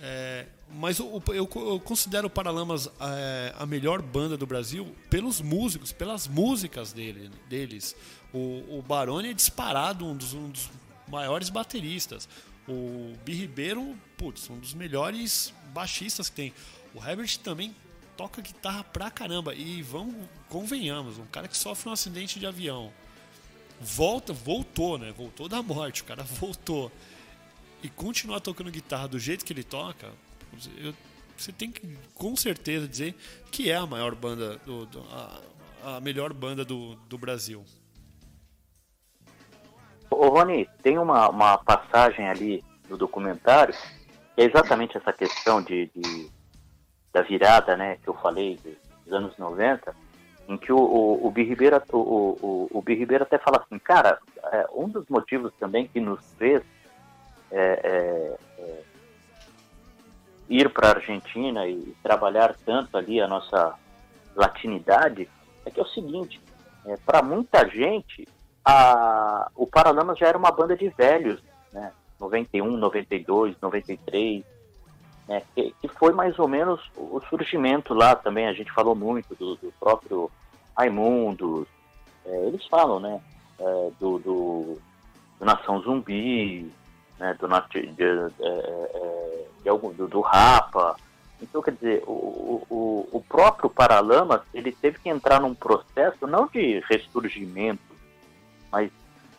É, 0.01 0.47
mas 0.75 0.99
eu, 0.99 1.23
eu, 1.29 1.49
eu, 1.55 1.81
considero 1.81 2.27
o 2.27 2.31
Paralamas 2.31 2.89
é, 3.01 3.55
a 3.57 3.65
melhor 3.65 4.03
banda 4.03 4.37
do 4.37 4.45
Brasil 4.45 4.93
pelos 5.09 5.41
músicos, 5.41 5.93
pelas 5.93 6.27
músicas 6.27 6.93
dele, 6.93 7.31
deles. 7.49 7.95
O, 8.33 8.79
o 8.79 8.85
Baroni 8.87 9.31
é 9.31 9.33
disparado 9.33 10.05
um 10.05 10.17
dos, 10.17 10.35
um 10.35 10.51
dos 10.51 10.69
maiores 11.07 11.49
bateristas. 11.51 12.29
O 12.67 13.15
Bi 13.25 13.35
Ribeiro, 13.35 13.97
putz, 14.17 14.51
um 14.51 14.59
dos 14.59 14.75
melhores 14.75 15.55
baixistas 15.73 16.29
que 16.29 16.35
tem. 16.35 16.55
O 16.95 16.99
Herbert 16.99 17.39
também 17.39 17.75
toca 18.23 18.41
guitarra 18.41 18.85
pra 18.85 19.11
caramba. 19.11 19.53
E 19.53 19.83
vamos, 19.83 20.15
convenhamos, 20.49 21.19
um 21.19 21.27
cara 21.27 21.49
que 21.49 21.57
sofre 21.57 21.89
um 21.89 21.93
acidente 21.93 22.39
de 22.39 22.47
avião. 22.47 22.93
Volta, 23.81 24.33
voltou, 24.33 24.97
né? 24.97 25.13
Voltou 25.17 25.49
da 25.49 25.61
morte, 25.61 26.03
o 26.03 26.05
cara 26.05 26.23
voltou. 26.39 26.91
E 27.83 27.89
continuar 27.89 28.39
tocando 28.39 28.71
guitarra 28.71 29.09
do 29.09 29.19
jeito 29.19 29.45
que 29.45 29.53
ele 29.53 29.65
toca, 29.65 30.09
eu, 30.79 30.95
você 31.37 31.51
tem 31.51 31.73
que 31.73 31.99
com 32.15 32.37
certeza 32.37 32.87
dizer 32.87 33.17
que 33.51 33.69
é 33.69 33.75
a 33.75 33.87
maior 33.87 34.15
banda, 34.15 34.57
do, 34.59 34.87
do 34.87 35.01
a, 35.11 35.97
a, 35.97 36.01
melhor 36.01 36.33
banda 36.33 36.65
do, 36.65 36.95
do 37.09 37.19
Brasil. 37.19 37.65
Ô 40.09 40.29
Rony, 40.29 40.69
tem 40.81 40.97
uma, 40.97 41.29
uma 41.29 41.59
passagem 41.59 42.29
ali 42.29 42.63
no 42.89 42.97
documentário 42.97 43.75
que 44.37 44.43
é 44.43 44.45
exatamente 44.45 44.97
essa 44.97 45.13
questão 45.13 45.61
de, 45.61 45.91
de 45.97 46.31
da 47.13 47.23
virada, 47.23 47.77
né, 47.77 47.99
que 48.03 48.09
eu 48.09 48.15
falei 48.15 48.59
dos 49.05 49.13
anos 49.13 49.37
90, 49.37 49.95
em 50.49 50.57
que 50.57 50.73
o, 50.73 50.79
o, 50.79 51.27
o 51.27 51.31
B. 51.31 51.45
Ribeiro, 51.45 51.81
o, 51.93 51.99
o, 51.99 52.69
o 52.73 52.85
até 53.23 53.39
fala 53.39 53.63
assim, 53.65 53.79
cara, 53.79 54.19
é, 54.53 54.67
um 54.75 54.89
dos 54.89 55.07
motivos 55.09 55.53
também 55.59 55.87
que 55.87 56.01
nos 56.01 56.21
fez 56.39 56.63
é, 57.51 57.81
é, 57.85 58.37
é 58.59 58.83
ir 60.49 60.71
para 60.71 60.89
a 60.89 60.95
Argentina 60.97 61.67
e 61.67 61.95
trabalhar 62.03 62.55
tanto 62.65 62.97
ali 62.97 63.21
a 63.21 63.29
nossa 63.29 63.75
latinidade 64.35 65.29
é 65.65 65.71
que 65.71 65.79
é 65.79 65.83
o 65.83 65.87
seguinte, 65.87 66.41
é, 66.87 66.97
para 67.07 67.23
muita 67.23 67.69
gente 67.69 68.27
a, 68.65 69.51
o 69.55 69.67
Paralamas 69.67 70.19
já 70.19 70.27
era 70.27 70.39
uma 70.39 70.51
banda 70.51 70.77
de 70.77 70.89
velhos, 70.91 71.43
né? 71.73 71.93
91, 72.21 72.77
92, 72.77 73.57
93, 73.61 74.45
né, 75.29 75.43
que, 75.55 75.75
que, 75.81 75.89
foi 75.89 76.13
mais 76.13 76.39
ou 76.39 76.49
menos 76.49 76.81
o 76.97 77.21
surgimento 77.29 77.95
lá 77.95 78.15
também, 78.15 78.47
a 78.47 78.53
gente 78.53 78.73
falou 78.73 78.95
muito 78.95 79.35
do, 79.35 79.57
do 79.57 79.73
próprio 79.79 80.31
Raimundo, 80.77 81.67
é, 82.25 82.47
eles 82.47 82.67
falam, 82.67 82.99
né, 83.01 83.21
é, 83.59 83.91
do, 84.01 84.19
do, 84.19 84.79
do, 85.39 85.45
Nação 85.45 85.81
Zumbi, 85.81 86.71
né, 87.19 87.37
do, 87.39 87.49
de, 87.71 87.87
de, 87.93 88.03
é, 88.03 88.27
é, 88.45 89.47
de, 89.63 90.07
do, 90.07 90.21
Rapa, 90.21 90.97
então, 91.41 91.61
quer 91.61 91.73
dizer, 91.73 92.05
o, 92.07 92.63
o, 92.71 93.09
o 93.13 93.25
próprio 93.29 93.69
Paralamas, 93.69 94.43
ele 94.55 94.71
teve 94.71 95.01
que 95.01 95.09
entrar 95.09 95.41
num 95.41 95.55
processo 95.55 96.25
não 96.27 96.47
de 96.47 96.81
ressurgimento, 96.89 97.83
mas 98.71 98.91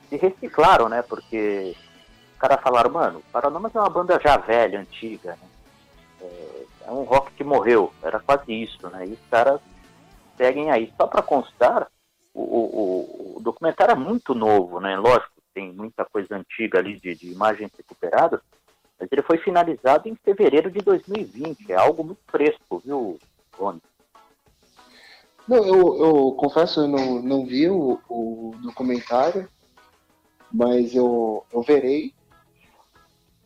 se 0.09 0.17
reciclaram, 0.17 0.89
né, 0.89 1.01
porque 1.01 1.75
os 2.33 2.39
caras 2.39 2.61
falaram, 2.61 2.91
mano, 2.91 3.23
Paralamas 3.31 3.73
é 3.73 3.79
uma 3.79 3.89
banda 3.89 4.19
já 4.21 4.35
velha, 4.37 4.81
antiga, 4.81 5.31
né? 5.41 5.52
É, 6.23 6.91
um 6.91 7.03
rock 7.03 7.31
que 7.33 7.43
morreu, 7.43 7.91
era 8.01 8.19
quase 8.19 8.51
isso, 8.51 8.89
né? 8.89 9.07
E 9.07 9.13
os 9.13 9.19
caras 9.29 9.59
seguem 10.37 10.71
aí. 10.71 10.91
Só 10.97 11.07
para 11.07 11.21
constar, 11.21 11.87
o, 12.33 12.41
o, 12.41 13.37
o, 13.37 13.41
documentário 13.41 13.91
é 13.91 13.95
muito 13.95 14.33
novo, 14.33 14.79
né? 14.79 14.97
Lógico, 14.97 15.31
tem 15.53 15.71
muita 15.71 16.05
coisa 16.05 16.35
antiga 16.35 16.79
ali 16.79 16.99
de, 16.99 17.15
de 17.15 17.31
imagens 17.31 17.71
recuperadas, 17.77 18.39
mas 18.99 19.09
ele 19.11 19.21
foi 19.21 19.37
finalizado 19.37 20.07
em 20.07 20.15
fevereiro 20.15 20.71
de 20.71 20.79
2020. 20.79 21.71
É 21.71 21.75
algo 21.75 22.03
muito 22.03 22.21
fresco, 22.27 22.79
viu, 22.79 23.19
Rony? 23.55 23.81
Não, 25.47 25.57
eu, 25.57 26.05
eu 26.05 26.31
confesso, 26.33 26.81
eu 26.81 26.87
não, 26.87 27.21
não 27.21 27.45
vi 27.45 27.69
o, 27.69 27.99
o 28.09 28.55
documentário, 28.61 29.47
mas 30.51 30.95
eu, 30.95 31.45
eu 31.51 31.61
verei. 31.61 32.13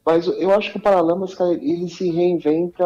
Mas 0.08 0.26
eu 0.26 0.54
acho 0.54 0.72
que 0.72 0.78
o 0.78 0.82
Paralamas, 0.82 1.36
cara, 1.36 1.52
ele 1.52 1.89
se 1.89 2.10
reinventa 2.10 2.86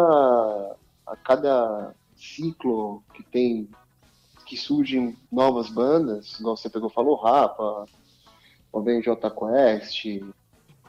a 1.06 1.16
cada 1.16 1.94
ciclo 2.16 3.04
que 3.14 3.22
tem, 3.22 3.70
que 4.48 4.58
surgem 4.58 5.16
novas 5.32 5.70
bandas, 5.70 6.40
igual 6.40 6.58
você 6.58 6.68
pegou, 6.68 6.90
falou, 6.90 7.16
Rapa, 7.16 7.86
ou 8.74 8.82
vem 8.82 9.04
J 9.04 9.30
Quest, 9.30 10.04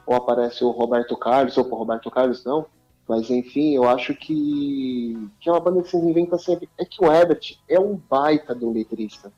ou 0.07 0.15
aparece 0.15 0.63
o 0.63 0.71
Roberto 0.71 1.15
Carlos, 1.15 1.55
ou 1.55 1.67
o 1.67 1.75
Roberto 1.75 2.09
Carlos 2.09 2.43
não, 2.43 2.65
mas 3.07 3.29
enfim, 3.29 3.75
eu 3.75 3.87
acho 3.87 4.15
que, 4.15 5.29
que 5.39 5.47
é 5.47 5.51
uma 5.51 5.61
banda 5.61 5.83
que 5.83 5.89
se 5.91 5.97
reinventa 5.97 6.39
sempre. 6.39 6.67
É 6.79 6.83
que 6.83 7.05
o 7.05 7.13
Herbert 7.13 7.59
é 7.69 7.79
um 7.79 7.95
baita 8.09 8.55
do 8.55 8.71
letrista. 8.71 9.31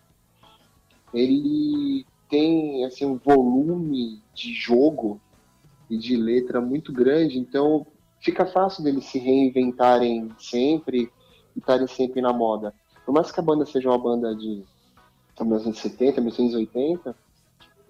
Ele 1.13 2.05
tem 2.29 2.85
assim, 2.85 3.03
um 3.03 3.17
volume 3.17 4.23
de 4.33 4.53
jogo 4.53 5.19
e 5.89 5.97
de 5.97 6.15
letra 6.15 6.59
muito 6.59 6.91
grande, 6.91 7.37
então 7.37 7.85
fica 8.19 8.45
fácil 8.45 8.83
deles 8.83 9.05
se 9.05 9.19
reinventarem 9.19 10.31
sempre 10.39 11.11
e 11.55 11.59
estarem 11.59 11.87
sempre 11.87 12.21
na 12.21 12.33
moda. 12.33 12.73
Por 13.05 13.13
mais 13.13 13.31
que 13.31 13.39
a 13.39 13.43
banda 13.43 13.65
seja 13.65 13.89
uma 13.89 13.97
banda 13.97 14.35
de 14.35 14.63
1970, 15.39 16.21
1980, 16.21 17.15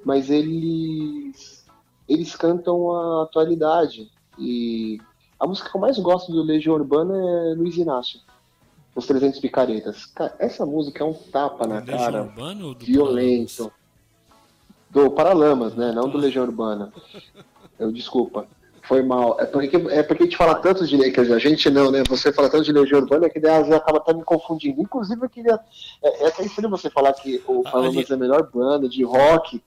mas 0.04 0.30
eles 0.30 1.66
eles 2.08 2.36
cantam 2.36 2.92
a 2.92 3.24
atualidade 3.24 4.12
e 4.38 5.00
a 5.40 5.48
música 5.48 5.70
que 5.70 5.76
eu 5.76 5.82
mais 5.82 5.98
gosto 5.98 6.32
do 6.32 6.44
Legião 6.44 6.76
Urbana 6.76 7.14
é 7.16 7.56
Luiz 7.56 7.76
Inácio. 7.78 8.20
Os 8.96 9.06
300 9.06 9.40
Picaretas. 9.40 10.06
Cara, 10.06 10.34
essa 10.40 10.66
música 10.66 11.04
é 11.04 11.08
um 11.08 11.14
tapa 11.14 11.68
na 11.68 11.80
Legião 11.80 11.98
cara. 11.98 12.24
Urbano 12.24 12.76
violento. 12.80 13.72
Do 14.90 15.12
Paralamas, 15.12 15.76
né? 15.76 15.92
Não 15.92 16.08
do 16.08 16.18
Legião 16.18 16.46
Urbana. 16.46 16.94
Eu, 17.80 17.92
desculpa. 17.92 18.48
Foi 18.84 19.02
mal. 19.02 19.38
É 19.40 19.46
porque, 19.46 19.76
é 19.76 20.04
porque 20.04 20.24
a 20.24 20.26
gente 20.26 20.38
fala 20.38 20.56
tanto 20.56 20.86
de. 20.86 20.96
Dizer, 20.98 21.34
a 21.34 21.40
gente 21.40 21.70
não, 21.70 21.90
né? 21.90 22.04
Você 22.08 22.32
fala 22.32 22.50
tanto 22.50 22.66
de 22.66 22.72
Legião 22.72 23.02
Urbana 23.02 23.30
que 23.30 23.40
daí 23.40 23.74
acaba 23.74 23.98
até 23.98 24.14
me 24.14 24.24
confundindo. 24.24 24.80
Inclusive, 24.80 25.26
eu 25.26 25.30
queria. 25.30 25.60
É, 26.04 26.24
é 26.24 26.28
até 26.28 26.44
estranho 26.44 26.70
você 26.70 26.90
falar 26.90 27.14
que 27.14 27.42
o 27.48 27.64
Paralamas 27.64 28.10
é 28.10 28.14
a 28.14 28.18
melhor 28.18 28.50
banda 28.52 28.88
de 28.88 29.04
rock 29.04 29.62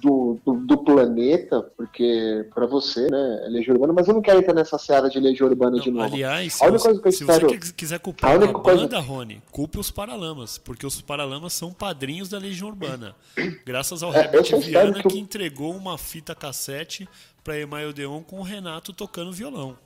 do, 0.00 0.38
do, 0.44 0.54
do 0.54 0.78
planeta, 0.78 1.62
porque 1.76 2.46
para 2.54 2.66
você, 2.66 3.08
né, 3.10 3.42
é 3.44 3.48
Legião 3.48 3.74
Urbana, 3.74 3.92
mas 3.92 4.08
eu 4.08 4.14
não 4.14 4.22
quero 4.22 4.38
entrar 4.38 4.54
nessa 4.54 4.78
seara 4.78 5.08
de 5.08 5.18
Legião 5.18 5.48
Urbana 5.48 5.76
não, 5.76 5.82
de 5.82 5.90
novo. 5.90 6.04
Aliás, 6.04 6.54
se, 6.54 6.70
você, 6.70 6.98
que 6.98 7.12
se 7.12 7.24
você 7.24 7.58
quiser 7.72 7.98
culpar 8.00 8.32
a, 8.32 8.34
a 8.34 8.38
banda, 8.38 8.52
coisa... 8.52 8.98
Rony, 9.00 9.42
culpe 9.50 9.78
os 9.78 9.90
Paralamas, 9.90 10.58
porque 10.58 10.86
os 10.86 11.00
Paralamas 11.00 11.52
são 11.52 11.72
padrinhos 11.72 12.28
da 12.28 12.38
Legião 12.38 12.68
Urbana. 12.68 13.14
Graças 13.64 14.02
ao 14.02 14.12
é, 14.14 14.20
Herbert 14.20 14.60
Viana, 14.60 15.02
que... 15.02 15.08
que... 15.08 15.18
entregou 15.18 15.74
uma 15.74 15.96
fita 15.96 16.34
cassete 16.34 17.08
para 17.42 17.58
Emael 17.58 17.92
Deon 17.92 18.22
com 18.22 18.40
o 18.40 18.42
Renato 18.42 18.92
tocando 18.92 19.32
violão. 19.32 19.76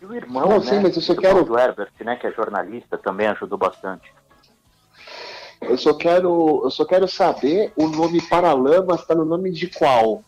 E 0.00 0.06
o 0.06 0.14
irmão, 0.14 0.48
não, 0.48 0.60
né? 0.60 0.66
Sim, 0.66 0.80
mas 0.80 0.96
eu 0.96 1.02
só 1.02 1.14
quero... 1.14 1.44
do 1.44 1.58
Herbert, 1.58 1.90
né, 2.00 2.16
que 2.16 2.26
é 2.26 2.32
jornalista, 2.32 2.96
também 2.96 3.26
ajudou 3.26 3.58
bastante. 3.58 4.10
Eu 5.60 5.76
só 5.76 5.94
quero, 5.94 6.62
eu 6.64 6.70
só 6.70 6.84
quero 6.84 7.06
saber 7.06 7.72
o 7.76 7.86
nome 7.86 8.20
Paralamas 8.28 9.00
está 9.00 9.14
no 9.14 9.24
nome 9.24 9.50
de 9.50 9.66
qual? 9.68 10.22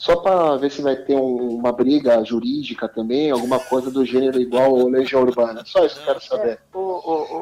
Só 0.00 0.16
para 0.16 0.56
ver 0.56 0.70
se 0.70 0.80
vai 0.80 0.96
ter 0.96 1.14
um, 1.14 1.56
uma 1.56 1.72
briga 1.72 2.24
jurídica 2.24 2.88
também, 2.88 3.30
alguma 3.30 3.58
coisa 3.58 3.90
do 3.90 4.02
gênero 4.02 4.40
igual 4.40 4.72
o 4.72 4.88
Legião 4.88 5.20
Urbana. 5.20 5.62
Só 5.66 5.84
isso 5.84 5.96
que 5.96 6.00
eu 6.00 6.06
quero 6.06 6.20
saber. 6.22 6.58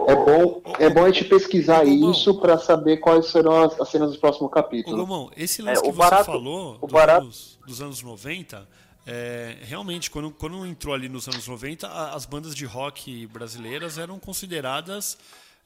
É, 0.09 0.17
bom, 0.17 0.63
é 0.77 0.91
bom 0.91 1.05
a 1.05 1.11
gente 1.11 1.27
pesquisar 1.27 1.85
isso 1.87 2.35
para 2.41 2.59
saber 2.59 2.97
quais 2.97 3.27
serão 3.27 3.63
as, 3.63 3.81
as, 3.81 3.89
cenas 3.89 4.09
dos 4.11 4.19
próximos 4.19 4.51
capítulos. 4.51 5.09
Ô, 5.09 5.31
esse 5.37 5.63
lance 5.63 5.79
é, 5.79 5.85
que 5.85 5.93
você 5.93 5.99
barato, 5.99 6.25
falou 6.25 6.79
dos, 6.79 6.95
anos, 6.95 7.59
dos 7.65 7.81
anos 7.81 8.03
90, 8.03 8.67
é, 9.07 9.57
realmente, 9.63 10.11
quando, 10.11 10.33
quando 10.33 10.67
entrou 10.67 10.93
ali 10.93 11.09
nos 11.09 11.29
anos 11.29 11.47
90, 11.47 11.87
as 12.13 12.27
bandas 12.27 12.57
de 12.57 12.65
rock 12.65 13.25
brasileiras 13.29 13.99
eram 13.99 14.19
consideradas 14.19 15.17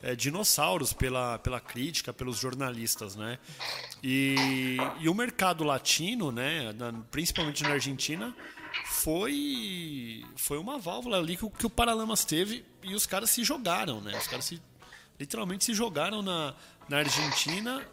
é, 0.02 0.16
dinossauros 0.16 0.92
pela, 0.92 1.38
pela 1.38 1.60
crítica, 1.60 2.12
pelos 2.12 2.38
jornalistas, 2.38 3.14
né? 3.14 3.38
E, 4.02 4.76
e 5.00 5.08
o 5.08 5.14
mercado 5.14 5.62
latino, 5.62 6.32
né, 6.32 6.72
na, 6.72 6.92
principalmente 7.10 7.62
na 7.62 7.70
Argentina, 7.70 8.34
foi 8.86 10.24
foi 10.36 10.58
uma 10.58 10.78
válvula 10.78 11.18
ali 11.18 11.36
que, 11.36 11.48
que 11.50 11.66
o 11.66 11.70
Paralamas 11.70 12.24
teve 12.24 12.64
e 12.82 12.94
os 12.94 13.06
caras 13.06 13.30
se 13.30 13.44
jogaram, 13.44 14.00
né? 14.00 14.16
Os 14.18 14.26
caras 14.26 14.44
se, 14.44 14.60
literalmente 15.20 15.64
se 15.64 15.74
jogaram 15.74 16.20
na, 16.20 16.54
na 16.88 16.98
Argentina 16.98 17.86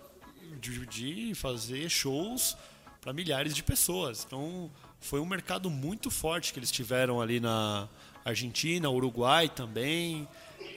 de, 0.60 0.86
de 0.88 1.36
fazer 1.36 1.90
shows 1.90 2.58
para 3.02 3.14
milhares 3.14 3.54
de 3.54 3.62
pessoas. 3.62 4.26
Então 4.26 4.72
foi 5.00 5.20
um 5.20 5.26
mercado 5.26 5.70
muito 5.70 6.10
forte 6.10 6.52
que 6.52 6.60
eles 6.60 6.72
tiveram 6.72 7.22
ali 7.22 7.40
na 7.40 7.88
Argentina, 8.26 8.90
Uruguai 8.90 9.48
também. 9.48 10.28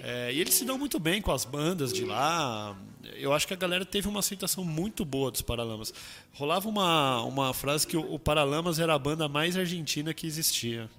É, 0.04 0.32
e 0.32 0.40
eles 0.40 0.54
se 0.54 0.64
dão 0.64 0.76
muito 0.76 0.98
bem 0.98 1.22
com 1.22 1.30
as 1.30 1.44
bandas 1.44 1.92
de 1.92 2.04
lá. 2.04 2.76
Eu 3.14 3.32
acho 3.32 3.46
que 3.46 3.54
a 3.54 3.56
galera 3.56 3.84
teve 3.84 4.08
uma 4.08 4.18
aceitação 4.18 4.64
muito 4.64 5.04
boa 5.04 5.30
dos 5.30 5.42
Paralamas. 5.42 5.94
Rolava 6.34 6.68
uma, 6.68 7.22
uma 7.22 7.54
frase 7.54 7.86
que 7.86 7.96
o, 7.96 8.14
o 8.14 8.18
Paralamas 8.18 8.80
era 8.80 8.94
a 8.94 8.98
banda 8.98 9.28
mais 9.28 9.56
argentina 9.56 10.12
que 10.12 10.26
existia. 10.26 10.90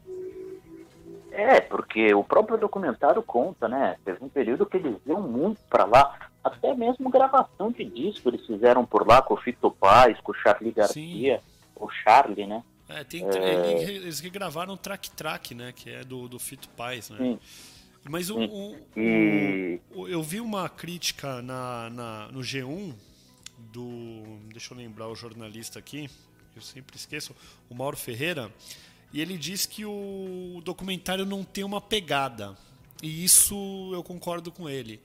É, 1.32 1.60
porque 1.60 2.14
o 2.14 2.24
próprio 2.24 2.58
documentário 2.58 3.22
conta, 3.22 3.68
né? 3.68 3.98
Teve 4.06 4.24
um 4.24 4.30
período 4.30 4.66
que 4.66 4.78
eles 4.78 4.96
iam 5.06 5.22
muito 5.22 5.60
para 5.70 5.84
lá. 5.84 6.30
Até 6.42 6.74
mesmo 6.74 7.10
gravação 7.10 7.72
de 7.72 7.84
disco 7.84 8.30
eles 8.30 8.46
fizeram 8.46 8.86
por 8.86 9.06
lá 9.06 9.22
com 9.22 9.34
o 9.34 9.38
Fito 9.38 9.70
Paz, 9.70 10.18
com 10.22 10.32
o 10.32 10.36
Charlie 10.36 10.72
Garcia, 10.72 11.42
o 11.76 11.90
Charlie, 11.90 12.48
né? 12.48 12.64
É, 12.88 13.04
tem, 13.04 13.26
é... 13.28 13.82
eles 13.82 14.20
regravaram 14.22 14.78
Track 14.78 15.12
Track, 15.12 15.56
né? 15.56 15.74
Que 15.76 15.90
é 15.90 16.04
do, 16.06 16.30
do 16.30 16.40
Fito 16.40 16.70
Paz, 16.70 17.10
né? 17.10 17.18
Sim. 17.18 17.40
Mas 18.10 18.30
o, 18.30 18.38
o, 18.38 18.76
e... 18.98 19.80
o, 19.96 20.08
eu 20.08 20.22
vi 20.22 20.42
uma 20.42 20.68
crítica 20.68 21.42
na, 21.42 21.90
na, 21.90 22.28
no 22.32 22.42
G1 22.42 22.94
do. 23.72 24.40
Deixa 24.52 24.74
eu 24.74 24.78
lembrar 24.78 25.08
o 25.08 25.16
jornalista 25.16 25.80
aqui, 25.80 26.10
eu 26.56 26.62
sempre 26.62 26.98
esqueço, 26.98 27.36
o 27.70 27.76
Mauro 27.76 27.96
Ferreira, 27.96 28.52
e 29.12 29.22
ele 29.22 29.38
diz 29.38 29.66
que 29.66 29.86
o 29.86 30.62
documentário 30.64 31.26
não 31.26 31.44
tem 31.44 31.64
uma 31.64 31.80
pegada. 31.80 32.58
E 33.02 33.24
isso 33.24 33.92
eu 33.94 34.04
concordo 34.04 34.52
com 34.52 34.70
ele. 34.70 35.02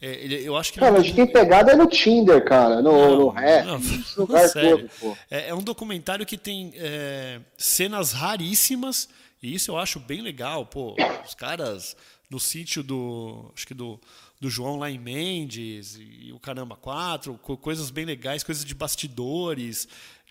É, 0.00 0.24
ele, 0.24 0.44
eu 0.44 0.56
acho 0.56 0.72
que 0.72 0.80
cara, 0.80 0.98
ele... 0.98 1.12
tem 1.12 1.26
pegada 1.26 1.76
no 1.76 1.86
Tinder, 1.86 2.44
cara, 2.44 2.82
no, 2.82 2.92
não, 2.92 3.16
no 3.18 3.28
rap, 3.28 3.66
não, 3.66 3.78
no 3.78 4.04
lugar 4.16 4.50
todo, 4.50 4.90
pô. 4.98 5.16
É, 5.30 5.50
é, 5.50 5.54
um 5.54 5.62
documentário 5.62 6.26
que 6.26 6.36
tem 6.36 6.72
é, 6.74 7.40
cenas 7.56 8.12
raríssimas, 8.12 9.08
e 9.40 9.54
isso 9.54 9.70
eu 9.70 9.78
acho 9.78 10.00
bem 10.00 10.20
legal, 10.20 10.66
pô. 10.66 10.96
Os 11.24 11.34
caras 11.34 11.96
no 12.32 12.40
sítio 12.40 12.82
do. 12.82 13.50
Acho 13.54 13.66
que 13.66 13.74
do, 13.74 14.00
do 14.40 14.48
João 14.48 14.78
lá 14.78 14.90
em 14.90 14.98
Mendes 14.98 15.98
e 16.00 16.32
o 16.32 16.40
Caramba 16.40 16.74
4, 16.76 17.38
coisas 17.60 17.90
bem 17.90 18.06
legais, 18.06 18.42
coisas 18.42 18.64
de 18.64 18.74
bastidores, 18.74 19.86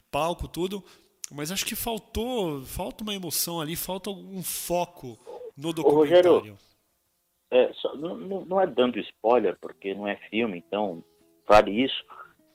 palco, 0.10 0.48
tudo. 0.48 0.84
Mas 1.32 1.52
acho 1.52 1.66
que 1.66 1.76
faltou, 1.76 2.62
falta 2.64 3.04
uma 3.04 3.14
emoção 3.14 3.62
ali, 3.62 3.76
falta 3.76 4.10
um 4.10 4.42
foco 4.42 5.18
no 5.56 5.72
documentário. 5.72 6.32
Ô, 6.32 6.40
Rogério, 6.40 6.58
é, 7.52 7.72
só, 7.74 7.96
não, 7.96 8.18
não, 8.18 8.60
é 8.60 8.66
dando 8.66 9.00
spoiler, 9.00 9.56
porque 9.62 9.94
não 9.94 10.08
é 10.08 10.16
filme, 10.30 10.58
então 10.58 11.04
vale 11.48 11.72
isso. 11.72 12.04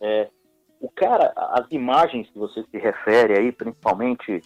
É, 0.01 0.29
o 0.81 0.91
cara, 0.91 1.33
as 1.37 1.71
imagens 1.71 2.29
que 2.31 2.39
você 2.39 2.65
se 2.65 2.79
refere 2.79 3.39
aí, 3.39 3.53
principalmente 3.53 4.43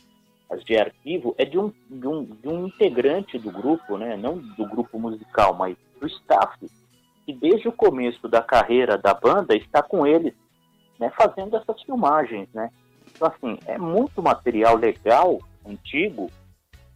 de 0.59 0.76
arquivo, 0.76 1.34
é 1.38 1.44
de 1.44 1.59
um, 1.59 1.72
de 1.88 2.07
um, 2.07 2.24
de 2.24 2.48
um 2.48 2.66
integrante 2.66 3.38
do 3.38 3.51
grupo, 3.51 3.96
né? 3.96 4.16
não 4.16 4.38
do 4.38 4.66
grupo 4.66 4.98
musical, 4.98 5.55
mas 5.55 5.76
do 6.01 6.07
staff, 6.07 6.59
que 7.24 7.32
desde 7.32 7.68
o 7.68 7.72
começo 7.72 8.28
da 8.28 8.42
carreira 8.42 8.98
da 8.98 9.14
banda 9.14 9.55
está 9.55 9.82
com 9.82 10.07
eles, 10.07 10.34
né? 10.98 11.11
fazendo 11.16 11.57
essas 11.57 11.80
filmagens. 11.82 12.48
Né? 12.53 12.70
Então, 13.14 13.28
assim, 13.28 13.59
é 13.66 13.78
muito 13.78 14.20
material 14.20 14.76
legal, 14.76 15.38
antigo. 15.64 16.30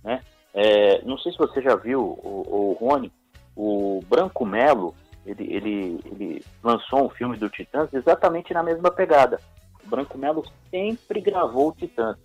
Né? 0.02 0.20
É, 0.52 1.02
não 1.02 1.16
sei 1.18 1.32
se 1.32 1.38
você 1.38 1.62
já 1.62 1.76
viu, 1.76 2.00
o, 2.00 2.76
o 2.80 2.84
Rony, 2.84 3.12
o 3.56 4.00
Branco 4.08 4.44
Melo, 4.44 4.94
ele, 5.24 5.54
ele, 5.54 6.00
ele 6.06 6.44
lançou 6.62 7.06
um 7.06 7.10
filme 7.10 7.36
do 7.36 7.48
Titãs 7.48 7.92
exatamente 7.94 8.52
na 8.52 8.62
mesma 8.62 8.90
pegada. 8.90 9.40
O 9.84 9.88
Branco 9.88 10.18
Melo 10.18 10.44
sempre 10.70 11.20
gravou 11.20 11.68
o 11.68 11.72
Titãs 11.72 12.18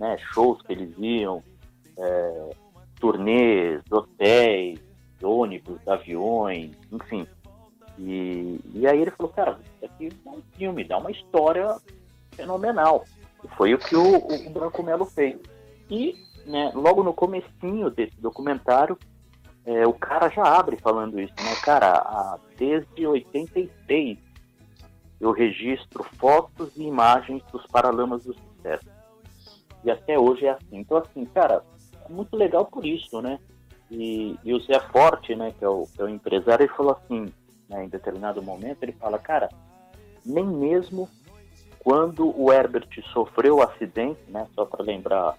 né, 0.00 0.16
shows 0.32 0.60
que 0.62 0.72
eles 0.72 0.94
iam, 0.98 1.42
é, 1.98 2.50
turnês, 2.98 3.82
hotéis, 3.90 4.80
ônibus, 5.22 5.86
aviões, 5.86 6.72
enfim. 6.90 7.26
E, 7.98 8.58
e 8.74 8.86
aí 8.86 9.02
ele 9.02 9.10
falou, 9.10 9.30
cara, 9.30 9.60
isso 9.62 9.84
aqui 9.84 10.08
é 10.24 10.28
um 10.30 10.42
filme, 10.56 10.84
dá 10.84 10.96
uma 10.96 11.10
história 11.10 11.76
fenomenal. 12.32 13.04
E 13.44 13.48
foi 13.48 13.74
o 13.74 13.78
que 13.78 13.94
o, 13.94 14.16
o 14.16 14.50
Branco 14.50 14.82
Melo 14.82 15.04
fez. 15.04 15.38
E 15.90 16.16
né, 16.46 16.72
logo 16.74 17.02
no 17.02 17.12
comecinho 17.12 17.90
desse 17.90 18.18
documentário, 18.18 18.98
é, 19.66 19.86
o 19.86 19.92
cara 19.92 20.30
já 20.30 20.42
abre 20.42 20.78
falando 20.78 21.20
isso, 21.20 21.34
né? 21.36 21.54
Cara, 21.62 21.92
a, 21.92 22.38
desde 22.56 23.06
86 23.06 24.18
eu 25.20 25.32
registro 25.32 26.02
fotos 26.16 26.74
e 26.76 26.84
imagens 26.84 27.42
dos 27.52 27.66
Paralamas 27.66 28.24
do 28.24 28.32
Sucesso. 28.32 28.99
E 29.84 29.90
até 29.90 30.18
hoje 30.18 30.46
é 30.46 30.50
assim. 30.50 30.78
Então, 30.78 30.98
assim, 30.98 31.24
cara, 31.26 31.62
é 32.08 32.12
muito 32.12 32.36
legal 32.36 32.66
por 32.66 32.84
isso, 32.84 33.20
né? 33.20 33.38
E, 33.90 34.38
e 34.44 34.54
o 34.54 34.60
Zé 34.60 34.78
Forte, 34.92 35.34
né, 35.34 35.52
que 35.58 35.64
é 35.64 35.68
o, 35.68 35.86
que 35.86 36.00
é 36.00 36.04
o 36.04 36.08
empresário, 36.08 36.64
ele 36.64 36.72
falou 36.72 36.92
assim, 36.92 37.32
né, 37.68 37.84
em 37.84 37.88
determinado 37.88 38.40
momento, 38.40 38.82
ele 38.82 38.92
fala, 38.92 39.18
cara, 39.18 39.48
nem 40.24 40.46
mesmo 40.46 41.08
quando 41.80 42.32
o 42.38 42.52
Herbert 42.52 42.88
sofreu 43.12 43.56
o 43.56 43.62
acidente, 43.62 44.20
né, 44.28 44.46
só 44.54 44.64
para 44.64 44.84
lembrar, 44.84 45.36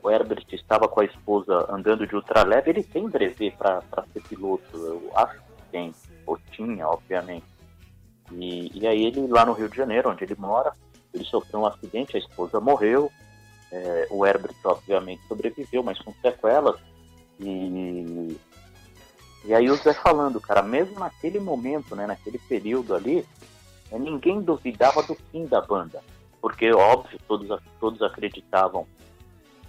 o 0.00 0.08
Herbert 0.08 0.46
estava 0.52 0.86
com 0.86 1.00
a 1.00 1.04
esposa 1.04 1.66
andando 1.68 2.06
de 2.06 2.14
ultraleve, 2.14 2.70
ele 2.70 2.84
tem 2.84 3.08
brevet 3.08 3.56
para 3.56 3.82
ser 4.12 4.22
piloto, 4.22 4.76
eu 4.76 5.10
acho 5.16 5.40
que 5.40 5.62
tem, 5.72 5.92
ou 6.24 6.38
tinha, 6.52 6.86
obviamente. 6.86 7.46
E, 8.30 8.70
e 8.78 8.86
aí 8.86 9.06
ele, 9.06 9.26
lá 9.26 9.44
no 9.44 9.54
Rio 9.54 9.68
de 9.68 9.76
Janeiro, 9.76 10.10
onde 10.10 10.22
ele 10.22 10.36
mora, 10.38 10.72
ele 11.12 11.24
sofreu 11.24 11.60
um 11.60 11.66
acidente, 11.66 12.16
a 12.16 12.20
esposa 12.20 12.60
morreu, 12.60 13.10
é, 13.70 14.06
o 14.10 14.24
Herbert, 14.24 14.54
obviamente, 14.64 15.26
sobreviveu, 15.28 15.82
mas 15.82 15.98
com 15.98 16.12
sequelas. 16.22 16.76
E, 17.40 18.36
e 19.44 19.54
aí 19.54 19.70
o 19.70 19.76
Zé 19.76 19.92
falando, 19.92 20.40
cara, 20.40 20.62
mesmo 20.62 20.98
naquele 20.98 21.38
momento, 21.38 21.94
né, 21.94 22.06
naquele 22.06 22.38
período 22.38 22.94
ali, 22.94 23.24
é, 23.90 23.98
ninguém 23.98 24.40
duvidava 24.40 25.02
do 25.02 25.14
fim 25.14 25.46
da 25.46 25.60
banda. 25.60 26.02
Porque, 26.40 26.72
óbvio, 26.72 27.18
todos, 27.26 27.60
todos 27.80 28.02
acreditavam 28.02 28.86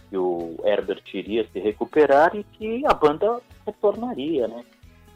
que 0.10 0.18
o 0.18 0.56
Herbert 0.64 1.04
iria 1.14 1.48
se 1.52 1.60
recuperar 1.60 2.36
e 2.36 2.44
que 2.44 2.86
a 2.86 2.94
banda 2.94 3.42
retornaria, 3.66 4.48
né? 4.48 4.66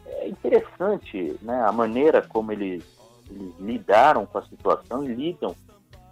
É 0.06 0.28
interessante 0.28 1.36
né, 1.42 1.64
a 1.66 1.72
maneira 1.72 2.22
como 2.22 2.52
eles, 2.52 2.84
eles 3.30 3.54
lidaram 3.60 4.26
com 4.26 4.38
a 4.38 4.46
situação 4.46 5.04
e 5.04 5.14
lidam 5.14 5.56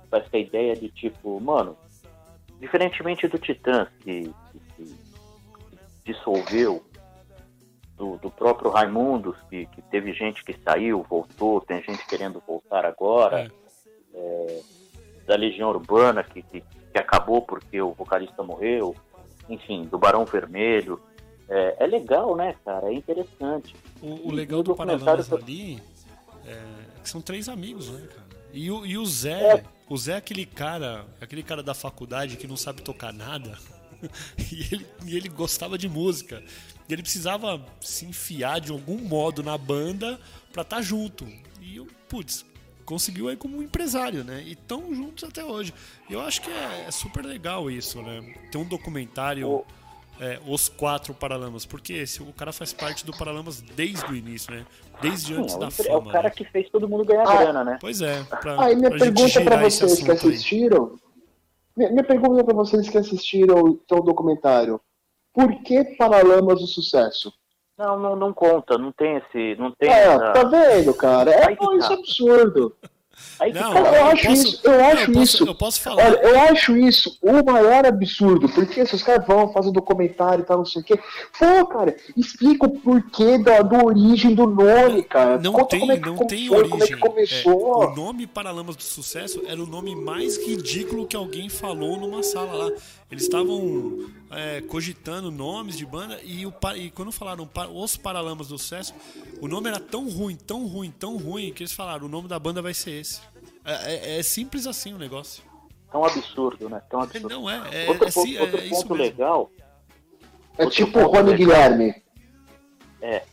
com 0.10 0.18
essa 0.18 0.38
ideia 0.38 0.76
de 0.76 0.90
tipo, 0.90 1.40
mano, 1.40 1.78
Diferentemente 2.62 3.28
do 3.28 3.39
Titãs, 3.39 3.89
que, 4.01 4.32
que, 4.51 4.59
que 4.78 4.95
dissolveu, 6.05 6.84
do, 7.97 8.18
do, 8.18 8.30
próprio 8.30 8.70
Raimundos, 8.70 9.36
que, 9.49 9.66
que, 9.66 9.82
teve 9.82 10.14
gente 10.14 10.43
que 10.43 10.55
saiu, 10.64 11.03
voltou, 11.09 11.59
tem 11.62 11.84
gente 11.84 12.05
querendo 12.05 12.41
voltar 12.47 12.86
agora, 12.86 13.41
é. 13.41 13.51
É, 14.14 14.62
da 15.26 15.36
Legião 15.36 15.70
Urbana, 15.70 16.24
que, 16.24 16.43
que, 16.43 16.62
que, 16.62 16.97
acabou 16.97 17.41
porque 17.41 17.82
o 17.82 17.93
vocalista 17.93 18.43
morreu, 18.43 18.95
enfim, 19.49 19.86
do 19.86 19.97
Barão 19.97 20.24
Vermelho. 20.24 21.01
É, 21.49 21.78
é 21.80 21.88
legal, 21.88 22.36
né, 22.36 22.55
cara? 22.64 22.88
É 22.88 22.93
interessante. 22.93 23.76
O, 24.01 24.30
o 24.30 24.32
legal 24.32 24.62
do 24.62 24.76
Paralamas 24.76 25.34
ali 25.34 25.82
é 26.45 27.01
que 27.01 27.09
são 27.09 27.22
três 27.22 27.49
amigos, 27.49 27.89
né, 27.89 28.07
cara? 28.07 28.28
E 28.53 28.70
o, 28.70 28.86
e 28.86 28.97
o 28.97 29.05
Zé, 29.05 29.55
é. 29.55 29.64
O 29.92 29.98
Zé 29.98 30.14
é 30.14 30.16
aquele 30.16 30.46
cara, 30.46 31.06
aquele 31.20 31.44
cara 31.44 31.62
da 31.62 31.74
faculdade 31.74 32.38
que 32.38 32.48
não 32.48 32.56
sabe 32.56 32.82
tocar 32.82 33.12
nada. 33.12 33.60
e, 34.50 34.74
ele, 34.74 34.88
e 35.06 35.18
ele 35.18 35.28
gostava 35.28 35.78
de 35.78 35.89
música. 35.89 36.42
E 36.88 36.94
ele 36.94 37.02
precisava 37.02 37.62
se 37.82 38.06
enfiar 38.06 38.62
de 38.62 38.72
algum 38.72 38.98
modo 39.00 39.44
na 39.44 39.58
banda 39.58 40.18
pra 40.54 40.62
estar 40.62 40.78
tá 40.78 40.82
junto. 40.82 41.28
E, 41.62 41.78
putz, 42.08 42.46
conseguiu 42.86 43.28
aí 43.28 43.36
como 43.36 43.62
empresário, 43.62 44.24
né? 44.24 44.42
E 44.46 44.54
estão 44.54 44.96
juntos 44.96 45.26
até 45.26 45.44
hoje. 45.44 45.74
Eu 46.10 46.22
acho 46.22 46.42
que 46.42 46.50
é, 46.50 46.86
é, 46.88 46.92
super 46.92 47.26
legal 47.26 47.70
isso, 47.70 48.02
né? 48.02 48.22
Tem 48.50 48.62
um 48.62 48.66
documentário. 48.66 49.66
É, 50.22 50.40
os 50.48 50.70
quatro 50.70 51.14
Paralamas? 51.16 51.66
Porque 51.66 51.94
esse, 51.94 52.22
o 52.22 52.32
cara 52.32 52.54
faz 52.54 52.72
parte 52.72 53.04
do 53.04 53.12
Paralamas 53.12 53.60
desde 53.60 54.06
o 54.06 54.16
início, 54.16 54.54
né? 54.54 54.66
Desde 55.02 55.34
antes 55.34 55.56
Sim, 55.56 55.60
da 55.60 55.72
fama. 55.72 55.90
É 55.90 55.96
o 55.96 56.06
cara 56.06 56.24
né? 56.26 56.30
que 56.30 56.46
fez 56.46 56.70
todo 56.70 56.88
mundo 56.88 57.04
ganhar 57.04 57.28
ah, 57.28 57.38
grana, 57.38 57.64
né? 57.64 57.78
Pois 57.82 58.02
é. 58.02 58.24
Pra, 58.24 58.64
aí 58.64 58.76
minha 58.76 58.92
pergunta 58.92 59.42
para 59.42 59.58
vocês 59.58 60.02
que 60.02 60.12
assistiram. 60.12 60.96
Minha, 61.76 61.90
minha, 61.90 62.04
pergunta 62.04 62.44
para 62.44 62.54
vocês 62.54 62.88
que 62.88 62.98
assistiram 62.98 63.68
então, 63.68 63.98
o 63.98 64.04
documentário. 64.04 64.80
Por 65.34 65.64
que 65.64 65.84
Paralamas 65.98 66.60
do 66.60 66.68
Sucesso? 66.68 67.34
Não, 67.78 67.98
não, 67.98 68.16
não 68.16 68.32
conta, 68.32 68.78
não 68.78 68.92
tem 68.92 69.16
esse. 69.18 69.56
Não 69.56 69.72
tem 69.72 69.90
é, 69.90 70.04
essa... 70.04 70.34
tá 70.34 70.44
vendo, 70.44 70.94
cara? 70.94 71.32
É, 71.32 71.52
isso 71.54 71.92
é 71.92 71.96
absurdo. 71.96 72.76
Aí, 73.39 73.51
não, 73.53 73.74
cara, 73.74 73.97
eu, 73.97 74.05
acho 74.05 74.28
posso, 74.28 74.47
isso, 74.47 74.62
eu 74.64 74.86
acho 74.86 75.12
eu 75.12 75.22
isso. 75.22 75.38
Posso, 75.38 75.51
eu 75.51 75.55
posso 75.55 75.82
falar. 75.82 76.05
Olha, 76.05 76.20
eu 76.22 76.39
acho 76.41 76.78
isso 76.78 77.18
o 77.22 77.43
maior 77.43 77.86
absurdo, 77.86 78.47
porque 78.49 78.86
se 78.86 78.95
os 78.95 79.03
caras 79.03 79.26
vão 79.26 79.51
fazer 79.51 79.72
documentário 79.72 80.43
e 80.43 80.45
tal, 80.45 80.59
não 80.59 80.66
sei 80.66 80.82
o 80.82 80.86
quê. 80.86 80.99
Pô, 81.38 81.66
cara, 81.66 81.95
explica 82.16 82.66
o 82.66 82.70
porquê 82.70 83.38
da, 83.38 83.62
do 83.62 83.84
origem 83.86 84.36
do 84.36 84.47
nome, 84.47 85.03
cara. 85.03 85.39
Não 85.39 85.53
Conta 85.53 85.68
tem, 85.68 85.80
como 85.80 85.91
é 85.91 85.97
que 85.97 86.05
não 86.05 86.18
tem 86.18 86.49
origem. 86.49 86.70
Como 86.70 86.84
é 86.84 86.88
que 86.88 86.95
começou. 86.97 87.84
É, 87.84 87.88
o 87.88 87.95
nome 87.95 88.28
Paralamas 88.28 88.76
do 88.76 88.84
Sucesso 88.84 89.41
era 89.47 89.62
o 89.62 89.66
nome 89.66 89.95
mais 89.95 90.38
ridículo 90.38 91.07
que 91.07 91.16
alguém 91.16 91.49
falou 91.49 91.97
numa 91.97 92.24
sala 92.24 92.53
lá. 92.53 92.72
Eles 93.12 93.24
estavam 93.24 94.09
é, 94.32 94.62
cogitando 94.62 95.30
nomes 95.30 95.78
de 95.78 95.86
banda 95.86 96.18
e, 96.24 96.45
o, 96.45 96.53
e 96.78 96.89
quando 96.91 97.12
falaram 97.12 97.47
Os 97.74 97.97
Paralamas 97.97 98.47
do 98.47 98.57
Sucesso, 98.57 98.93
o 99.41 99.49
nome 99.49 99.68
era 99.68 99.82
tão 99.82 100.09
ruim, 100.09 100.36
tão 100.36 100.66
ruim, 100.66 100.89
tão 100.91 101.18
ruim, 101.18 101.51
que 101.51 101.64
eles 101.64 101.74
falaram: 101.74 102.05
o 102.05 102.09
nome 102.09 102.30
da 102.30 102.39
banda 102.39 102.62
vai 102.62 102.74
ser 102.74 103.01
esse. 103.01 103.20
É, 103.66 104.16
é, 104.16 104.20
é 104.20 104.24
simples 104.24 104.66
assim 104.66 104.93
o 104.93 104.97
negócio. 104.97 105.43
Tão 105.91 106.05
absurdo, 106.05 106.70
né? 106.70 106.82
Tão 106.89 107.01
absurdo. 107.01 107.28
Não 107.28 107.49
é. 107.49 107.86
é 107.86 107.89
outro, 107.89 108.07
é, 108.07 108.12
ponto, 108.12 108.39
outro 108.39 108.70
ponto 108.70 108.93
legal. 108.93 109.51
É 110.57 110.66
tipo 110.68 110.99
o 110.99 111.07
Rony 111.07 111.36
Guilherme. 111.36 112.01
É. 113.01 113.24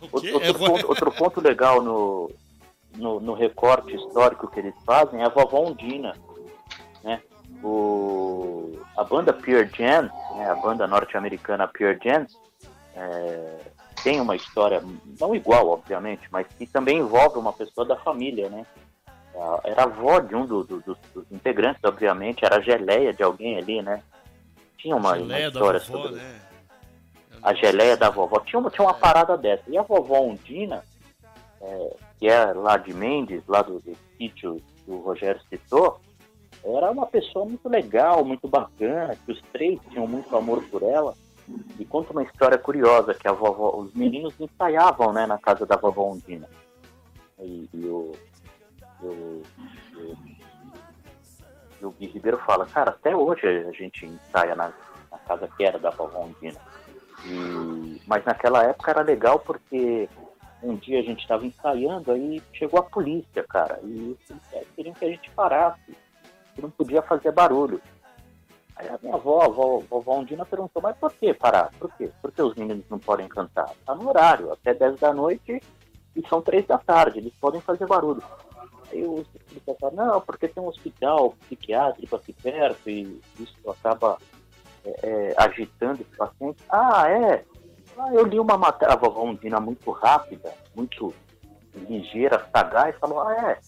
Outro, 0.00 0.34
outro, 0.34 0.54
ponto, 0.54 0.88
outro 0.88 1.12
ponto 1.12 1.40
legal 1.40 1.82
no, 1.82 2.30
no, 2.94 3.20
no, 3.20 3.34
recorte 3.34 3.94
histórico 3.94 4.48
que 4.48 4.60
eles 4.60 4.74
fazem 4.84 5.20
é 5.20 5.24
a 5.26 5.28
vovó 5.28 5.68
Undina. 5.68 6.16
Né? 7.02 7.20
O, 7.62 8.78
a 8.96 9.04
banda 9.04 9.32
Pearl 9.32 9.68
Jam, 9.76 10.10
né, 10.36 10.50
a 10.50 10.54
banda 10.54 10.86
norte-americana 10.86 11.66
Pearl 11.66 11.96
Jam, 12.02 12.26
é, 12.94 13.58
tem 14.02 14.20
uma 14.20 14.36
história 14.36 14.82
não 15.18 15.34
igual, 15.34 15.68
obviamente, 15.68 16.28
mas 16.30 16.46
que 16.58 16.66
também 16.66 16.98
envolve 16.98 17.38
uma 17.38 17.52
pessoa 17.52 17.86
da 17.86 17.96
família, 17.96 18.48
né? 18.48 18.64
Era 19.64 19.82
avó 19.82 20.18
de 20.18 20.34
um 20.34 20.46
do, 20.46 20.64
do, 20.64 20.80
dos, 20.80 20.96
dos, 21.12 21.30
integrantes, 21.30 21.82
obviamente, 21.84 22.44
era 22.44 22.56
a 22.56 22.60
geleia 22.60 23.12
de 23.12 23.22
alguém 23.22 23.58
ali, 23.58 23.82
né? 23.82 24.02
Tinha 24.78 24.96
uma, 24.96 25.14
uma 25.14 25.40
história 25.40 25.80
vovó, 25.80 26.02
sobre 26.04 26.20
né? 26.20 26.40
A 27.42 27.52
geleia 27.52 27.96
da 27.96 28.08
vovó. 28.08 28.40
Tinha 28.40 28.58
uma, 28.58 28.70
tinha 28.70 28.86
uma 28.86 28.96
é. 28.96 29.00
parada 29.00 29.36
dessa. 29.36 29.64
E 29.68 29.76
a 29.76 29.82
vovó 29.82 30.20
Undina, 30.20 30.82
é, 31.60 31.96
que 32.18 32.28
é 32.28 32.46
lá 32.54 32.78
de 32.78 32.94
Mendes, 32.94 33.42
lá 33.46 33.60
do, 33.60 33.78
do 33.80 33.94
sítio 34.16 34.62
que 34.84 34.90
o 34.90 35.00
Rogério 35.00 35.40
citou, 35.50 36.00
era 36.64 36.90
uma 36.90 37.06
pessoa 37.06 37.44
muito 37.44 37.68
legal, 37.68 38.24
muito 38.24 38.48
bacana, 38.48 39.16
que 39.24 39.32
os 39.32 39.40
três 39.52 39.78
tinham 39.90 40.06
muito 40.06 40.34
amor 40.36 40.62
por 40.64 40.82
ela. 40.82 41.14
E 41.78 41.84
conta 41.84 42.12
uma 42.12 42.24
história 42.24 42.58
curiosa, 42.58 43.14
que 43.14 43.28
a 43.28 43.32
vovó, 43.32 43.76
os 43.76 43.94
meninos 43.94 44.34
ensaiavam 44.40 45.12
né, 45.12 45.26
na 45.26 45.38
casa 45.38 45.64
da 45.64 45.76
vovó 45.76 46.10
Undina. 46.10 46.48
E, 47.38 47.68
e 47.72 47.86
o, 47.86 48.12
o, 49.00 49.42
o, 49.96 50.16
o 51.86 51.90
Gui 51.90 52.06
Ribeiro 52.06 52.38
fala, 52.38 52.66
cara, 52.66 52.90
até 52.90 53.14
hoje 53.14 53.46
a 53.46 53.72
gente 53.72 54.06
ensaia 54.06 54.56
na, 54.56 54.72
na 55.10 55.18
casa 55.18 55.48
que 55.56 55.64
era 55.64 55.78
da 55.78 55.90
vovó 55.90 56.24
Undina. 56.24 56.60
E, 57.24 58.02
mas 58.06 58.24
naquela 58.24 58.64
época 58.64 58.90
era 58.90 59.02
legal 59.02 59.38
porque 59.38 60.08
um 60.62 60.74
dia 60.74 61.00
a 61.00 61.02
gente 61.02 61.20
estava 61.20 61.46
ensaiando, 61.46 62.10
aí 62.10 62.42
chegou 62.52 62.80
a 62.80 62.82
polícia, 62.82 63.44
cara, 63.44 63.78
e 63.84 64.16
eles 64.52 64.68
queriam 64.74 64.94
que 64.94 65.04
a 65.04 65.08
gente 65.08 65.30
parasse 65.30 65.96
que 66.56 66.62
não 66.62 66.70
podia 66.70 67.02
fazer 67.02 67.30
barulho. 67.30 67.80
Aí 68.74 68.88
a 68.88 68.98
minha 69.00 69.14
avó, 69.14 69.42
a 69.42 69.44
avó, 69.44 69.78
vovó 69.88 70.18
Undina 70.18 70.44
perguntou, 70.44 70.82
mas 70.82 70.96
por 70.96 71.12
que 71.12 71.32
parar? 71.32 71.70
Por 71.78 71.90
quê? 71.96 72.10
Porque 72.20 72.42
os 72.42 72.54
meninos 72.54 72.84
não 72.90 72.98
podem 72.98 73.28
cantar? 73.28 73.70
Está 73.78 73.94
no 73.94 74.08
horário, 74.08 74.52
até 74.52 74.74
10 74.74 74.98
da 74.98 75.14
noite 75.14 75.62
e 76.14 76.28
são 76.28 76.42
3 76.42 76.66
da 76.66 76.78
tarde, 76.78 77.18
eles 77.18 77.32
podem 77.40 77.60
fazer 77.60 77.86
barulho. 77.86 78.22
Aí 78.90 79.04
os 79.04 79.26
policiais 79.28 79.78
falaram, 79.78 80.14
não, 80.14 80.20
porque 80.20 80.48
tem 80.48 80.62
um 80.62 80.68
hospital 80.68 81.34
psiquiátrico 81.42 82.16
aqui 82.16 82.32
perto 82.32 82.88
e 82.88 83.20
isso 83.38 83.70
acaba 83.70 84.18
é, 84.84 84.90
é, 85.02 85.34
agitando 85.38 86.02
os 86.02 86.16
pacientes. 86.16 86.62
Ah, 86.68 87.08
é? 87.08 87.44
Ah, 87.98 88.12
eu 88.12 88.24
li 88.24 88.38
uma 88.38 88.58
matéria, 88.58 88.94
a 88.94 88.98
vovó 88.98 89.24
Undina 89.24 89.58
muito 89.58 89.90
rápida, 89.90 90.52
muito 90.74 91.14
ligeira, 91.74 92.46
sagaz, 92.52 92.94
falou, 92.98 93.20
ah, 93.20 93.52
é? 93.52 93.58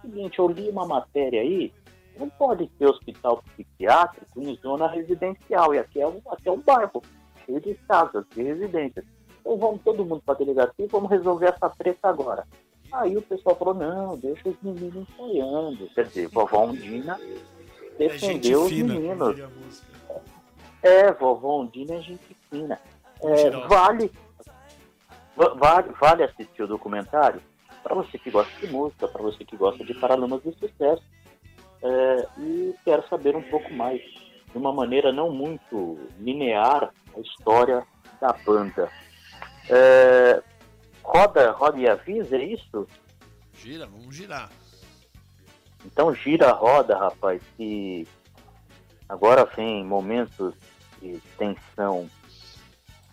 Seguinte, 0.00 0.38
eu 0.38 0.48
li 0.48 0.68
uma 0.68 0.86
matéria 0.86 1.40
aí 1.40 1.72
não 2.18 2.28
pode 2.30 2.66
ter 2.78 2.86
hospital 2.86 3.42
psiquiátrico 3.42 4.40
em 4.40 4.56
zona 4.56 4.88
residencial. 4.88 5.74
E 5.74 5.78
aqui 5.78 6.00
é 6.00 6.06
um, 6.06 6.20
aqui 6.30 6.48
é 6.48 6.52
um 6.52 6.60
bairro 6.60 7.02
cheio 7.44 7.60
de 7.60 7.74
casas, 7.88 8.24
de 8.34 8.42
residências. 8.42 9.04
Então 9.40 9.56
vamos 9.56 9.80
todo 9.82 10.04
mundo 10.04 10.22
para 10.24 10.34
a 10.34 10.38
delegacia 10.38 10.84
e 10.84 10.88
vamos 10.88 11.10
resolver 11.10 11.46
essa 11.46 11.68
treta 11.70 12.08
agora. 12.08 12.46
Aí 12.92 13.16
o 13.16 13.22
pessoal 13.22 13.56
falou, 13.56 13.74
não, 13.74 14.16
deixa 14.16 14.48
os 14.48 14.56
meninos 14.62 15.08
ensaiando. 15.08 15.88
Quer 15.94 16.06
dizer, 16.06 16.28
vovó 16.28 16.64
Undina 16.66 17.18
defendeu 17.98 18.62
é 18.62 18.64
os 18.64 18.72
meninos. 18.72 19.82
É, 20.82 21.12
vovó 21.12 21.60
Undina 21.60 21.94
é 21.94 22.00
gente 22.00 22.36
fina. 22.50 22.80
É, 23.22 23.50
vale, 23.66 24.10
vale, 25.36 25.92
vale 26.00 26.22
assistir 26.24 26.62
o 26.62 26.68
documentário 26.68 27.40
para 27.82 27.94
você 27.94 28.18
que 28.18 28.30
gosta 28.30 28.52
de 28.60 28.72
música, 28.72 29.06
para 29.06 29.22
você 29.22 29.44
que 29.44 29.56
gosta 29.56 29.84
de 29.84 29.94
Paralamas 29.94 30.42
do 30.42 30.52
Sucesso 30.54 31.02
é, 31.86 32.28
e 32.38 32.74
quero 32.84 33.06
saber 33.08 33.36
um 33.36 33.42
pouco 33.42 33.72
mais, 33.72 34.00
de 34.02 34.58
uma 34.58 34.72
maneira 34.72 35.12
não 35.12 35.30
muito 35.30 35.98
linear, 36.18 36.92
a 37.16 37.20
história 37.20 37.86
da 38.20 38.32
banda. 38.32 38.90
É, 39.70 40.42
roda, 41.02 41.50
roda 41.52 41.78
e 41.78 41.88
avisa, 41.88 42.36
é 42.36 42.44
isso? 42.44 42.86
Gira, 43.54 43.86
vamos 43.86 44.14
girar. 44.14 44.50
Então 45.84 46.12
gira 46.12 46.50
a 46.50 46.52
roda, 46.52 46.98
rapaz, 46.98 47.40
que 47.56 48.06
agora 49.08 49.44
vem 49.44 49.84
momentos 49.84 50.54
de 51.00 51.20
tensão. 51.38 52.10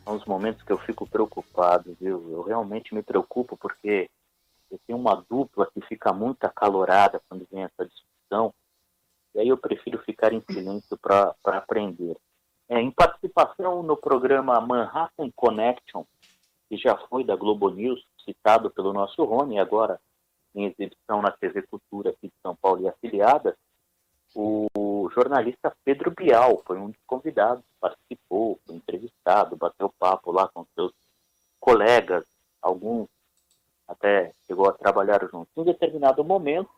São 0.03 0.15
os 0.15 0.25
momentos 0.25 0.63
que 0.63 0.71
eu 0.71 0.77
fico 0.79 1.07
preocupado, 1.07 1.95
viu? 2.01 2.29
Eu 2.31 2.41
realmente 2.41 2.93
me 2.93 3.03
preocupo 3.03 3.55
porque 3.55 4.09
eu 4.69 4.79
tenho 4.85 4.99
uma 4.99 5.23
dupla 5.29 5.69
que 5.71 5.79
fica 5.87 6.11
muito 6.11 6.43
acalorada 6.43 7.21
quando 7.29 7.47
vem 7.51 7.63
essa 7.63 7.85
discussão 7.85 8.53
e 9.35 9.39
aí 9.39 9.47
eu 9.47 9.57
prefiro 9.57 9.97
ficar 9.99 10.33
em 10.33 10.41
silêncio 10.41 10.97
para 10.97 11.35
aprender. 11.45 12.17
É, 12.69 12.79
em 12.79 12.91
participação 12.91 13.83
no 13.83 13.97
programa 13.97 14.59
Manhattan 14.61 15.29
Connection, 15.35 16.03
que 16.69 16.77
já 16.77 16.95
foi 17.07 17.23
da 17.23 17.35
Globo 17.35 17.69
News, 17.69 18.05
citado 18.23 18.69
pelo 18.71 18.93
nosso 18.93 19.23
Rony, 19.23 19.59
agora 19.59 19.99
em 20.55 20.65
exibição 20.65 21.21
na 21.21 21.31
TV 21.31 21.63
Cultura 21.63 22.11
aqui 22.11 22.27
de 22.27 22.33
São 22.41 22.55
Paulo 22.55 22.81
e 22.81 22.87
afiliadas, 22.87 23.55
o 24.35 25.09
jornalista 25.13 25.75
Pedro 25.83 26.11
Bial 26.11 26.63
foi 26.65 26.79
um 26.79 26.87
dos 26.87 27.01
convidados, 27.05 27.63
participou, 27.79 28.59
foi 28.65 28.75
entrevistado, 28.75 29.55
bateu 29.55 29.93
papo 29.99 30.31
lá 30.31 30.47
com 30.47 30.65
seus 30.73 30.91
colegas, 31.59 32.25
alguns 32.61 33.07
até 33.87 34.33
chegou 34.47 34.67
a 34.67 34.73
trabalhar 34.73 35.21
juntos. 35.29 35.53
Em 35.55 35.63
determinado 35.63 36.23
momento, 36.23 36.69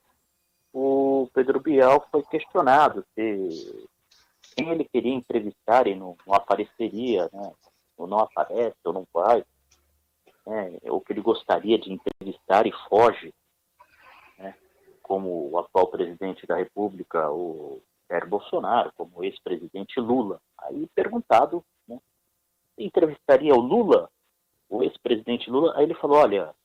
Pedro 1.36 1.60
Bial 1.60 2.08
foi 2.10 2.24
questionado 2.24 3.06
se 3.14 3.90
quem 4.56 4.70
ele 4.70 4.86
queria 4.86 5.14
entrevistar 5.14 5.86
e 5.86 5.94
não, 5.94 6.16
não 6.26 6.34
apareceria, 6.34 7.30
né? 7.34 7.52
ou 7.98 8.08
não 8.08 8.20
aparece, 8.20 8.78
ou 8.86 8.94
não 8.94 9.06
vai, 9.14 9.44
né? 10.48 10.78
ou 10.84 11.02
que 11.02 11.12
ele 11.12 11.20
gostaria 11.20 11.78
de 11.78 11.92
entrevistar 11.92 12.66
e 12.66 12.72
foge, 12.88 13.34
né? 14.40 14.56
como 15.04 15.52
o 15.52 15.60
atual 15.60 15.88
presidente 15.88 16.48
da 16.48 16.56
República, 16.56 17.30
o 17.30 17.82
Jair 18.10 18.26
Bolsonaro, 18.30 18.94
como 18.96 19.12
o 19.18 19.24
ex-presidente 19.26 20.00
Lula. 20.00 20.40
Aí 20.58 20.88
perguntado, 20.96 21.62
né? 21.86 22.00
entrevistaria 22.78 23.54
o 23.54 23.60
Lula, 23.60 24.10
o 24.70 24.82
ex-presidente 24.84 25.50
Lula, 25.50 25.74
aí 25.76 25.84
ele 25.84 25.96
falou, 25.96 26.18
olha, 26.18 26.56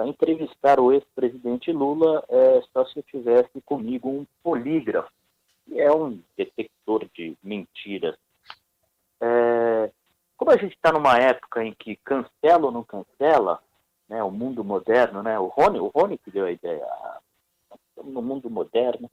para 0.00 0.08
entrevistar 0.08 0.80
o 0.80 0.92
ex-presidente 0.92 1.70
Lula 1.70 2.24
é 2.26 2.62
só 2.72 2.86
se 2.86 2.98
eu 2.98 3.02
tivesse 3.02 3.60
comigo 3.66 4.08
um 4.08 4.26
polígrafo, 4.42 5.10
que 5.66 5.78
é 5.78 5.92
um 5.92 6.18
detector 6.38 7.04
de 7.14 7.36
mentiras. 7.42 8.16
É, 9.20 9.90
como 10.38 10.52
a 10.52 10.56
gente 10.56 10.74
está 10.74 10.90
numa 10.90 11.18
época 11.18 11.62
em 11.62 11.74
que 11.74 11.96
cancela 11.96 12.64
ou 12.64 12.72
não 12.72 12.82
cancela, 12.82 13.62
né, 14.08 14.24
o 14.24 14.30
mundo 14.30 14.64
moderno, 14.64 15.22
né, 15.22 15.38
o 15.38 15.48
Rony, 15.48 15.78
o 15.78 15.88
Rony 15.94 16.16
que 16.16 16.30
deu 16.30 16.46
a 16.46 16.50
ideia, 16.50 16.86
no 18.02 18.22
mundo 18.22 18.48
moderno, 18.48 19.10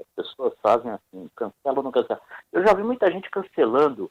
as 0.00 0.06
pessoas 0.16 0.52
fazem 0.60 0.90
assim, 0.90 1.30
cancela 1.36 1.76
ou 1.76 1.82
não 1.84 1.92
cancela. 1.92 2.20
Eu 2.52 2.66
já 2.66 2.74
vi 2.74 2.82
muita 2.82 3.08
gente 3.08 3.30
cancelando 3.30 4.10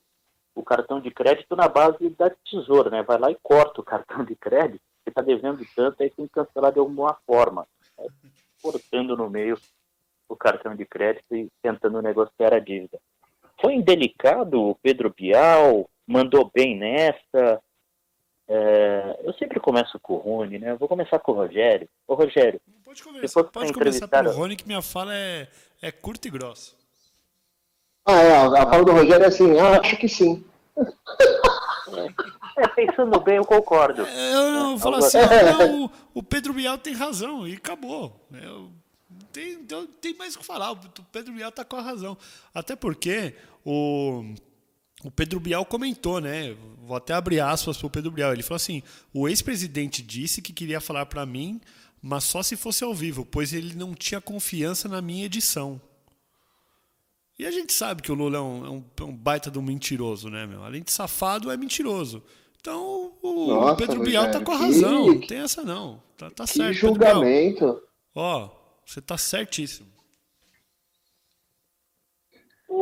o 0.55 0.63
cartão 0.63 1.01
de 1.01 1.11
crédito 1.11 1.53
na 1.53 1.67
base 1.67 2.09
da 2.11 2.29
tesoura, 2.29 2.89
né? 2.89 3.03
Vai 3.03 3.17
lá 3.17 3.29
e 3.29 3.37
corta 3.43 3.81
o 3.81 3.83
cartão 3.83 4.23
de 4.23 4.35
crédito 4.37 4.92
você 5.03 5.09
está 5.09 5.21
devendo 5.21 5.65
tanto, 5.75 6.01
aí 6.01 6.09
tem 6.09 6.25
que 6.25 6.33
cancelar 6.33 6.71
de 6.71 6.79
alguma 6.79 7.15
forma, 7.25 7.67
né? 7.97 8.07
cortando 8.61 9.17
no 9.17 9.29
meio 9.29 9.57
o 10.29 10.35
cartão 10.35 10.75
de 10.75 10.85
crédito 10.85 11.35
e 11.35 11.49
tentando 11.61 12.01
negociar 12.01 12.53
a 12.53 12.59
dívida. 12.59 12.99
Foi 13.61 13.73
indelicado 13.73 14.61
o 14.61 14.75
Pedro 14.75 15.13
Bial, 15.15 15.89
mandou 16.07 16.49
bem 16.53 16.77
nessa. 16.77 17.61
É, 18.47 19.19
eu 19.23 19.33
sempre 19.33 19.59
começo 19.59 19.99
com 19.99 20.13
o 20.13 20.17
Rony, 20.17 20.59
né? 20.59 20.71
Eu 20.71 20.77
vou 20.77 20.87
começar 20.87 21.19
com 21.19 21.33
o 21.33 21.35
Rogério. 21.35 21.87
Ô, 22.07 22.15
Rogério. 22.15 22.59
Pode 22.83 23.03
começar, 23.03 23.43
pode 23.43 23.73
começar 23.73 24.07
pelo 24.07 24.31
Rony, 24.31 24.55
que 24.55 24.67
minha 24.67 24.81
fala 24.81 25.15
é, 25.15 25.47
é 25.81 25.91
curta 25.91 26.27
e 26.27 26.31
grossa. 26.31 26.75
Ah, 28.05 28.21
é. 28.21 28.35
A 28.35 28.65
fala 28.65 28.83
do 28.83 28.91
Rogério 28.91 29.23
é 29.23 29.27
assim, 29.27 29.59
ah, 29.59 29.79
acho 29.79 29.97
que 29.97 30.07
sim. 30.07 30.43
É, 32.57 32.67
pensando 32.67 33.19
bem, 33.19 33.37
eu 33.37 33.45
concordo. 33.45 34.01
Eu 34.03 34.51
não, 34.51 34.79
falo 34.79 34.97
assim, 34.97 35.17
não, 35.17 35.91
o, 36.13 36.23
Pedro 36.23 36.53
Bial 36.53 36.77
tem 36.77 36.93
razão 36.93 37.47
e 37.47 37.53
acabou. 37.53 38.27
Eu, 38.31 38.71
tem, 39.31 39.53
então, 39.53 39.87
tem 40.01 40.15
mais 40.15 40.35
o 40.35 40.39
que 40.39 40.45
falar. 40.45 40.71
O 40.71 40.77
Pedro 41.11 41.33
Bial 41.33 41.49
está 41.49 41.65
com 41.65 41.75
a 41.75 41.81
razão. 41.81 42.17
Até 42.53 42.75
porque 42.75 43.35
o, 43.65 44.23
o 45.03 45.11
Pedro 45.11 45.39
Bial 45.39 45.65
comentou, 45.65 46.21
né? 46.21 46.55
Vou 46.85 46.97
até 46.97 47.13
abrir 47.13 47.39
aspas 47.39 47.77
para 47.77 47.87
o 47.87 47.89
Pedro 47.89 48.11
Bial. 48.11 48.33
Ele 48.33 48.43
falou 48.43 48.57
assim: 48.57 48.83
o 49.13 49.27
ex-presidente 49.27 50.01
disse 50.01 50.41
que 50.41 50.53
queria 50.53 50.79
falar 50.79 51.05
para 51.05 51.25
mim, 51.25 51.59
mas 52.01 52.23
só 52.23 52.43
se 52.43 52.55
fosse 52.55 52.83
ao 52.83 52.93
vivo, 52.93 53.25
pois 53.25 53.53
ele 53.53 53.75
não 53.75 53.93
tinha 53.93 54.21
confiança 54.21 54.87
na 54.87 55.01
minha 55.01 55.25
edição. 55.25 55.81
E 57.37 57.45
a 57.45 57.51
gente 57.51 57.73
sabe 57.73 58.01
que 58.01 58.11
o 58.11 58.15
Lula 58.15 58.37
é 58.37 58.41
um, 58.41 58.65
é 58.65 58.69
um, 58.69 58.85
é 58.99 59.03
um 59.03 59.15
baita 59.15 59.49
do 59.49 59.61
mentiroso, 59.61 60.29
né, 60.29 60.45
meu? 60.45 60.63
Além 60.63 60.83
de 60.83 60.91
safado, 60.91 61.51
é 61.51 61.57
mentiroso. 61.57 62.23
Então 62.59 63.13
o 63.21 63.47
Nossa, 63.47 63.75
Pedro 63.75 64.01
Bial 64.01 64.31
tá 64.31 64.39
com 64.39 64.51
a 64.51 64.57
razão. 64.57 65.05
Que... 65.05 65.19
Não 65.19 65.27
tem 65.27 65.39
essa 65.39 65.63
não. 65.63 66.01
Tá, 66.17 66.29
tá 66.29 66.45
que 66.45 66.53
certo. 66.53 66.73
julgamento. 66.73 67.81
Ó, 68.15 68.49
você 68.85 69.01
tá 69.01 69.17
certíssimo. 69.17 69.91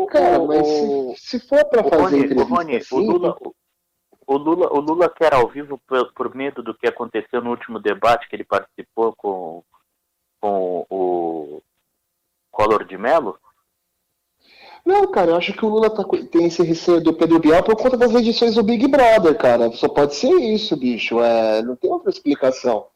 Cara, 0.10 0.40
mas 0.46 0.68
se, 0.68 1.40
se 1.40 1.48
for 1.48 1.64
para 1.66 1.84
fazer 1.84 2.02
Rony, 2.02 2.18
entrevista 2.20 2.44
Rony, 2.44 2.76
assim, 2.76 2.96
o 2.96 3.00
Lula, 3.00 3.38
o 4.28 4.38
Lula, 4.38 4.74
o 4.74 4.80
Lula 4.80 5.10
quer 5.10 5.34
ao 5.34 5.48
vivo 5.48 5.78
por, 5.88 6.14
por, 6.14 6.36
medo 6.36 6.62
do 6.62 6.74
que 6.74 6.88
aconteceu 6.88 7.42
no 7.42 7.50
último 7.50 7.80
debate 7.80 8.28
que 8.30 8.36
ele 8.36 8.44
participou 8.44 9.14
com, 9.16 9.64
com 10.40 10.86
o 10.90 11.62
Collor 12.52 12.86
de 12.86 12.98
Mello? 12.98 13.38
Não, 14.86 15.12
cara, 15.12 15.32
eu 15.32 15.36
acho 15.36 15.54
que 15.54 15.66
o 15.66 15.70
Lula 15.70 15.90
tá, 15.90 16.04
tem 16.32 16.46
esse 16.46 16.64
receio 16.64 17.02
do 17.02 17.14
Pedro 17.14 17.40
Bial 17.40 17.64
por 17.64 17.76
conta 17.76 17.96
das 17.96 18.14
edições 18.14 18.56
do 18.56 18.64
Big 18.64 18.88
Brother, 18.88 19.38
cara. 19.38 19.72
Só 19.74 19.88
pode 19.88 20.16
ser 20.16 20.34
isso, 20.34 20.76
bicho. 20.76 21.22
É, 21.22 21.62
não 21.62 21.76
tem 21.76 21.92
outra 21.92 22.10
explicação. 22.10 22.88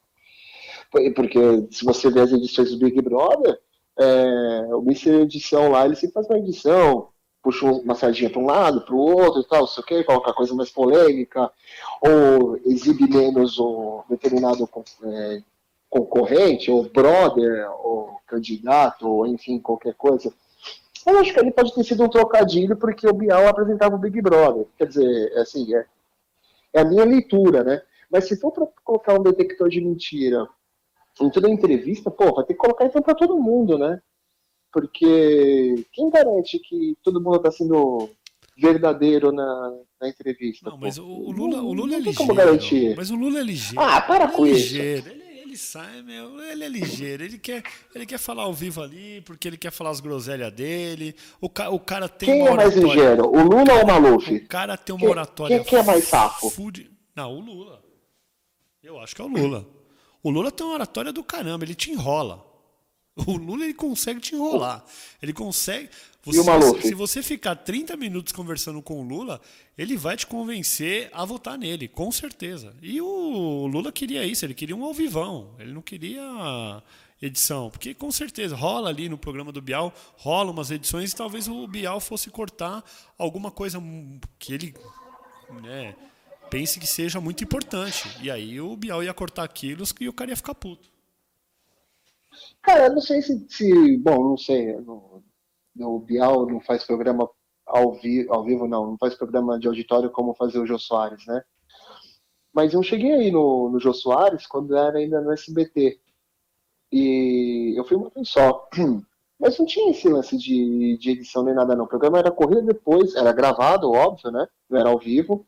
Porque 1.16 1.40
se 1.72 1.84
você 1.84 2.10
vê 2.10 2.22
as 2.22 2.32
edições 2.32 2.72
do 2.72 2.78
Big 2.78 3.02
Brother, 3.02 3.60
é, 3.98 4.76
o 4.76 4.82
Mr. 4.82 5.22
Edição 5.22 5.70
lá, 5.70 5.86
ele 5.86 5.96
sempre 5.96 6.14
faz 6.14 6.28
uma 6.28 6.40
edição, 6.40 7.10
puxa 7.42 7.66
uma 7.66 7.96
sardinha 7.96 8.30
para 8.30 8.42
um 8.42 8.46
lado, 8.46 8.82
para 8.82 8.96
o 8.96 9.00
outro 9.00 9.42
e 9.42 9.46
tal, 9.46 9.62
não 9.62 9.68
sei 9.68 9.84
o 9.84 9.86
quê, 9.86 10.04
coloca 10.04 10.34
coisa 10.34 10.56
mais 10.56 10.70
polêmica, 10.72 11.52
ou 12.02 12.58
exibe 12.66 13.08
menos 13.08 13.60
o 13.60 14.04
determinado 14.10 14.68
é, 15.04 15.42
concorrente, 15.90 16.72
ou 16.72 16.84
brother, 16.90 17.70
ou 17.84 18.18
candidato, 18.28 19.08
ou 19.08 19.28
enfim, 19.28 19.60
qualquer 19.60 19.94
coisa. 19.94 20.34
Eu 21.06 21.20
acho 21.20 21.34
que 21.34 21.40
ali 21.40 21.52
pode 21.52 21.74
ter 21.74 21.84
sido 21.84 22.04
um 22.04 22.10
trocadilho 22.10 22.76
porque 22.76 23.08
o 23.08 23.14
Bial 23.14 23.48
apresentava 23.48 23.96
o 23.96 24.00
Big 24.00 24.20
Brother. 24.22 24.66
Quer 24.78 24.88
dizer, 24.88 25.32
é 25.34 25.42
assim, 25.42 25.76
é, 25.76 25.86
é 26.74 26.82
a 26.82 26.86
minha 26.86 27.06
leitura, 27.06 27.64
né? 27.64 27.82
Mas 28.12 28.28
se 28.28 28.40
for 28.40 28.52
para 28.52 28.68
colocar 28.84 29.14
um 29.14 29.24
detector 29.24 29.70
de 29.70 29.82
mentira 29.82 30.48
em 31.22 31.30
toda 31.30 31.50
entrevista, 31.50 32.10
pô, 32.10 32.34
vai 32.34 32.46
ter 32.46 32.54
que 32.54 32.60
colocar 32.60 32.86
então 32.86 33.02
para 33.02 33.16
todo 33.16 33.38
mundo, 33.38 33.78
né? 33.78 34.02
Porque 34.72 35.86
quem 35.94 36.10
garante 36.10 36.60
que 36.60 36.98
todo 37.02 37.22
mundo 37.22 37.38
está 37.38 37.52
sendo 37.52 38.10
verdadeiro 38.58 39.32
na, 39.32 39.78
na 40.02 40.10
entrevista? 40.10 40.70
Não, 40.70 40.78
mas 40.78 40.98
o, 40.98 41.06
o, 41.06 41.32
Lula, 41.32 41.62
o 41.62 41.74
Lula 41.74 41.96
é 41.96 41.98
ligeiro. 41.98 42.18
Como 42.18 42.34
garantir? 42.34 42.96
Mas 42.96 43.10
o 43.12 43.16
Lula 43.16 43.40
é 43.40 43.44
ligeiro. 43.44 43.80
Ah, 43.80 44.02
para 44.02 44.28
com 44.28 44.46
é 44.46 44.50
isso. 44.50 44.76
Ele, 44.76 45.25
ele 45.56 45.58
sai, 45.58 46.02
meu, 46.02 46.42
ele 46.42 46.66
é 46.66 46.68
ligeiro. 46.68 47.24
Ele 47.24 47.38
quer, 47.38 47.64
ele 47.94 48.06
quer 48.06 48.18
falar 48.18 48.44
ao 48.44 48.54
vivo 48.54 48.82
ali, 48.82 49.22
porque 49.22 49.48
ele 49.48 49.58
quer 49.58 49.72
falar 49.72 49.90
as 49.90 50.02
groselhas 50.02 50.52
dele. 50.52 51.16
O, 51.40 51.50
ca, 51.50 51.70
o 51.70 51.80
cara 51.80 52.10
tem 52.10 52.30
Quem 52.30 52.46
é 52.46 52.54
mais 52.54 52.76
ligeiro, 52.76 53.26
o 53.26 53.42
Lula 53.42 53.74
ou 53.74 53.84
o 53.84 53.88
Maluf? 53.88 54.36
O 54.36 54.48
cara 54.48 54.78
tem 54.78 54.94
uma 54.94 55.10
oratória. 55.10 55.58
Quem, 55.60 55.66
quem 55.66 55.80
é 55.80 55.84
mais 55.84 56.04
safo? 56.06 56.50
Food... 56.50 56.92
Não, 57.16 57.34
o 57.34 57.40
Lula. 57.40 57.82
Eu 58.84 59.00
acho 59.00 59.16
que 59.16 59.22
é 59.22 59.26
o 59.26 59.28
Lula. 59.30 59.66
O 60.22 60.30
Lula 60.30 60.52
tem 60.52 60.66
uma 60.66 60.76
oratória 60.76 61.14
do 61.14 61.24
caramba, 61.24 61.64
ele 61.64 61.74
te 61.74 61.90
enrola. 61.90 62.46
O 63.16 63.38
Lula 63.38 63.64
ele 63.64 63.74
consegue 63.74 64.20
te 64.20 64.36
enrolar. 64.36 64.84
Ele 65.22 65.32
consegue. 65.32 65.90
Você, 66.24 66.42
se, 66.44 66.88
se 66.88 66.94
você 66.96 67.24
ficar 67.24 67.56
30 67.56 67.96
minutos 67.96 68.34
conversando 68.34 68.82
com 68.82 69.00
o 69.00 69.08
Lula, 69.08 69.40
ele 69.78 69.96
vai 69.96 70.18
te 70.18 70.26
convencer 70.26 71.10
a 71.14 71.24
votar 71.24 71.58
nele, 71.58 71.88
com 71.88 72.12
certeza. 72.12 72.76
E 72.82 73.00
o 73.00 73.68
Lula 73.68 73.92
queria 73.92 74.26
isso, 74.26 74.44
ele 74.44 74.56
queria 74.56 74.76
um 74.76 74.84
alvivão, 74.84 75.56
ele 75.60 75.72
não 75.72 75.84
queria 75.84 76.84
edição. 77.22 77.70
Porque 77.70 77.94
com 77.94 78.12
certeza 78.12 78.56
rola 78.56 78.90
ali 78.90 79.08
no 79.08 79.18
programa 79.18 79.52
do 79.52 79.62
Bial, 79.62 79.94
rola 80.18 80.52
umas 80.52 80.72
edições 80.72 81.12
e 81.12 81.16
talvez 81.16 81.48
o 81.48 81.68
Bial 81.68 82.00
fosse 82.00 82.30
cortar 82.30 82.84
alguma 83.18 83.52
coisa 83.52 83.82
que 84.40 84.54
ele. 84.54 84.76
Né, 85.62 85.96
pense 86.50 86.80
que 86.80 86.88
seja 86.88 87.22
muito 87.22 87.44
importante. 87.44 88.10
E 88.22 88.32
aí 88.32 88.60
o 88.60 88.76
Bial 88.76 89.04
ia 89.04 89.14
cortar 89.14 89.44
aquilo 89.44 89.84
e 90.00 90.10
o 90.10 90.14
cara 90.14 90.32
ia 90.32 90.38
ficar 90.38 90.56
puto. 90.56 90.95
Cara, 92.66 92.90
não 92.90 93.00
sei 93.00 93.22
se. 93.22 93.46
se 93.48 93.98
bom, 93.98 94.30
não 94.30 94.38
sei. 94.38 94.76
No 95.76 96.00
Bial 96.00 96.48
não 96.48 96.60
faz 96.60 96.84
programa 96.84 97.30
ao, 97.66 97.94
vi, 97.94 98.28
ao 98.30 98.44
vivo, 98.44 98.68
não. 98.68 98.92
Não 98.92 98.98
faz 98.98 99.14
programa 99.16 99.60
de 99.60 99.68
auditório 99.68 100.10
como 100.10 100.34
fazer 100.34 100.60
o 100.60 100.66
Jô 100.66 100.80
Soares, 100.80 101.26
né? 101.28 101.44
Mas 102.54 102.74
eu 102.74 102.82
cheguei 102.82 103.12
aí 103.12 103.32
no, 103.32 103.70
no 103.70 103.80
Jô 103.80 103.94
Soares 103.94 104.48
quando 104.48 104.76
era 104.76 104.98
ainda 104.98 105.22
no 105.22 105.32
SBT. 105.32 106.00
E 106.92 107.74
eu 107.78 107.84
fui 107.86 107.98
uma 107.98 108.10
vez 108.10 108.30
só. 108.30 108.68
Mas 109.38 109.60
não 109.60 109.66
tinha 109.66 109.92
esse 109.92 110.08
lance 110.08 110.38
de, 110.38 110.98
de 110.98 111.12
edição 111.12 111.44
nem 111.44 111.54
nada, 111.54 111.76
não. 111.76 111.84
O 111.86 111.88
programa 111.88 112.20
era 112.20 112.32
corrido 112.32 112.66
depois, 112.66 113.16
era 113.16 113.34
gravado, 113.34 113.92
óbvio, 113.92 114.32
né? 114.32 114.48
Não 114.70 114.80
era 114.80 114.90
ao 114.90 114.98
vivo. 114.98 115.46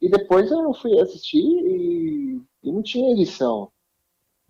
E 0.00 0.08
depois 0.10 0.50
eu 0.50 0.74
fui 0.74 0.98
assistir 1.00 1.38
e, 1.38 2.42
e 2.64 2.72
não 2.72 2.82
tinha 2.82 3.12
edição. 3.12 3.70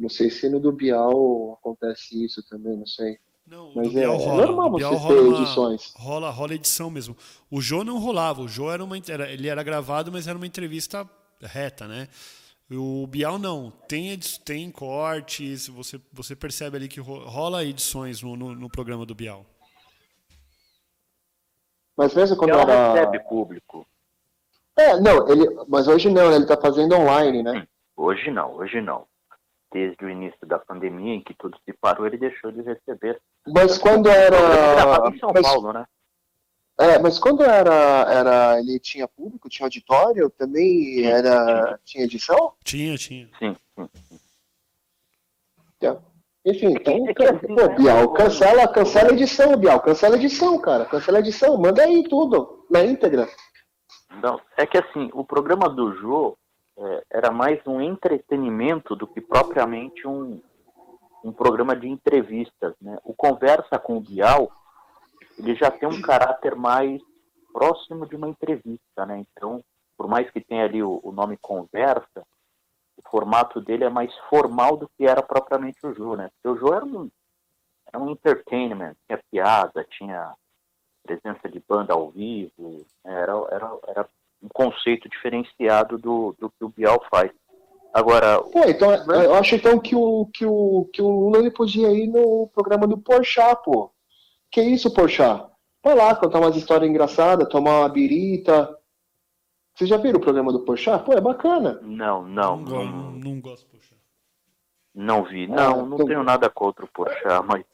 Não 0.03 0.09
sei 0.09 0.29
se 0.31 0.49
no 0.49 0.59
do 0.59 0.73
Bial 0.73 1.57
acontece 1.61 2.25
isso 2.25 2.43
também, 2.49 2.77
não 2.77 2.87
sei. 2.87 3.21
Não, 3.47 3.73
Mas 3.73 3.95
é, 3.95 4.05
rola. 4.05 4.43
é, 4.43 4.47
normal 4.47 4.71
você 4.73 4.89
ter 4.89 5.21
uma, 5.21 5.41
edições. 5.41 5.93
Rola, 5.95 6.29
rola 6.31 6.55
edição 6.55 6.91
mesmo. 6.91 7.17
O 7.49 7.61
Jô 7.61 7.85
não 7.85 8.01
rolava. 8.01 8.43
O 8.43 8.49
Jô 8.49 8.69
era 8.69 8.83
uma, 8.83 8.97
era, 9.09 9.31
ele 9.31 9.47
era 9.47 9.63
gravado, 9.63 10.11
mas 10.11 10.27
era 10.27 10.37
uma 10.37 10.47
entrevista 10.47 11.09
reta, 11.41 11.87
né? 11.87 12.09
O 12.69 13.07
Bial 13.07 13.39
não. 13.39 13.71
Tem, 13.87 14.19
tem 14.45 14.73
cortes, 14.73 15.69
você, 15.69 16.01
você 16.13 16.35
percebe 16.35 16.79
ali 16.79 16.89
que 16.89 16.99
rola 16.99 17.65
edições 17.65 18.23
no, 18.23 18.37
no, 18.37 18.57
no 18.57 18.69
programa 18.69 19.07
do 19.07 19.15
Bial. 19.15 19.47
Mas 21.97 22.13
mesmo 22.13 22.37
quando 22.37 22.51
Bial 22.51 22.63
era... 22.63 22.93
recebe 22.95 23.21
público. 23.21 23.87
É, 24.77 24.99
não, 24.99 25.29
ele, 25.29 25.47
mas 25.69 25.87
hoje 25.87 26.11
não, 26.11 26.29
né? 26.29 26.35
ele 26.35 26.45
está 26.45 26.57
fazendo 26.57 26.97
online, 26.97 27.45
né? 27.45 27.69
Hoje 27.97 28.33
não, 28.33 28.57
hoje 28.57 28.81
não. 28.81 29.07
Desde 29.73 30.05
o 30.05 30.11
início 30.11 30.47
da 30.47 30.59
pandemia, 30.59 31.15
em 31.15 31.23
que 31.23 31.35
tudo 31.35 31.59
se 31.65 31.73
parou, 31.73 32.07
ele 32.07 32.19
deixou 32.19 32.53
de 32.53 32.61
receber. 32.63 33.21
Mas 33.47 33.79
quando 33.79 34.09
era. 34.09 34.37
Ele 35.07 35.17
em 35.17 35.19
São 35.19 35.31
mas, 35.33 35.43
Paulo, 35.43 35.73
né? 35.73 35.87
É, 36.79 36.99
mas 36.99 37.19
quando 37.19 37.43
era, 37.43 38.07
era. 38.09 38.59
Ele 38.61 38.79
tinha 38.79 39.09
público, 39.09 39.49
tinha 39.49 39.67
auditório, 39.67 40.29
também 40.31 41.05
era. 41.07 41.79
Tinha 41.85 42.05
edição? 42.05 42.53
Tinha, 42.63 42.97
tinha. 42.99 43.29
Sim, 43.39 43.57
sim. 43.79 43.89
sim. 44.09 44.21
É. 45.83 45.97
Enfim, 46.45 46.73
então, 46.73 47.09
é 47.09 47.15
que, 47.15 47.23
assim, 47.23 47.55
pô, 47.55 47.69
Bial, 47.77 48.13
cancela, 48.15 48.67
cancela 48.67 49.11
a 49.11 49.13
edição, 49.13 49.57
Bial, 49.57 49.81
cancela 49.81 50.17
a 50.17 50.19
edição, 50.19 50.59
cara, 50.61 50.85
cancela 50.87 51.19
a 51.19 51.21
edição, 51.21 51.57
manda 51.57 51.83
aí 51.85 52.03
tudo, 52.09 52.67
na 52.69 52.85
íntegra. 52.85 53.29
Não, 54.21 54.41
é 54.57 54.67
que 54.67 54.77
assim, 54.77 55.09
o 55.13 55.25
programa 55.25 55.69
do 55.69 55.95
Jô 55.95 56.37
é, 56.79 57.05
era 57.11 57.31
mais 57.31 57.61
um 57.67 57.81
entretenimento 57.81 58.97
do 58.97 59.07
que 59.07 59.21
propriamente 59.21 60.07
um, 60.07 60.41
um 61.25 61.33
programa 61.33 61.77
de 61.77 61.89
entrevistas. 61.89 62.75
Né? 62.81 62.99
O 63.05 63.15
Conversa 63.15 63.79
com 63.79 63.97
o 63.97 64.01
Bial, 64.01 64.51
ele 65.39 65.55
já 65.55 65.71
tem 65.71 65.89
um 65.89 66.01
caráter 66.01 66.55
mais 66.55 67.01
próximo 67.53 68.07
de 68.07 68.17
uma 68.17 68.29
entrevista. 68.29 69.07
Né? 69.07 69.25
Então, 69.33 69.63
por 69.97 70.09
mais 70.09 70.31
que 70.31 70.41
tenha 70.41 70.65
ali 70.65 70.83
o, 70.83 71.01
o 71.03 71.13
nome 71.13 71.37
Conversa, 71.41 72.27
o 72.97 73.11
formato 73.11 73.61
dele 73.61 73.85
é 73.85 73.91
mais 73.91 74.15
formal 74.29 74.77
do 74.77 74.89
que 74.97 75.07
era 75.07 75.23
propriamente 75.23 75.85
o 75.87 75.95
Jô. 75.95 76.17
Né? 76.17 76.31
Porque 76.35 76.49
o 76.49 76.61
Jô 76.61 76.75
era 76.75 76.85
um, 76.85 77.11
era 77.87 78.03
um 78.03 78.11
entertainment, 78.11 78.95
tinha 79.07 79.21
piada, 79.31 79.85
tinha 79.85 80.35
presença 81.03 81.49
de 81.49 81.61
banda 81.69 81.93
ao 81.93 82.11
vivo, 82.11 82.87
né? 83.05 83.13
era, 83.21 83.33
era, 83.51 83.79
era 83.89 84.09
um 84.43 84.49
conceito 84.53 85.09
diferenciado 85.09 85.97
do, 85.99 86.35
do 86.39 86.51
que 86.51 86.65
o 86.65 86.69
Bial 86.69 87.03
faz. 87.11 87.31
Agora. 87.95 88.41
Pô, 88.43 88.65
então, 88.67 88.91
eu 89.23 89.35
acho 89.35 89.55
então 89.55 89.79
que 89.79 89.95
o, 89.95 90.27
que 90.33 90.45
o, 90.47 90.89
que 90.93 91.03
o 91.03 91.09
Lula 91.09 91.39
ele 91.39 91.51
podia 91.51 91.91
ir 91.91 92.07
no 92.09 92.49
programa 92.55 92.87
do 92.87 92.97
Porchat, 92.99 93.63
pô. 93.65 93.91
Que 94.51 94.63
isso, 94.63 94.93
Porchat? 94.93 95.47
Vai 95.85 95.95
lá 95.95 96.15
contar 96.15 96.39
umas 96.41 96.57
histórias 96.57 96.89
engraçadas, 96.89 97.49
tomar 97.49 97.81
uma 97.81 97.89
birita. 97.89 98.75
Vocês 99.75 99.89
já 99.91 99.97
viram 99.97 100.19
o 100.19 100.23
programa 100.23 100.53
do 100.53 100.61
Porchat? 100.61 101.05
Pô, 101.05 101.13
é 101.13 101.21
bacana. 101.21 101.79
Não, 101.83 102.23
não. 102.23 102.57
Não, 102.57 102.85
Não, 102.87 103.13
não 103.13 103.41
gosto 103.41 103.65
de 103.71 103.77
puxar. 103.79 103.97
não 104.95 105.25
vi. 105.25 105.47
Não, 105.47 105.85
não 105.87 105.95
então- 105.97 106.07
tenho 106.07 106.23
nada 106.23 106.49
contra 106.49 106.85
o 106.85 106.89
Porchat, 106.89 107.45
mas. 107.47 107.65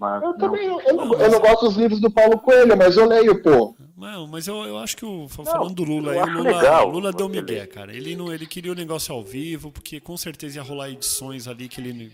mas 0.00 0.22
Eu 0.22 0.30
não 0.30 0.38
também, 0.38 0.68
vi. 0.78 0.88
eu 0.88 0.94
não, 0.94 1.14
eu 1.14 1.30
não 1.30 1.40
gosto 1.40 1.64
dos 1.66 1.76
livros 1.76 2.00
do 2.00 2.10
Paulo 2.10 2.38
Coelho, 2.40 2.76
mas 2.76 2.96
eu 2.96 3.06
leio, 3.06 3.40
pô. 3.42 3.74
Não, 3.98 4.28
mas 4.28 4.46
eu, 4.46 4.62
eu 4.64 4.78
acho 4.78 4.96
que 4.96 5.04
o, 5.04 5.28
falando 5.28 5.74
do 5.74 5.82
Lula, 5.82 6.14
eu 6.14 6.22
aí, 6.22 6.30
o 6.30 6.32
Lula, 6.34 6.56
legal. 6.56 6.88
Lula 6.88 7.12
deu 7.12 7.28
migué, 7.28 7.66
cara. 7.66 7.92
Ele, 7.92 8.14
não, 8.14 8.32
ele 8.32 8.46
queria 8.46 8.70
o 8.70 8.74
negócio 8.76 9.12
ao 9.12 9.24
vivo, 9.24 9.72
porque 9.72 10.00
com 10.00 10.16
certeza 10.16 10.58
ia 10.58 10.62
rolar 10.62 10.88
edições 10.90 11.48
ali 11.48 11.68
que 11.68 11.80
ele. 11.80 12.12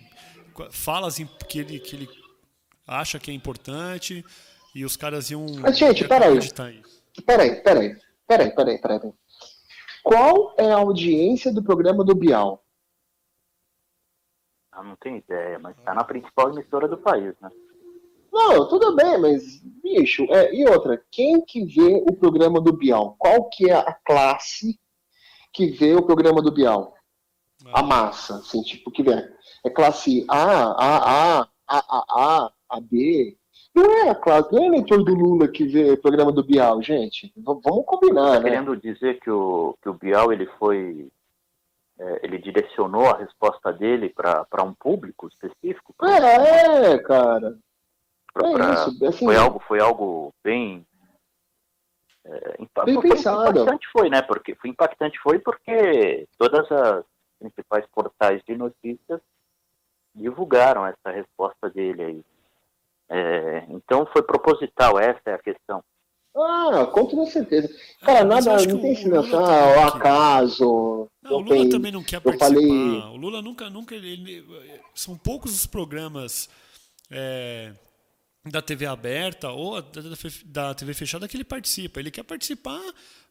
Falas 0.70 1.20
em- 1.20 1.28
que 1.46 1.58
ele, 1.58 1.78
que 1.78 1.94
ele 1.96 2.08
acha 2.86 3.18
que 3.18 3.30
é 3.30 3.34
importante 3.34 4.24
e 4.74 4.82
os 4.82 4.96
caras 4.96 5.30
iam. 5.30 5.44
Mas, 5.60 5.76
gente, 5.76 6.08
peraí. 6.08 6.38
Peraí, 6.46 6.82
peraí, 7.26 7.62
peraí, 7.62 7.96
peraí, 8.26 8.50
peraí. 8.50 8.78
peraí. 8.78 9.12
Qual 10.02 10.54
é 10.56 10.70
a 10.70 10.76
audiência 10.76 11.52
do 11.52 11.62
programa 11.62 12.02
do 12.02 12.14
Bial? 12.14 12.64
Ah, 14.72 14.82
não 14.82 14.96
tenho 14.96 15.18
ideia, 15.18 15.58
mas 15.58 15.76
tá 15.84 15.94
na 15.94 16.02
principal 16.04 16.50
emissora 16.50 16.88
do 16.88 16.96
país, 16.98 17.34
né? 17.40 17.50
Não, 18.34 18.68
tudo 18.68 18.96
bem, 18.96 19.16
mas, 19.16 19.62
bicho, 19.82 20.24
é, 20.30 20.52
e 20.52 20.68
outra, 20.68 21.00
quem 21.10 21.40
que 21.44 21.64
vê 21.64 22.02
o 22.08 22.12
programa 22.16 22.60
do 22.60 22.72
Bial? 22.72 23.14
Qual 23.18 23.48
que 23.48 23.70
é 23.70 23.74
a 23.74 23.92
classe 24.04 24.76
que 25.52 25.66
vê 25.68 25.94
o 25.94 26.02
programa 26.04 26.42
do 26.42 26.50
Bial? 26.52 26.92
A 27.72 27.80
massa, 27.82 28.36
assim, 28.38 28.60
tipo, 28.62 28.90
que 28.90 29.02
vê. 29.04 29.32
É 29.64 29.70
classe 29.70 30.24
A, 30.28 30.64
A, 30.64 30.96
A, 30.96 31.40
A, 31.42 31.46
A, 31.68 32.04
A, 32.08 32.52
A, 32.70 32.80
B. 32.80 33.36
Não 33.74 33.84
é 33.84 34.10
a 34.10 34.14
classe, 34.14 34.52
não 34.52 34.62
é 34.64 34.66
eleitor 34.66 35.02
do 35.04 35.14
Lula 35.14 35.48
que 35.48 35.64
vê 35.64 35.92
o 35.92 36.00
programa 36.00 36.30
do 36.32 36.44
Bial, 36.44 36.82
gente. 36.82 37.32
V- 37.36 37.60
vamos 37.64 37.84
combinar, 37.86 38.34
Tá 38.34 38.40
né? 38.40 38.50
querendo 38.50 38.76
dizer 38.76 39.18
que 39.20 39.30
o, 39.30 39.76
que 39.82 39.88
o 39.88 39.94
Bial 39.94 40.32
ele 40.32 40.46
foi. 40.58 41.08
é, 41.98 42.20
ele 42.26 42.38
direcionou 42.38 43.06
a 43.06 43.16
resposta 43.18 43.72
dele 43.72 44.10
para 44.10 44.62
um 44.64 44.74
público 44.74 45.28
específico? 45.28 45.94
É, 46.04 46.92
é, 46.94 46.98
cara. 46.98 47.56
Pra- 48.34 48.48
é 48.48 48.52
pra- 48.52 48.72
isso, 48.74 49.06
assim- 49.06 49.24
foi, 49.24 49.36
algo, 49.36 49.58
foi 49.60 49.80
algo 49.80 50.34
bem. 50.44 50.84
é, 52.26 52.56
Bem 52.84 52.94
foi- 52.94 53.10
pensado. 53.10 53.60
Impactante 53.60 53.86
foi, 53.92 54.10
né? 54.10 54.22
Porque, 54.22 54.54
foi 54.56 54.70
impactante 54.70 55.18
foi 55.20 55.38
porque 55.38 56.26
todas 56.38 56.70
as 56.72 57.04
principais 57.38 57.86
portais 57.94 58.42
de 58.46 58.56
notícias 58.56 59.20
divulgaram 60.14 60.86
essa 60.86 61.10
resposta 61.10 61.68
dele 61.70 62.02
aí. 62.02 62.24
É, 63.10 63.66
então 63.68 64.06
foi 64.06 64.22
proposital, 64.22 64.98
essa 64.98 65.20
é 65.26 65.34
a 65.34 65.38
questão. 65.38 65.82
Ah, 66.36 66.86
com 66.92 67.06
toda 67.06 67.26
certeza. 67.30 67.68
Cara, 68.00 68.24
nada, 68.24 68.50
não 68.50 68.58
que 68.58 68.66
tem 68.66 68.90
o 68.90 68.92
encenação, 68.92 69.38
Lula 69.40 69.52
ah, 69.52 69.68
o 69.68 69.74
também 69.74 69.90
que- 69.92 69.96
acaso. 69.98 71.08
Não, 71.22 71.30
não 71.30 71.36
o 71.36 71.40
Lula 71.42 71.54
tem- 71.56 71.68
também 71.68 71.92
não 71.92 72.02
quer 72.02 72.20
participar. 72.20 72.46
falei- 72.54 72.68
O 73.12 73.16
Lula 73.16 73.42
nunca, 73.42 73.70
nunca 73.70 73.94
ele, 73.94 74.12
ele- 74.14 74.80
são 74.94 75.16
poucos 75.16 75.54
os 75.54 75.66
programas 75.66 76.48
é, 77.10 77.72
da 78.44 78.60
TV 78.60 78.84
aberta 78.86 79.50
ou 79.50 79.80
da, 80.44 80.74
TV 80.74 80.92
fechada 80.94 81.26
que 81.26 81.36
ele 81.36 81.44
participa. 81.44 81.98
Ele 82.00 82.10
quer 82.10 82.22
participar 82.24 82.80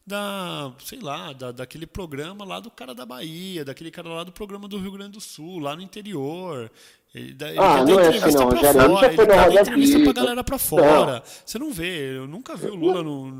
da, 0.06 0.72
sei 0.84 0.98
lá, 1.00 1.32
da, 1.32 1.52
daquele 1.52 1.86
programa 1.86 2.44
lá 2.44 2.60
do 2.60 2.70
cara 2.70 2.94
da 2.94 3.06
Bahia, 3.06 3.64
daquele 3.64 3.90
cara 3.90 4.08
lá 4.08 4.24
do 4.24 4.32
programa 4.32 4.66
do 4.68 4.78
Rio 4.78 4.92
Grande 4.92 5.12
do 5.12 5.20
Sul, 5.20 5.60
lá 5.60 5.74
no 5.76 5.82
interior. 5.82 6.70
Ele, 7.14 7.32
dá- 7.32 7.48
ele 7.48 7.58
Ah, 7.60 7.84
não 7.84 8.00
é 8.00 8.08
assim 8.08 8.16
entrevista 8.16 8.40
não, 8.40 8.50
Rogério, 8.50 8.80
já 8.80 8.88
fora, 8.88 9.12
foi 9.12 9.24
ele 9.24 9.34
Roda 9.36 9.60
entrevista 9.60 10.00
pra 10.00 10.12
galera 10.12 10.44
pra 10.44 10.58
fora. 10.58 11.22
Você 11.46 11.58
não 11.60 11.72
vê, 11.72 12.16
eu 12.18 12.26
nunca 12.26 12.56
vi 12.56 12.66
o 12.66 12.74
Lula 12.74 13.02
no, 13.04 13.30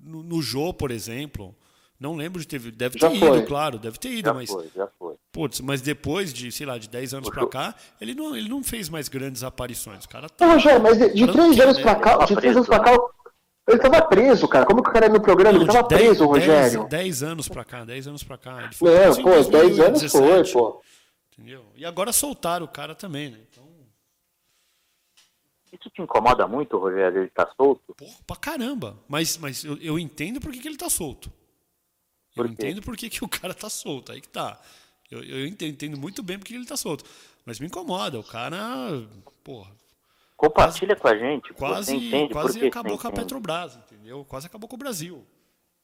no, 0.00 0.22
no 0.24 0.42
Jô, 0.42 0.74
por 0.74 0.90
exemplo. 0.90 1.54
Não 1.98 2.16
lembro 2.16 2.40
de 2.40 2.48
ter. 2.48 2.58
Deve 2.58 2.98
Já 2.98 3.08
ter 3.10 3.18
foi. 3.18 3.38
ido, 3.38 3.46
claro, 3.46 3.78
deve 3.78 3.98
ter 3.98 4.10
ido, 4.10 4.26
Já 4.26 4.34
mas. 4.34 4.50
foi, 4.50 4.68
já 4.74 4.88
foi. 4.98 4.99
Putz, 5.32 5.60
mas 5.60 5.80
depois 5.80 6.32
de, 6.32 6.50
sei 6.50 6.66
lá, 6.66 6.76
de 6.76 6.88
10 6.88 7.14
anos 7.14 7.30
pra 7.30 7.46
cá, 7.46 7.74
ele 8.00 8.14
não, 8.14 8.34
ele 8.36 8.48
não 8.48 8.64
fez 8.64 8.88
mais 8.88 9.08
grandes 9.08 9.44
aparições. 9.44 10.04
O 10.04 10.08
cara 10.08 10.22
Não, 10.28 10.36
tá. 10.36 10.52
Rogério, 10.54 10.82
mas 10.82 10.98
de, 10.98 11.14
de 11.14 11.24
Não 11.26 11.32
três 11.32 11.54
quer, 11.56 11.62
anos 11.62 11.76
né? 11.76 11.82
pra 11.84 11.94
cá, 11.94 12.10
Ele 12.14 12.20
de 12.22 12.28
tava 12.28 12.40
três 12.40 12.56
anos 12.56 12.66
pra 12.68 12.80
preso, 12.80 12.98
cá, 12.98 13.14
ele 13.68 13.78
tava 13.78 14.02
preso, 14.08 14.48
cara. 14.48 14.66
Como 14.66 14.82
que 14.82 14.90
o 14.90 14.92
cara 14.92 15.06
ia 15.06 15.12
no 15.12 15.20
programa? 15.20 15.56
Ele 15.56 15.66
Não, 15.66 15.72
tava 15.72 15.86
de 15.88 15.94
10 15.94 16.02
preso, 16.08 16.26
Rogério. 16.26 16.88
10 16.88 17.22
anos 17.22 17.48
pra 17.48 17.64
cá, 17.64 17.84
10 17.84 18.08
anos 18.08 18.24
pra 18.24 18.36
cá. 18.36 18.56
Ele 18.58 18.62
Não, 18.64 18.70
preso 18.70 19.20
em 19.20 19.22
pô, 19.22 19.30
10 19.30 19.46
anos 19.80 20.10
foi, 20.10 20.20
2017, 20.20 20.52
pô. 20.52 20.82
Entendeu? 21.32 21.64
E 21.76 21.84
agora 21.86 22.12
soltaram 22.12 22.66
o 22.66 22.68
cara 22.68 22.94
também, 22.96 23.30
né? 23.30 23.38
Então, 23.52 23.64
Isso 25.72 25.88
te 25.90 26.02
incomoda 26.02 26.48
muito, 26.48 26.76
Rogério? 26.76 27.20
Ele 27.22 27.30
tá 27.30 27.48
solto? 27.56 27.94
porra, 27.94 28.16
pra 28.26 28.34
caramba. 28.36 28.98
Mas, 29.08 29.38
mas 29.38 29.62
eu, 29.64 29.76
eu 29.78 29.96
entendo 29.96 30.40
por 30.40 30.50
que, 30.50 30.58
que 30.58 30.66
ele 30.66 30.76
tá 30.76 30.90
solto. 30.90 31.30
Eu 32.36 32.42
Por 32.44 32.46
quê? 32.46 32.52
entendo 32.52 32.82
por 32.82 32.96
que, 32.96 33.08
que 33.08 33.24
o 33.24 33.28
cara 33.28 33.54
tá 33.54 33.70
solto. 33.70 34.10
Aí 34.10 34.20
que 34.20 34.28
tá. 34.28 34.60
Eu, 35.10 35.22
eu 35.22 35.46
entendo, 35.46 35.98
muito 35.98 36.22
bem 36.22 36.38
por 36.38 36.44
que 36.46 36.54
ele 36.54 36.66
tá 36.66 36.76
solto. 36.76 37.04
Mas 37.44 37.58
me 37.58 37.66
incomoda. 37.66 38.18
O 38.18 38.24
cara, 38.24 38.58
porra, 39.42 39.72
Compartilha 40.40 40.96
com 40.96 41.06
a 41.06 41.14
gente. 41.14 41.52
Quase, 41.52 41.94
entende 41.94 42.32
quase 42.32 42.64
acabou 42.66 42.96
com 42.96 43.08
a. 43.08 43.12
Petrobras, 43.12 43.76
entendeu? 43.76 44.24
Quase 44.24 44.46
acabou 44.46 44.66
com 44.66 44.76
o 44.76 44.78
Brasil. 44.78 45.26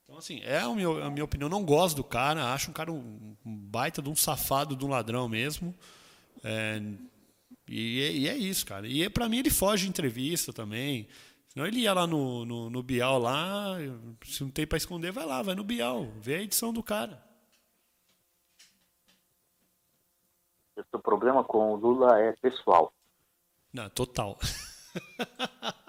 Então, 0.05 0.17
assim, 0.17 0.41
é 0.45 0.61
a 0.61 0.69
minha, 0.71 0.89
a 1.05 1.11
minha 1.11 1.25
opinião. 1.25 1.47
Não 1.49 1.63
gosto 1.63 1.97
do 1.97 2.05
cara, 2.05 2.55
acho 2.55 2.71
um 2.71 2.73
cara 2.73 2.91
um, 2.91 3.37
um 3.45 3.55
baita 3.55 4.01
de 4.01 4.09
um 4.09 4.17
safado, 4.17 4.75
de 4.75 4.83
um 4.83 4.89
ladrão 4.89 5.29
mesmo. 5.29 5.75
É, 6.43 6.81
e, 7.69 8.01
é- 8.01 8.13
e 8.13 8.29
é 8.29 8.37
isso, 8.37 8.65
cara. 8.65 8.87
E 8.87 9.03
é, 9.03 9.11
pra 9.11 9.29
mim 9.29 9.39
ele 9.41 9.51
foge 9.51 9.83
de 9.85 9.91
entrevista 9.91 10.55
também. 10.55 11.07
Senão 11.49 11.67
ele 11.67 11.81
ia 11.81 11.93
lá 11.93 12.07
no, 12.07 12.47
no, 12.47 12.71
no 12.71 12.83
Bial 12.83 13.19
lá, 13.19 13.77
se 14.25 14.43
não 14.43 14.51
tem 14.51 14.67
pra 14.67 14.79
esconder, 14.79 15.13
vai 15.13 15.27
lá, 15.27 15.43
vai 15.43 15.55
no 15.55 15.65
Bial, 15.65 16.07
vê 16.21 16.37
a 16.37 16.43
edição 16.43 16.73
do 16.73 16.83
cara. 16.83 17.23
O 20.93 20.99
problema 20.99 21.43
com 21.45 21.73
o 21.73 21.77
Lula 21.77 22.21
é 22.21 22.33
pessoal. 22.33 22.93
Não, 23.73 23.89
total. 23.91 24.39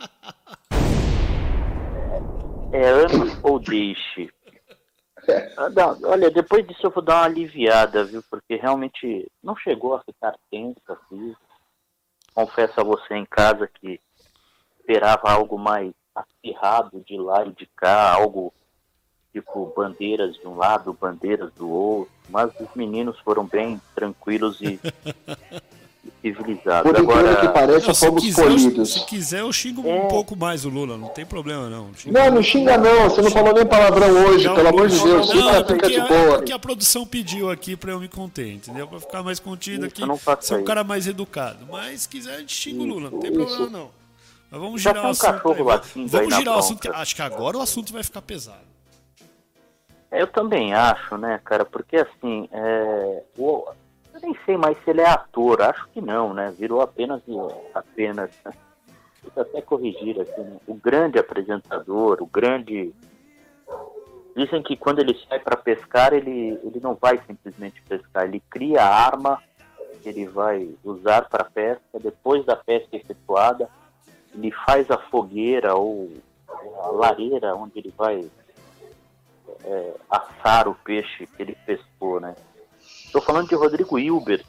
É 2.71 2.89
ama 2.89 3.39
ou 3.43 3.59
deixe. 3.59 4.29
Ah, 5.57 5.69
dá- 5.69 5.97
Olha, 6.03 6.29
depois 6.29 6.67
disso 6.67 6.85
eu 6.87 6.91
vou 6.91 7.01
dar 7.03 7.15
uma 7.15 7.25
aliviada, 7.25 8.03
viu? 8.03 8.21
Porque 8.29 8.55
realmente 8.55 9.29
não 9.41 9.55
chegou 9.55 9.95
a 9.95 10.03
ficar 10.03 10.35
tenso 10.51 10.79
assim. 10.87 11.35
Confesso 12.33 12.79
a 12.79 12.83
você 12.83 13.15
em 13.15 13.25
casa 13.25 13.67
que 13.67 13.99
esperava 14.79 15.31
algo 15.31 15.57
mais 15.57 15.91
acirrado 16.13 17.01
de 17.05 17.17
lá 17.17 17.45
e 17.45 17.51
de 17.53 17.65
cá, 17.75 18.13
algo 18.13 18.53
tipo 19.41 19.73
bandeiras 19.75 20.35
de 20.35 20.47
um 20.47 20.55
lado, 20.55 20.97
bandeiras 20.99 21.51
do 21.53 21.69
outro. 21.69 22.11
Mas 22.29 22.51
os 22.59 22.67
meninos 22.75 23.17
foram 23.23 23.45
bem 23.45 23.79
tranquilos 23.95 24.59
e, 24.61 24.77
e 26.23 26.33
civilizados. 26.33 26.91
Por 26.91 26.99
incrível 27.01 27.23
que 27.23 27.29
Agora, 27.29 27.49
pareça, 27.53 27.87
Não, 27.87 27.93
se, 27.93 28.05
fomos 28.05 28.23
quiser, 28.23 28.43
eu, 28.43 28.49
polidos. 28.49 28.93
se 28.93 29.05
quiser, 29.05 29.39
eu 29.41 29.53
xingo 29.53 29.87
É. 29.87 29.93
um 30.03 30.07
pouco 30.09 30.35
mais 30.35 30.65
o 30.65 30.69
Lula, 30.69 30.97
não 30.97 31.07
tem 31.09 31.25
problema 31.25 31.69
não. 31.69 31.93
Xingo 31.93 32.13
Não, 32.17 32.31
não 32.31 32.43
xinga 32.43 32.77
não, 32.77 33.09
você 33.09 33.21
não 33.21 33.31
falou 33.31 33.53
nem 33.53 33.65
palavrão 33.65 34.09
hoje, 34.25 34.45
Não, 34.45 34.55
pelo 34.55 34.67
amor 34.67 34.89
de 34.89 34.99
Deus. 35.01 35.33
Não, 35.33 35.35
Fica, 35.35 35.49
é 35.49 35.53
fica 35.53 35.63
porque, 35.65 35.87
de 35.87 35.95
é 35.99 36.07
boa. 36.07 36.37
porque 36.37 36.51
a 36.51 36.59
produção 36.59 37.05
pediu 37.05 37.49
aqui 37.49 37.75
pra 37.77 37.91
eu 37.91 37.99
me 37.99 38.09
conter, 38.09 38.51
entendeu? 38.55 38.87
Pra 38.87 38.99
ficar 38.99 39.23
mais 39.23 39.39
contido 39.39 39.85
Isso, 39.87 40.03
aqui, 40.03 40.45
ser 40.45 40.53
um 40.55 40.57
isso. 40.57 40.65
cara 40.65 40.83
mais 40.83 41.07
educado. 41.07 41.65
Mas 41.71 42.01
se 42.01 42.09
quiser, 42.09 42.35
a 42.35 42.39
gente 42.39 42.53
xinga 42.53 42.83
o 42.83 42.85
Lula, 42.85 43.09
não 43.09 43.19
tem 43.19 43.31
Isso, 43.31 43.39
problema 43.39 43.63
isso. 43.63 43.71
não. 43.71 43.89
Mas 44.51 44.61
vamos 44.61 44.81
girar 44.81 45.05
o 45.05 45.07
assunto. 45.09 45.41
Vamos 46.07 46.35
girar 46.35 46.55
o 46.55 46.59
assunto, 46.59 46.91
acho 46.93 47.15
que 47.15 47.21
agora 47.21 47.57
o 47.57 47.61
assunto 47.61 47.91
vai 47.93 48.03
ficar 48.03 48.21
pesado. 48.21 48.67
Eu 50.11 50.27
também 50.27 50.73
acho, 50.73 51.17
né, 51.17 51.39
cara? 51.43 51.65
Porque 51.65 51.97
assim, 51.97 52.47
é, 52.51 53.23
eu 53.37 53.65
nem 54.21 54.35
sei 54.45 54.57
mais 54.57 54.77
se 54.83 54.89
ele 54.89 55.01
é 55.01 55.09
ator, 55.09 55.61
acho 55.61 55.87
que 55.89 56.01
não, 56.01 56.33
né? 56.33 56.53
Virou 56.57 56.81
apenas, 56.81 57.21
apenas, 57.73 58.31
vou 59.23 59.43
até 59.43 59.61
corrigir 59.61 60.19
aqui, 60.19 60.41
né? 60.41 60.57
o 60.65 60.73
grande 60.73 61.19
apresentador, 61.19 62.17
o 62.21 62.25
grande. 62.25 62.93
Dizem 64.35 64.61
que 64.61 64.77
quando 64.77 64.99
ele 64.99 65.17
sai 65.27 65.39
para 65.39 65.57
pescar, 65.57 66.13
ele, 66.13 66.59
ele 66.63 66.79
não 66.81 66.95
vai 66.95 67.19
simplesmente 67.25 67.81
pescar, 67.81 68.25
ele 68.25 68.41
cria 68.49 68.83
a 68.83 69.05
arma 69.05 69.41
que 70.01 70.09
ele 70.09 70.27
vai 70.27 70.69
usar 70.83 71.27
para 71.27 71.43
pesca. 71.43 71.99
Depois 71.99 72.45
da 72.45 72.55
pesca 72.55 72.95
efetuada, 72.95 73.67
ele 74.33 74.51
faz 74.51 74.89
a 74.91 74.97
fogueira 74.97 75.75
ou 75.75 76.11
a 76.83 76.87
lareira 76.89 77.55
onde 77.55 77.79
ele 77.79 77.93
vai 77.97 78.29
é, 79.63 79.93
assar 80.09 80.67
o 80.67 80.75
peixe 80.75 81.25
que 81.27 81.41
ele 81.41 81.57
pescou, 81.65 82.19
né? 82.19 82.35
Estou 83.05 83.21
falando 83.21 83.47
de 83.49 83.55
Rodrigo 83.55 83.97
Hilbert, 83.99 84.45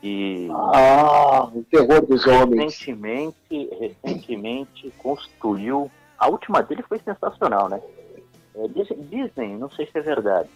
que 0.00 0.48
Ah, 0.52 1.44
o 1.52 1.62
terror 1.64 2.04
dos 2.06 2.26
homens. 2.26 2.74
recentemente, 2.74 3.68
recentemente 3.80 4.90
construiu. 4.98 5.90
A 6.18 6.28
última 6.28 6.62
dele 6.62 6.82
foi 6.82 6.98
sensacional, 7.00 7.68
né? 7.68 7.80
É, 8.54 8.68
diz- 8.68 9.08
dizem, 9.08 9.56
não 9.56 9.70
sei 9.70 9.86
se 9.86 9.98
é 9.98 10.00
verdade, 10.02 10.48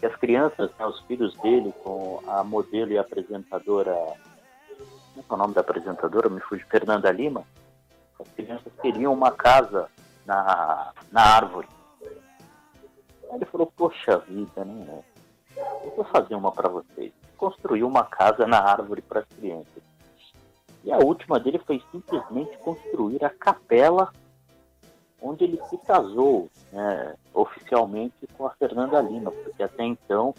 que 0.00 0.06
as 0.06 0.16
crianças, 0.16 0.70
né, 0.78 0.86
os 0.86 1.00
filhos 1.00 1.34
dele, 1.38 1.72
com 1.82 2.20
a 2.26 2.42
modelo 2.42 2.92
e 2.92 2.98
apresentadora. 2.98 3.94
Como 5.14 5.24
é 5.30 5.34
o 5.34 5.36
nome 5.36 5.54
da 5.54 5.60
apresentadora? 5.60 6.28
Me 6.28 6.40
fugiu, 6.40 6.66
Fernanda 6.68 7.10
Lima. 7.12 7.44
As 8.18 8.28
crianças 8.34 8.72
queriam 8.80 9.12
uma 9.12 9.30
casa 9.30 9.88
na, 10.26 10.92
na 11.12 11.20
árvore. 11.22 11.68
Ele 13.34 13.44
falou, 13.46 13.72
poxa 13.76 14.18
vida, 14.18 14.64
né? 14.64 15.02
Eu 15.56 15.92
vou 15.96 16.04
fazer 16.04 16.34
uma 16.34 16.52
para 16.52 16.68
vocês. 16.68 17.12
Construiu 17.36 17.86
uma 17.86 18.04
casa 18.04 18.46
na 18.46 18.58
árvore 18.58 19.02
para 19.02 19.20
as 19.20 19.26
crianças. 19.26 19.82
E 20.84 20.92
a 20.92 20.98
última 20.98 21.40
dele 21.40 21.58
foi 21.58 21.82
simplesmente 21.90 22.56
construir 22.58 23.24
a 23.24 23.30
capela 23.30 24.12
onde 25.20 25.44
ele 25.44 25.60
se 25.70 25.78
casou 25.78 26.50
né, 26.70 27.14
oficialmente 27.32 28.26
com 28.36 28.46
a 28.46 28.50
Fernanda 28.50 29.00
Lima, 29.00 29.30
porque 29.30 29.62
até 29.62 29.82
então 29.82 30.34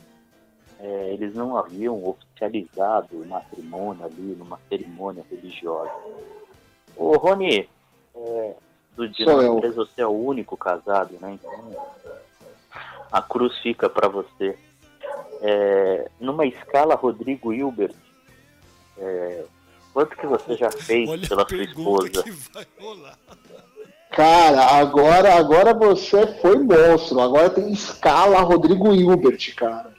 é, 0.79 1.11
eles 1.11 1.33
não 1.33 1.57
haviam 1.57 2.07
oficializado 2.07 3.19
o 3.19 3.25
matrimônio 3.25 4.05
ali 4.05 4.35
numa 4.35 4.59
cerimônia 4.69 5.25
religiosa. 5.29 5.91
Ô 6.95 7.17
Rony, 7.17 7.67
é, 8.15 8.55
do 8.95 9.09
dia 9.09 9.25
você 9.73 10.01
é 10.01 10.07
o 10.07 10.11
único 10.11 10.55
casado, 10.55 11.17
né? 11.19 11.33
Então 11.33 11.95
a 13.11 13.21
cruz 13.21 13.57
fica 13.59 13.89
para 13.89 14.07
você. 14.07 14.57
É, 15.41 16.09
numa 16.19 16.45
escala 16.45 16.95
Rodrigo 16.95 17.53
Hilbert, 17.53 17.93
é, 18.97 19.43
quanto 19.93 20.15
que 20.15 20.25
você 20.25 20.55
já 20.55 20.71
fez 20.71 21.09
Olha 21.09 21.27
pela 21.27 21.47
sua 21.47 21.63
esposa? 21.63 22.23
Cara, 24.11 24.77
agora, 24.77 25.35
agora 25.35 25.73
você 25.73 26.25
foi 26.41 26.57
monstro. 26.57 27.19
Agora 27.19 27.49
tem 27.49 27.71
escala 27.71 28.39
Rodrigo 28.39 28.93
Hilbert, 28.93 29.53
cara. 29.55 29.93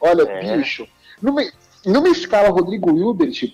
Olha, 0.00 0.22
é. 0.22 0.56
bicho, 0.56 0.86
numa, 1.20 1.42
numa 1.84 2.08
escala 2.08 2.50
Rodrigo 2.50 2.96
Hilbert, 2.96 3.52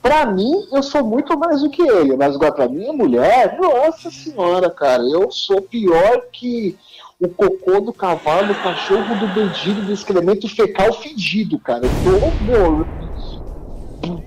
pra 0.00 0.24
mim, 0.24 0.66
eu 0.72 0.82
sou 0.82 1.04
muito 1.04 1.38
mais 1.38 1.60
do 1.60 1.68
que 1.68 1.82
ele. 1.82 2.16
Mas 2.16 2.36
agora, 2.36 2.52
pra 2.52 2.68
minha 2.68 2.92
mulher, 2.92 3.58
nossa 3.60 4.10
senhora, 4.10 4.70
cara, 4.70 5.02
eu 5.02 5.30
sou 5.30 5.60
pior 5.60 6.22
que 6.32 6.78
o 7.20 7.28
cocô 7.28 7.80
do 7.80 7.92
cavalo, 7.92 8.52
o 8.52 8.62
cachorro 8.62 9.18
do 9.18 9.26
bandido, 9.28 9.82
do 9.82 9.92
excremento 9.92 10.48
fecal 10.48 10.92
fedido, 10.92 11.58
cara. 11.58 11.90
Tô, 12.02 12.86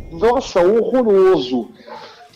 nossa, 0.10 0.62
horroroso. 0.62 1.70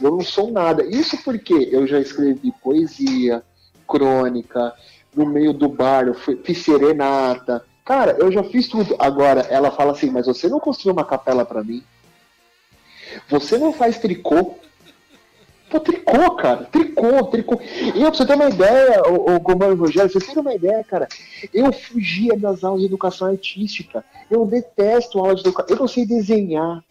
Eu 0.01 0.11
não 0.11 0.21
sou 0.21 0.51
nada. 0.51 0.83
Isso 0.85 1.21
porque 1.23 1.69
eu 1.71 1.85
já 1.85 1.99
escrevi 1.99 2.53
poesia, 2.63 3.43
crônica, 3.87 4.73
no 5.15 5.25
meio 5.25 5.53
do 5.53 5.67
bar, 5.67 6.07
eu 6.07 6.13
fiz 6.13 6.57
serenata. 6.59 7.63
Cara, 7.83 8.15
eu 8.19 8.31
já 8.31 8.43
fiz 8.43 8.67
tudo. 8.67 8.95
Agora, 8.97 9.41
ela 9.41 9.71
fala 9.71 9.91
assim, 9.91 10.09
mas 10.09 10.25
você 10.25 10.47
não 10.47 10.59
construiu 10.59 10.93
uma 10.93 11.05
capela 11.05 11.45
para 11.45 11.63
mim? 11.63 11.83
Você 13.29 13.57
não 13.57 13.71
faz 13.71 13.99
tricô? 13.99 14.55
Pô, 15.75 15.79
tricô, 15.79 16.31
cara. 16.35 16.63
Tricô, 16.65 17.23
tricô. 17.25 17.59
E 17.61 17.99
pra 17.99 18.13
você 18.13 18.25
ter 18.25 18.35
uma 18.35 18.49
ideia, 18.49 19.01
o, 19.07 19.35
o 19.35 19.39
Comando 19.41 19.75
Rogério, 19.75 20.09
você 20.09 20.19
tem 20.19 20.41
uma 20.41 20.53
ideia, 20.53 20.83
cara. 20.83 21.07
Eu 21.53 21.71
fugia 21.73 22.37
das 22.37 22.63
aulas 22.63 22.81
de 22.81 22.87
educação 22.87 23.27
artística. 23.27 24.03
Eu 24.31 24.45
detesto 24.45 25.19
aula 25.19 25.35
de 25.35 25.41
educação. 25.41 25.75
Eu 25.75 25.79
não 25.81 25.87
sei 25.87 26.05
desenhar. 26.05 26.81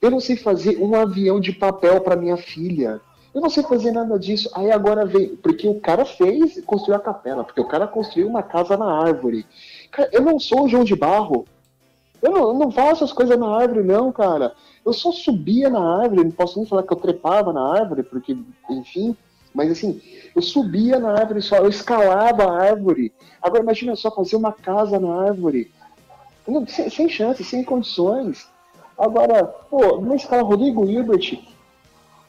Eu 0.00 0.10
não 0.10 0.20
sei 0.20 0.36
fazer 0.36 0.78
um 0.78 0.94
avião 0.94 1.40
de 1.40 1.52
papel 1.52 2.00
para 2.00 2.14
minha 2.14 2.36
filha. 2.36 3.00
Eu 3.34 3.40
não 3.40 3.50
sei 3.50 3.64
fazer 3.64 3.90
nada 3.90 4.16
disso. 4.18 4.48
Aí 4.54 4.70
agora 4.70 5.04
veio. 5.04 5.36
Porque 5.38 5.66
o 5.66 5.80
cara 5.80 6.04
fez, 6.04 6.62
construiu 6.64 6.96
a 6.96 7.00
capela. 7.00 7.42
Porque 7.42 7.60
o 7.60 7.66
cara 7.66 7.88
construiu 7.88 8.28
uma 8.28 8.42
casa 8.42 8.76
na 8.76 9.00
árvore. 9.02 9.44
Cara, 9.90 10.08
eu 10.12 10.22
não 10.22 10.38
sou 10.38 10.64
o 10.64 10.68
João 10.68 10.84
de 10.84 10.94
Barro. 10.94 11.44
Eu 12.20 12.30
não, 12.30 12.48
eu 12.50 12.54
não 12.54 12.70
faço 12.70 13.02
as 13.02 13.12
coisas 13.12 13.36
na 13.36 13.48
árvore, 13.48 13.82
não, 13.82 14.12
cara. 14.12 14.54
Eu 14.84 14.92
só 14.92 15.12
subia 15.12 15.70
na 15.70 16.02
árvore. 16.02 16.24
Não 16.24 16.30
posso 16.30 16.58
nem 16.58 16.66
falar 16.66 16.82
que 16.82 16.92
eu 16.92 16.96
trepava 16.96 17.52
na 17.52 17.78
árvore, 17.78 18.02
porque, 18.02 18.36
enfim. 18.68 19.16
Mas 19.54 19.70
assim, 19.70 20.00
eu 20.34 20.40
subia 20.40 20.98
na 20.98 21.12
árvore 21.12 21.42
só, 21.42 21.56
eu 21.58 21.68
escalava 21.68 22.44
a 22.44 22.62
árvore. 22.62 23.12
Agora 23.40 23.62
imagina 23.62 23.94
só 23.94 24.10
fazer 24.10 24.36
uma 24.36 24.52
casa 24.52 24.98
na 24.98 25.26
árvore. 25.26 25.70
Não, 26.46 26.66
sem, 26.66 26.88
sem 26.88 27.08
chance, 27.08 27.44
sem 27.44 27.62
condições. 27.62 28.48
Agora, 28.98 29.44
pô, 29.44 30.00
numa 30.00 30.16
escala 30.16 30.42
Rodrigo 30.42 30.88
Hilbert, 30.88 31.38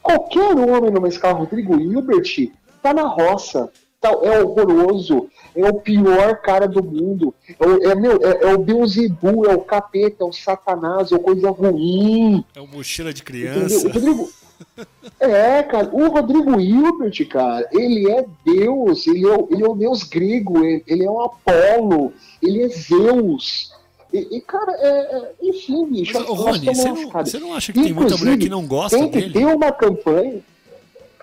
qualquer 0.02 0.54
homem 0.56 0.90
numa 0.90 1.08
escala 1.08 1.38
Rodrigo 1.38 1.78
Hilbert 1.80 2.52
tá 2.82 2.92
na 2.92 3.06
roça, 3.06 3.72
é 4.08 4.42
horroroso, 4.42 5.28
é 5.54 5.68
o 5.68 5.74
pior 5.74 6.40
cara 6.40 6.66
do 6.66 6.82
mundo, 6.82 7.34
é, 7.48 7.90
é, 7.90 7.94
meu, 7.94 8.20
é, 8.22 8.50
é 8.50 8.54
o 8.54 8.58
Beuzebu, 8.58 9.46
é 9.46 9.54
o 9.54 9.60
capeta, 9.60 10.24
é 10.24 10.26
o 10.26 10.32
satanás, 10.32 11.12
é 11.12 11.18
coisa 11.18 11.50
ruim. 11.50 12.44
É 12.54 12.60
o 12.60 12.66
mochila 12.66 13.12
de 13.12 13.22
criança. 13.22 13.88
Rodrigo, 13.88 14.28
é, 15.20 15.62
cara, 15.62 15.90
o 15.92 16.08
Rodrigo 16.08 16.60
Hilbert, 16.60 17.28
cara, 17.28 17.68
ele 17.72 18.10
é 18.10 18.24
Deus, 18.44 19.06
ele 19.06 19.28
é, 19.28 19.46
ele 19.50 19.64
é 19.64 19.68
o 19.68 19.74
Deus 19.74 20.02
grego, 20.02 20.64
ele, 20.64 20.82
ele 20.86 21.04
é 21.04 21.10
o 21.10 21.20
Apolo, 21.20 22.12
ele 22.42 22.62
é 22.62 22.68
Zeus. 22.68 23.72
E, 24.12 24.36
e 24.36 24.40
cara, 24.40 24.72
é, 24.78 25.16
é, 25.16 25.32
enfim, 25.42 25.86
bicho. 25.86 26.12
Mas, 26.14 26.28
Rony, 26.28 26.66
você 26.66 26.88
não, 26.88 27.10
você 27.10 27.38
não 27.40 27.52
acha 27.52 27.72
que 27.72 27.82
tem 27.82 27.92
muita 27.92 28.16
mulher 28.16 28.38
que 28.38 28.48
não 28.48 28.64
gosta 28.64 28.96
tem 28.96 29.10
que 29.10 29.20
dele? 29.20 29.32
ter 29.32 29.46
uma 29.46 29.72
campanha. 29.72 30.40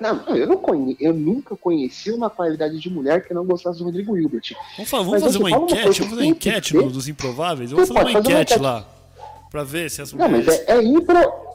Não, 0.01 0.35
eu, 0.35 0.47
não 0.47 0.57
conhe... 0.57 0.97
eu 0.99 1.13
nunca 1.13 1.55
conheci 1.55 2.11
uma 2.11 2.27
qualidade 2.27 2.79
de 2.79 2.89
mulher 2.89 3.23
que 3.23 3.35
não 3.35 3.45
gostasse 3.45 3.77
do 3.77 3.85
Rodrigo 3.85 4.17
Hilbert. 4.17 4.55
Vamos, 4.75 4.89
fazer, 4.89 5.05
vamos 5.05 5.23
fazer 5.23 5.37
uma 5.37 5.51
enquete? 5.51 5.81
Vamos 5.81 5.97
fazer 5.97 6.13
uma 6.15 6.25
enquete 6.25 6.73
ter... 6.73 6.89
dos 6.89 7.07
improváveis? 7.07 7.69
Vamos 7.69 7.87
fazer 7.87 7.99
uma, 7.99 8.09
enquete, 8.09 8.27
uma 8.27 8.41
enquete 8.41 8.59
lá. 8.59 8.87
Pra 9.51 9.63
ver 9.63 9.91
se 9.91 10.01
as 10.01 10.11
mulheres. 10.11 10.45
Não, 10.45 10.53
mas 10.55 10.59
é, 10.67 10.71
é 10.71 10.83
impro... 10.83 11.50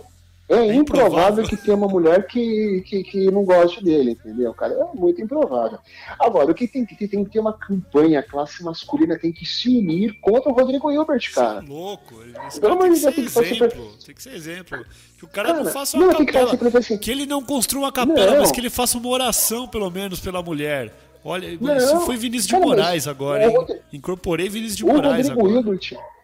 É, 0.48 0.54
é 0.54 0.74
improvável, 0.74 1.06
improvável 1.06 1.44
que 1.44 1.56
tenha 1.56 1.76
uma 1.76 1.88
mulher 1.88 2.24
que, 2.26 2.82
que, 2.86 3.02
que 3.02 3.30
não 3.32 3.44
goste 3.44 3.82
dele, 3.82 4.12
entendeu? 4.12 4.54
Cara, 4.54 4.74
é 4.74 4.96
muito 4.96 5.20
improvável. 5.20 5.78
Agora, 6.20 6.52
o 6.52 6.54
que 6.54 6.68
tem 6.68 6.86
que 6.86 6.94
ter? 6.94 7.08
Tem 7.08 7.24
que 7.24 7.30
ter 7.30 7.40
uma 7.40 7.52
campanha, 7.52 8.20
a 8.20 8.22
classe 8.22 8.62
masculina 8.62 9.18
tem 9.18 9.32
que 9.32 9.44
se 9.44 9.68
unir 9.68 10.20
contra 10.20 10.48
o 10.48 10.54
Rodrigo 10.54 10.90
Hilbert, 10.90 11.32
cara. 11.34 11.60
Você 11.60 11.66
é 11.66 11.68
louco. 11.68 12.14
Esse 12.46 12.60
Pelo 12.60 12.74
amor 12.74 12.90
de 12.90 13.00
Deus, 13.00 13.14
tem 13.14 13.24
que 13.24 13.30
ser 13.30 13.44
exemplo. 13.44 13.92
Tem 14.04 14.14
que 14.14 14.22
ser 14.22 14.34
exemplo. 14.34 14.86
Que 15.18 15.24
o 15.24 15.28
cara, 15.28 15.48
cara 15.48 15.64
não 15.64 15.72
faça 15.72 15.96
uma 15.96 16.06
não, 16.06 16.24
capela. 16.24 16.56
Que, 16.56 16.76
assim. 16.76 16.98
que, 16.98 17.10
ele 17.10 17.26
não 17.26 17.42
construa 17.42 17.84
uma 17.84 17.92
capela, 17.92 18.32
não. 18.32 18.40
mas 18.40 18.52
que 18.52 18.60
ele 18.60 18.70
faça 18.70 18.98
uma 18.98 19.08
oração, 19.08 19.66
pelo 19.66 19.90
menos, 19.90 20.20
pela 20.20 20.42
mulher. 20.42 20.92
Olha, 21.24 21.58
não, 21.60 21.76
isso 21.76 22.00
foi 22.02 22.16
Vinícius 22.16 22.46
de 22.46 22.56
Moraes 22.56 23.08
agora, 23.08 23.50
hein? 23.50 23.80
Incorporei 23.92 24.48
Vinícius 24.48 24.76
de 24.76 24.84
Moraes 24.84 25.28
Rodrigo 25.28 25.40
agora. 25.40 25.54
Hilbert, 25.54 26.15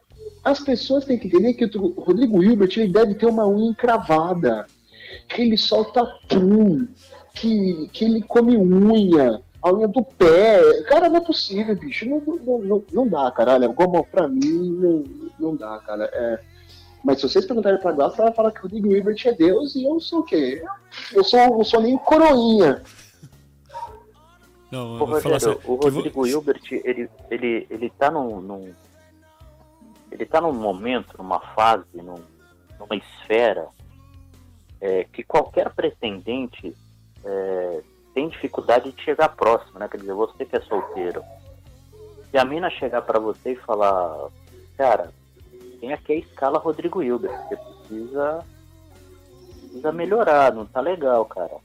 as 0.44 0.60
pessoas 0.60 1.04
têm 1.04 1.18
que 1.18 1.28
entender 1.28 1.54
que 1.54 1.64
o 1.76 2.00
Rodrigo 2.00 2.42
Hilbert 2.42 2.72
ele 2.76 2.92
deve 2.92 3.14
ter 3.14 3.26
uma 3.26 3.46
unha 3.46 3.70
encravada, 3.70 4.66
que 5.28 5.42
ele 5.42 5.56
solta 5.56 6.04
pum, 6.28 6.86
que, 7.34 7.88
que 7.92 8.04
ele 8.04 8.22
come 8.22 8.56
unha, 8.56 9.40
a 9.62 9.72
unha 9.72 9.86
do 9.86 10.02
pé. 10.02 10.82
Cara, 10.84 11.08
não 11.08 11.18
é 11.18 11.20
possível, 11.20 11.76
bicho. 11.76 12.08
Não, 12.08 12.20
não, 12.20 12.58
não, 12.58 12.84
não 12.92 13.08
dá, 13.08 13.30
cara. 13.30 13.54
Olha, 13.54 13.68
como 13.68 14.04
pra 14.04 14.26
mim, 14.26 14.70
não, 14.72 15.04
não 15.38 15.56
dá, 15.56 15.78
cara. 15.78 16.10
É... 16.12 16.40
Mas 17.04 17.20
se 17.20 17.28
vocês 17.28 17.44
perguntarem 17.44 17.80
pra 17.80 17.92
Glaucia, 17.92 18.22
ela 18.22 18.30
vai 18.30 18.36
falar 18.36 18.52
que 18.52 18.60
o 18.60 18.62
Rodrigo 18.62 18.92
Hilbert 18.92 19.20
é 19.24 19.32
Deus 19.32 19.74
e 19.74 19.84
eu 19.84 20.00
sou 20.00 20.20
o 20.20 20.24
quê? 20.24 20.62
Eu 21.12 21.24
sou, 21.24 21.38
eu 21.40 21.64
sou 21.64 21.80
nem 21.80 21.96
coroinha. 21.98 22.82
Não, 24.70 25.00
Ô, 25.00 25.04
Rogério, 25.04 25.60
o 25.66 25.74
Rodrigo 25.74 26.14
vou... 26.14 26.26
Hilbert, 26.26 26.62
ele, 26.70 27.08
ele, 27.30 27.66
ele 27.68 27.90
tá 27.98 28.10
num, 28.10 28.40
num 28.40 28.72
ele 30.12 30.24
está 30.24 30.40
num 30.40 30.52
momento, 30.52 31.16
numa 31.16 31.40
fase, 31.40 31.84
num, 31.94 32.22
numa 32.78 32.96
esfera 32.96 33.66
é, 34.80 35.04
que 35.04 35.22
qualquer 35.22 35.70
pretendente 35.70 36.76
é, 37.24 37.82
tem 38.12 38.28
dificuldade 38.28 38.92
de 38.92 39.02
chegar 39.02 39.30
próximo, 39.30 39.78
né? 39.78 39.88
Quer 39.88 39.96
dizer, 39.96 40.12
você 40.12 40.44
que 40.44 40.54
é 40.54 40.60
solteiro, 40.60 41.22
se 42.30 42.36
a 42.36 42.44
mina 42.44 42.68
chegar 42.68 43.02
para 43.02 43.18
você 43.18 43.52
e 43.52 43.56
falar, 43.56 44.28
cara, 44.76 45.10
tem 45.80 45.92
aqui 45.92 46.12
a 46.12 46.16
escala 46.16 46.58
Rodrigo 46.58 47.02
Hilbert, 47.02 47.32
você 47.48 47.56
precisa, 47.56 48.44
precisa 49.60 49.92
melhorar, 49.92 50.52
não 50.52 50.66
tá 50.66 50.80
legal, 50.80 51.24
cara. 51.24 51.56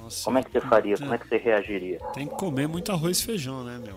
Nossa, 0.00 0.24
Como 0.24 0.38
é 0.38 0.42
que 0.42 0.52
você 0.52 0.60
faria? 0.60 0.96
Como 0.96 1.14
é 1.14 1.18
que 1.18 1.28
você 1.28 1.36
reagiria? 1.36 1.98
Tem 2.14 2.26
que 2.26 2.34
comer 2.36 2.68
muito 2.68 2.92
arroz 2.92 3.18
e 3.18 3.24
feijão, 3.24 3.64
né, 3.64 3.78
meu? 3.84 3.96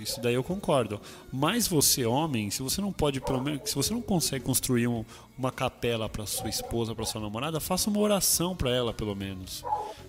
Isso 0.00 0.20
daí 0.20 0.34
eu 0.34 0.42
concordo. 0.42 1.00
Mas 1.32 1.66
você, 1.66 2.04
homem, 2.04 2.50
se 2.50 2.62
você 2.62 2.80
não 2.80 2.92
pode, 2.92 3.20
pelo 3.20 3.40
menos, 3.40 3.68
se 3.68 3.74
você 3.74 3.92
não 3.92 4.00
consegue 4.00 4.44
construir 4.44 4.86
um, 4.86 5.04
uma 5.38 5.52
capela 5.52 6.08
para 6.08 6.26
sua 6.26 6.48
esposa, 6.48 6.94
para 6.94 7.04
sua 7.04 7.20
namorada, 7.20 7.60
faça 7.60 7.90
uma 7.90 8.00
oração 8.00 8.56
para 8.56 8.70
ela, 8.70 8.92
pelo 8.92 9.14
menos. 9.14 9.64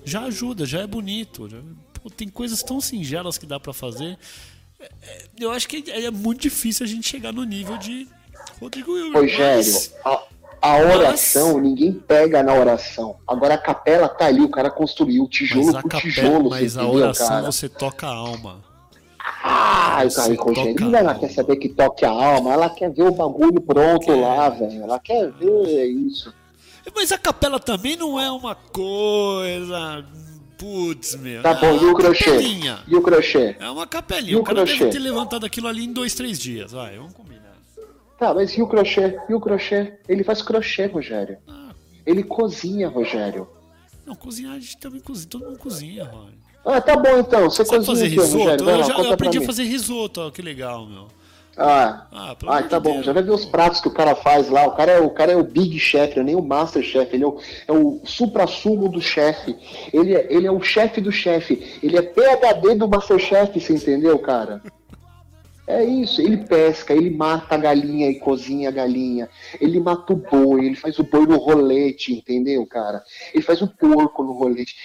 Já 0.06 0.22
ajuda, 0.22 0.66
já 0.66 0.80
é 0.80 0.88
bonito. 0.88 1.50
Já, 1.50 1.58
pô, 2.02 2.10
tem 2.10 2.30
coisas 2.30 2.64
tão 2.64 2.80
singelas 2.80 3.38
que 3.38 3.46
dá 3.46 3.60
para 3.60 3.74
fazer. 3.74 4.18
É, 4.80 4.90
é, 5.02 5.26
eu 5.40 5.52
acho 5.52 5.68
que 5.68 5.90
é, 5.92 6.06
é, 6.06 6.12
muito 6.12 6.42
difícil 6.42 6.86
a 6.86 6.90
gente 6.90 7.08
chegar 7.08 7.34
no 7.34 7.44
nível 7.44 7.78
de 7.78 8.08
Rodrigo 8.60 8.98
Hilbert. 8.98 9.22
Rogério, 9.22 9.58
mas... 9.58 9.94
a, 10.06 10.24
a 10.62 10.78
oração, 10.78 11.56
mas... 11.56 11.64
ninguém 11.64 11.94
pega 11.94 12.42
na 12.42 12.54
oração. 12.54 13.18
Agora 13.28 13.56
a 13.56 13.58
capela 13.58 14.08
tá 14.08 14.26
ali, 14.26 14.42
o 14.42 14.50
cara 14.50 14.70
construiu 14.70 15.28
tijolo 15.28 15.74
por 15.74 15.90
capela, 15.90 16.02
tijolo. 16.02 16.50
Mas 16.50 16.78
a 16.78 16.88
oração 16.88 17.28
cara? 17.28 17.52
você 17.52 17.68
toca 17.68 18.08
a 18.08 18.14
alma. 18.14 18.73
Ah, 19.26 20.04
o 20.06 20.14
Karen 20.14 20.36
Rogério, 20.36 20.96
ela 20.96 21.16
quer 21.16 21.30
saber 21.32 21.56
que 21.58 21.70
toque 21.70 22.04
a 22.06 22.10
alma, 22.10 22.54
ela 22.54 22.70
quer 22.70 22.92
ver 22.92 23.04
o 23.04 23.12
bagulho 23.12 23.62
pronto 23.62 24.14
lá, 24.20 24.50
velho. 24.50 24.84
Ela 24.84 25.00
quer 25.00 25.32
ver 25.32 25.86
isso. 25.86 26.34
Mas 26.96 27.12
a 27.12 27.18
capela 27.18 27.60
também 27.60 27.96
não 27.96 28.20
é 28.20 28.30
uma 28.30 28.54
coisa 28.56 30.06
Putz, 30.58 31.16
meu. 31.16 31.42
Tá 31.42 31.54
bom, 31.56 31.74
e 31.76 31.86
o 31.86 31.94
crochê? 31.94 32.26
capelinha. 32.26 32.80
E 32.88 32.96
o 32.96 33.02
crochê? 33.02 33.56
É 33.60 33.70
uma 33.70 33.88
capelinha. 33.88 34.34
E 34.34 34.36
o 34.36 34.40
o 34.42 34.44
cara 34.44 34.58
crochê? 34.64 34.80
deve 34.80 34.92
ter 34.92 35.00
levantado 35.00 35.46
aquilo 35.46 35.68
ali 35.68 35.84
em 35.86 35.92
dois, 35.92 36.14
três 36.14 36.40
dias. 36.40 36.72
Vai, 36.72 36.96
vamos 36.98 37.14
combinar. 37.14 37.54
Tá, 38.18 38.34
mas 38.34 38.52
e 38.52 38.62
o 38.62 38.68
crochê? 38.68 39.20
E 39.28 39.34
o 39.34 39.40
crochê? 39.42 39.98
Ele 40.08 40.24
faz 40.24 40.42
crochê, 40.42 40.86
Rogério. 40.86 41.38
Ah, 41.48 41.72
Ele 42.06 42.24
cozinha, 42.24 42.88
Rogério. 42.88 43.48
não, 44.06 44.16
cozinhar 44.16 44.54
a 44.54 44.60
gente 44.60 44.78
também 44.78 45.02
cozinha. 45.02 45.30
Todo 45.30 45.46
mundo 45.46 45.60
cozinha, 45.60 46.06
Rony. 46.06 46.38
Ah, 46.66 46.80
tá 46.80 46.96
bom 46.96 47.20
então. 47.20 47.50
Você 47.50 47.66
cozinha 47.66 47.84
fazer 47.84 48.06
aqui, 48.08 48.16
risoto? 48.16 48.64
Eu 48.64 48.78
lá, 48.78 48.84
já 48.84 48.94
pra 48.94 49.14
aprendi 49.14 49.38
a 49.38 49.42
fazer 49.42 49.64
risoto, 49.64 50.22
ó, 50.22 50.32
que 50.32 50.42
legal, 50.42 50.86
meu. 50.86 51.08
Ah, 51.56 52.08
Ah, 52.12 52.36
ah 52.48 52.64
tá 52.64 52.80
bom. 52.80 52.94
Deus. 52.94 53.06
Já 53.06 53.14
vai 53.14 53.22
ver 53.22 53.32
os 53.32 53.46
pratos 53.46 53.80
que 53.80 53.88
o 53.88 53.94
cara 53.94 54.16
faz 54.16 54.50
lá. 54.50 54.66
O 54.66 54.72
cara 54.72 54.94
é 54.94 55.00
o, 55.00 55.10
cara 55.10 55.32
é 55.34 55.36
o 55.36 55.44
Big 55.44 55.78
Chef, 55.78 56.16
não 56.16 56.24
é 56.24 56.26
nem 56.26 56.36
o 56.36 56.42
Master 56.42 56.82
Chef. 56.82 57.14
Ele 57.14 57.24
é 57.24 57.28
o, 57.28 57.38
é 57.68 57.72
o 57.72 58.02
supra-sumo 58.04 58.90
do 58.90 59.02
chefe. 59.02 59.56
Ele 59.94 60.16
é, 60.16 60.28
ele 60.30 60.48
é 60.48 60.52
o 60.52 60.62
chefe 60.62 61.00
do 61.00 61.12
chefe. 61.12 61.78
Ele 61.84 61.98
é 61.98 62.02
PHD 62.02 62.76
do 62.76 62.88
Master 62.88 63.20
Chef, 63.20 63.60
você 63.60 63.74
entendeu, 63.74 64.18
cara? 64.20 64.62
É 65.66 65.82
isso, 65.82 66.22
ele 66.22 66.38
pesca, 66.46 66.94
ele 66.94 67.10
mata 67.10 67.56
a 67.56 67.58
galinha 67.58 68.10
e 68.10 68.16
cozinha 68.20 68.68
a 68.68 68.72
galinha, 68.72 69.30
ele 69.62 69.80
mata 69.80 70.12
o 70.12 70.18
boi, 70.18 70.66
ele 70.66 70.76
faz 70.76 71.00
o 71.00 71.04
boi 71.04 71.26
no 71.26 71.38
rolete, 71.38 72.12
entendeu, 72.14 72.66
cara? 72.66 73.02
Ele 73.34 73.42
faz 73.42 73.62
o 73.62 73.68
porco 73.68 74.24
no 74.24 74.34
rolete. 74.34 74.76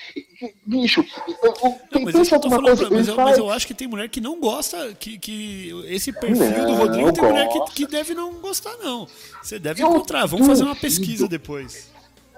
Bicho, 0.64 1.04
eu- 1.26 1.54
eu- 1.64 1.74
Não, 1.92 2.02
mas 2.02 2.14
é 2.14 2.18
pensa 2.18 2.36
alguma 2.36 2.62
coisa, 2.62 2.86
pra- 2.86 2.96
mas, 2.96 3.08
eu, 3.08 3.14
faz... 3.16 3.28
mas 3.30 3.38
eu 3.38 3.50
acho 3.50 3.66
que 3.66 3.74
tem 3.74 3.88
mulher 3.88 4.08
que 4.08 4.20
não 4.20 4.38
gosta, 4.38 4.94
que, 4.94 5.18
que 5.18 5.72
esse 5.88 6.12
perfil 6.12 6.36
do 6.36 6.72
Não, 6.72 6.74
Rodrigo 6.76 7.12
tem 7.12 7.24
mulher 7.24 7.48
que, 7.48 7.60
que 7.72 7.86
deve 7.86 8.14
não 8.14 8.34
gostar, 8.34 8.76
não. 8.76 9.08
Você 9.42 9.58
deve 9.58 9.82
Eu 9.82 9.88
encontrar. 9.88 10.26
Vamos 10.26 10.46
fazer 10.46 10.62
uma 10.62 10.76
pesquisa 10.76 11.26
depois. 11.26 11.90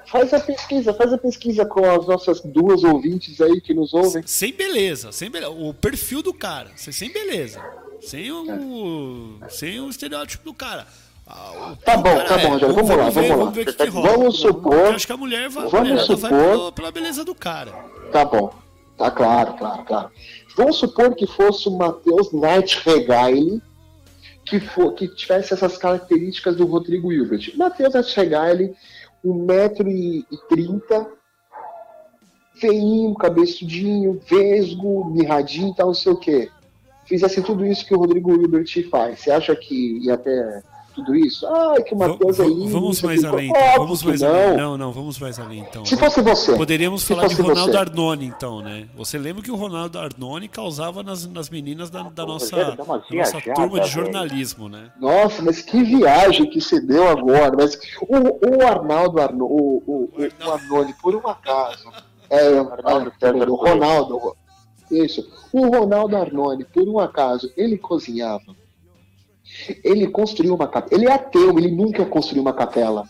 Faz 0.06 0.32
a 0.32 0.40
pesquisa, 0.40 0.94
faz 0.94 1.12
a 1.12 1.18
pesquisa 1.18 1.64
com 1.66 1.84
as 1.88 2.06
nossas 2.06 2.40
duas 2.40 2.82
ouvintes 2.82 3.38
aí 3.40 3.60
que 3.60 3.74
nos 3.74 3.92
ouvem. 3.92 4.22
Sem 4.26 4.52
beleza, 4.52 5.12
sem 5.12 5.30
beleza. 5.30 5.52
O 5.52 5.74
perfil 5.74 6.22
do 6.22 6.32
cara, 6.32 6.70
sem 6.74 7.12
beleza. 7.12 7.62
Sem 8.00 8.30
o, 8.32 9.38
É. 9.42 9.48
sem 9.48 9.80
o 9.80 9.88
estereótipo 9.90 10.44
do 10.44 10.54
cara. 10.54 10.86
Ah, 11.26 11.74
Tá 11.84 11.94
o 11.94 12.02
bom, 12.02 12.02
cara 12.16 12.24
tá 12.28 12.38
bom, 12.38 12.48
Rogério, 12.54 12.74
vamos 12.74 12.90
lá, 12.90 13.04
ver, 13.10 13.12
vamos 13.12 13.30
lá. 13.30 13.36
Vamos 13.36 13.54
ver 13.54 13.62
o 13.62 13.66
que, 13.66 13.72
que 13.72 13.86
rola. 13.88 14.08
Vamos 14.10 14.38
supor- 14.40 14.74
Eu 14.74 14.90
acho 14.94 15.06
que 15.06 15.12
a 15.12 15.16
mulher 15.16 15.48
vai, 15.48 15.68
vamos 15.68 15.88
mulher 15.88 15.94
vai 15.96 16.04
supor- 16.16 16.28
pela, 16.28 16.72
pela 16.72 16.90
beleza 16.90 17.24
do 17.24 17.34
cara. 17.34 17.70
Tá 18.10 18.24
bom, 18.24 18.52
tá 18.98 19.10
claro, 19.10 19.54
claro, 19.54 19.84
claro. 19.84 20.10
Vamos 20.56 20.76
supor 20.76 21.14
que 21.14 21.26
fosse 21.26 21.68
o 21.68 21.76
Matheus 21.78 22.32
Knight 22.32 22.80
Regaile 22.84 23.62
que, 24.44 24.58
for, 24.58 24.92
que 24.94 25.06
tivesse 25.06 25.54
essas 25.54 25.76
características 25.78 26.56
do 26.56 26.66
Rodrigo 26.66 27.12
Hilbert. 27.12 27.52
Matheus 27.56 27.94
Knight 27.94 28.16
Regaile, 28.16 28.74
1,30m, 29.24 31.06
feinho, 32.54 33.14
cabeçudinho, 33.14 34.20
vesgo, 34.28 35.04
mirradinho 35.04 35.70
e 35.70 35.74
tal, 35.76 35.86
não 35.88 35.94
sei 35.94 36.12
o 36.12 36.16
quê. 36.16 36.50
Fizesse 37.10 37.42
tudo 37.42 37.66
isso 37.66 37.84
que 37.84 37.92
o 37.92 37.98
Rodrigo 37.98 38.32
Hilbert 38.32 38.88
faz. 38.88 39.18
Você 39.18 39.32
acha 39.32 39.54
que 39.56 39.98
ia 39.98 40.16
ter 40.16 40.62
tudo 40.94 41.12
isso? 41.16 41.44
Ai, 41.46 41.82
que 41.82 41.92
o 41.92 41.98
Matheus 41.98 42.38
é 42.38 42.42
Va- 42.44 42.48
lindo. 42.48 42.68
vamos 42.68 42.96
isso 42.98 43.06
mais 43.06 43.24
além, 43.24 43.50
então. 43.50 43.60
Óbvio 43.60 43.82
Vamos 43.82 44.02
mais 44.04 44.20
não. 44.20 44.28
além. 44.28 44.56
Não, 44.56 44.78
não, 44.78 44.92
vamos 44.92 45.18
mais 45.18 45.38
além, 45.40 45.58
então. 45.58 45.84
Se 45.84 45.96
fosse 45.96 46.20
você. 46.22 46.56
Poderíamos 46.56 47.02
falar 47.02 47.26
de 47.26 47.34
Ronaldo 47.34 47.72
você. 47.72 47.78
Arnone, 47.78 48.26
então, 48.26 48.60
né? 48.60 48.86
Você 48.96 49.18
lembra 49.18 49.42
que 49.42 49.50
o 49.50 49.56
Ronaldo 49.56 49.98
Arnone 49.98 50.46
causava 50.48 51.02
nas, 51.02 51.26
nas 51.26 51.50
meninas 51.50 51.90
da, 51.90 52.04
da 52.04 52.24
Pô, 52.24 52.32
nossa, 52.32 52.54
uma 52.56 52.64
da 52.76 52.84
nossa 52.84 53.02
viajada, 53.10 53.54
turma 53.54 53.80
de 53.80 53.88
velho. 53.88 53.88
jornalismo, 53.88 54.68
né? 54.68 54.92
Nossa, 55.00 55.42
mas 55.42 55.62
que 55.62 55.82
viagem 55.82 56.48
que 56.48 56.60
você 56.60 56.80
deu 56.80 57.08
agora. 57.08 57.56
Mas 57.56 57.76
o, 58.02 58.56
o 58.56 58.66
Arnaldo 58.66 59.20
Arno, 59.20 59.46
o, 59.46 59.82
o, 59.84 60.10
o, 60.16 60.46
o 60.46 60.50
Arnone, 60.52 60.94
por 61.02 61.12
um 61.16 61.26
acaso. 61.26 61.90
É, 62.32 62.58
Arnaldo 62.58 63.10
ah, 63.10 63.18
César 63.18 63.50
o 63.50 63.56
Ronaldo. 63.56 64.36
Isso. 64.90 65.30
O 65.52 65.68
Ronaldo 65.68 66.16
Arnone, 66.16 66.64
por 66.64 66.88
um 66.88 66.98
acaso, 66.98 67.52
ele 67.56 67.78
cozinhava. 67.78 68.56
Ele 69.82 70.06
construiu 70.08 70.54
uma 70.54 70.68
capela. 70.68 71.00
Ele 71.00 71.08
é 71.08 71.12
ateu, 71.12 71.58
ele 71.58 71.70
nunca 71.70 72.04
construiu 72.04 72.42
uma 72.42 72.52
capela. 72.52 73.08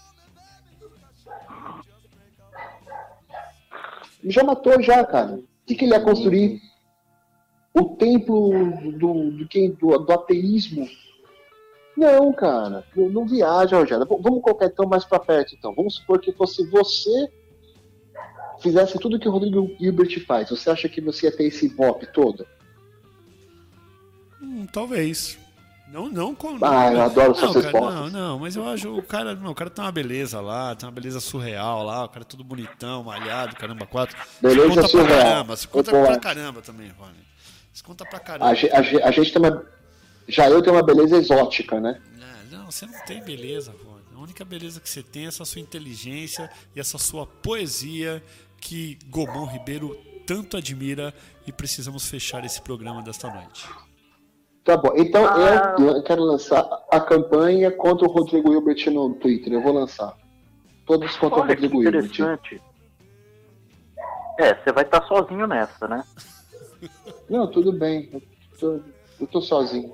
Já 4.25 4.45
matou 4.45 4.81
já, 4.83 5.05
cara. 5.05 5.35
O 5.37 5.45
que, 5.67 5.75
que 5.75 5.85
ele 5.85 5.93
ia 5.93 6.01
construir? 6.01 6.61
O 7.73 7.85
templo 7.97 8.51
do, 8.99 9.31
do, 9.33 9.75
do, 9.75 9.99
do 9.99 10.13
ateísmo 10.13 10.87
não, 12.01 12.33
cara, 12.33 12.83
não, 12.97 13.27
viaja, 13.27 13.79
Rogério. 13.79 14.07
Vamos 14.07 14.43
colocar 14.43 14.65
então 14.65 14.87
mais 14.87 15.05
pra 15.05 15.19
perto, 15.19 15.55
então. 15.55 15.75
Vamos 15.75 15.97
supor 15.97 16.19
que 16.19 16.33
fosse 16.33 16.67
você 16.71 17.31
fizesse 18.61 18.99
tudo 18.99 19.19
que 19.19 19.29
o 19.29 19.33
Rodrigo 19.33 19.75
Hilbert 19.81 20.25
faz. 20.27 20.51
Você 20.51 20.71
acha 20.71 20.89
que 20.89 21.01
você 21.01 21.27
ia 21.27 21.37
ter 21.37 21.45
esse 21.45 21.67
ibope 21.67 22.07
todo? 22.13 22.47
Hum, 24.41 24.67
talvez. 24.73 25.39
Não, 25.93 26.09
não 26.09 26.35
com. 26.35 26.57
Ah, 26.65 26.93
eu 26.93 27.03
adoro 27.03 27.29
não, 27.31 27.53
suas 27.53 27.67
cara, 27.67 27.81
não, 27.81 28.11
não, 28.11 28.39
mas 28.39 28.55
eu 28.55 28.65
acho 28.69 28.97
o 28.97 29.03
cara, 29.03 29.35
não, 29.35 29.51
o 29.51 29.55
cara 29.55 29.69
tem 29.69 29.85
uma 29.85 29.91
beleza 29.91 30.41
lá, 30.41 30.75
tem 30.77 30.89
uma 30.89 30.95
beleza 30.95 31.19
surreal 31.19 31.83
lá, 31.83 32.05
o 32.05 32.09
cara 32.09 32.23
é 32.23 32.25
todo 32.25 32.45
bonitão, 32.45 33.03
malhado, 33.03 33.57
caramba, 33.57 33.87
quatro. 33.87 34.17
Beleza 34.41 34.69
se 34.69 34.69
conta 34.69 34.89
surreal. 34.89 35.09
pra 35.09 35.25
caramba, 35.25 35.57
se 35.57 35.69
conta 35.69 35.91
pra 35.91 36.19
caramba 36.19 36.63
também, 36.63 36.93
Rony. 36.97 37.19
Se 37.73 37.83
conta 37.83 38.07
pra 38.07 38.21
caramba. 38.21 38.47
A, 38.47 38.51
a 38.51 39.09
a 39.09 39.11
gente 39.11 39.33
tem 39.33 39.43
uma. 39.43 39.67
Já 40.29 40.49
eu 40.49 40.63
tenho 40.63 40.77
uma 40.77 40.83
beleza 40.83 41.17
exótica, 41.17 41.81
né? 41.81 42.01
Não, 42.51 42.59
não, 42.59 42.71
você 42.71 42.87
não 42.87 43.05
tem 43.05 43.21
beleza, 43.21 43.75
Rony. 43.85 44.05
A 44.15 44.21
única 44.21 44.45
beleza 44.45 44.81
que 44.81 44.89
você 44.89 45.03
tem 45.03 45.25
é 45.25 45.29
essa 45.29 45.45
sua 45.45 45.61
inteligência 45.61 46.49
e 46.77 46.79
essa 46.79 46.99
sua 46.99 47.27
poesia 47.27 48.23
que 48.61 48.99
Gomão 49.09 49.47
Ribeiro 49.47 49.97
tanto 50.27 50.57
admira 50.57 51.13
e 51.47 51.53
precisamos 51.53 52.09
fechar 52.09 52.45
esse 52.45 52.61
programa 52.61 53.03
desta 53.03 53.29
noite. 53.33 53.67
Tá 54.63 54.77
bom. 54.77 54.93
Então 54.97 55.25
Ah. 55.27 55.75
eu, 55.79 55.87
eu 55.97 56.03
quero 56.03 56.23
lançar 56.23 56.61
a 56.91 57.01
campanha 57.01 57.71
contra 57.73 58.07
o 58.07 58.11
Rodrigo 58.13 58.53
Hilbert 58.53 58.91
no 58.91 59.15
Twitter. 59.15 59.53
Eu 59.53 59.63
vou 59.63 59.73
lançar. 59.73 60.17
Todos 60.87 61.17
contra 61.17 61.39
o 61.39 61.43
Olha 61.43 61.57
que 61.57 61.63
Rodrigo 61.63 61.83
Hilbert. 61.83 62.05
interessante. 62.05 62.63
É, 64.39 64.55
você 64.55 64.73
vai 64.73 64.85
estar 64.85 65.03
sozinho 65.07 65.47
nessa, 65.47 65.89
né? 65.89 66.05
Não, 67.29 67.51
tudo 67.51 67.73
bem. 67.73 68.09
Eu 68.13 68.23
tô, 68.59 68.81
eu 69.21 69.27
tô 69.27 69.41
sozinho. 69.41 69.93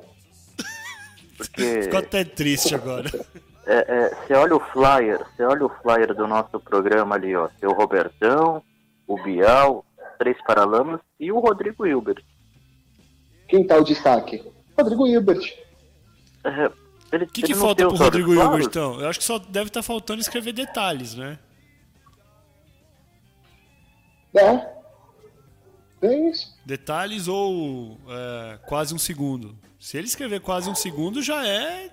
Porque 1.36 1.82
Ficou 1.82 1.98
até 1.98 2.24
triste 2.24 2.74
agora. 2.74 3.10
é, 3.66 3.84
é, 3.88 4.08
você 4.14 4.34
olha 4.34 4.54
o 4.54 4.60
flyer, 4.60 5.18
você 5.18 5.42
olha 5.42 5.66
o 5.66 5.68
flyer 5.82 6.14
do 6.14 6.26
nosso 6.26 6.60
programa 6.60 7.16
ali, 7.16 7.34
ó. 7.34 7.48
Tem 7.60 7.68
o 7.68 7.72
Robertão, 7.72 8.62
o 9.06 9.20
Bial, 9.22 9.84
três 10.18 10.36
Paralamas 10.44 11.00
e 11.18 11.32
o 11.32 11.40
Rodrigo 11.40 11.84
Hilbert. 11.84 12.22
Quem 13.48 13.66
tá 13.66 13.76
o 13.76 13.84
destaque? 13.84 14.44
Rodrigo 14.78 15.06
Hilbert. 15.06 15.52
É, 16.44 16.70
ele, 17.12 17.24
O 17.24 17.28
que, 17.28 17.54
falta 17.54 17.86
pro 17.86 17.96
Rodrigo? 17.96 18.32
Hilbert, 18.32 18.64
então? 18.64 19.00
Eu 19.00 19.08
acho 19.08 19.18
que 19.18 19.24
só 19.24 19.38
deve 19.38 19.68
estar 19.68 19.82
faltando 19.82 20.20
escrever 20.20 20.52
detalhes, 20.52 21.14
né? 21.14 21.38
É. 24.34 24.76
É 26.02 26.28
isso. 26.28 26.54
Detalhes 26.64 27.26
ou 27.26 27.98
é, 28.08 28.58
quase 28.66 28.94
um 28.94 28.98
segundo. 28.98 29.56
Se 29.78 29.96
ele 29.96 30.06
escrever 30.06 30.40
quase 30.40 30.68
um 30.68 30.74
segundo, 30.74 31.22
já 31.22 31.46
é. 31.46 31.90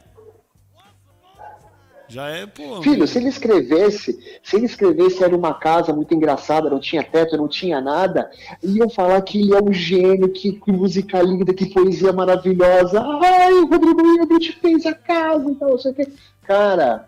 Já 2.08 2.28
é, 2.30 2.46
pô. 2.46 2.82
Filho, 2.84 3.08
se 3.08 3.18
ele 3.18 3.30
escrevesse, 3.30 4.40
se 4.44 4.56
ele 4.56 4.66
escrevesse 4.66 5.24
era 5.24 5.36
uma 5.36 5.54
casa 5.54 5.94
muito 5.94 6.14
engraçada, 6.14 6.70
não 6.70 6.80
tinha 6.80 7.04
teto, 7.04 7.38
não 7.38 7.48
tinha 7.48 7.80
nada, 7.82 8.30
iam 8.62 8.90
falar 8.90 9.22
que 9.22 9.40
ele 9.42 9.56
é 9.56 9.62
um 9.64 9.72
gênio, 9.74 10.30
que, 10.30 10.52
que 10.54 10.72
música 10.72 11.22
linda, 11.22 11.54
que 11.54 11.66
poesia 11.74 12.12
maravilhosa. 12.14 13.02
Ai, 13.24 13.54
o 13.54 13.68
Rodrigo 13.68 14.02
Hilbert 14.02 14.58
fez 14.60 14.86
a 14.86 14.94
casa 14.94 15.50
e 15.50 15.56
tal, 15.56 15.70
não 15.70 15.78
sei 15.78 15.92
o 15.92 15.96
quê. 15.96 16.08
Cara, 16.44 17.08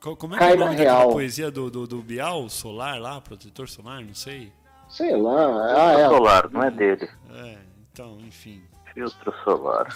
Co- 0.00 0.16
Como 0.16 0.34
é 0.34 0.38
que 0.38 0.44
é 0.44 0.64
o 0.64 0.68
real. 0.70 1.10
poesia 1.12 1.50
do, 1.50 1.70
do, 1.70 1.86
do 1.86 2.00
Bial? 2.00 2.48
Solar 2.48 2.98
lá? 2.98 3.20
Protetor 3.20 3.68
solar? 3.68 4.00
Não 4.02 4.14
sei. 4.14 4.50
sei 4.88 5.14
lá. 5.14 5.74
Ah, 5.76 6.00
é. 6.00 6.08
solar, 6.08 6.50
não 6.50 6.62
é 6.62 6.70
dele. 6.70 7.06
É, 7.34 7.56
então, 7.92 8.16
enfim. 8.26 8.62
Filtro 8.94 9.32
solar. 9.44 9.94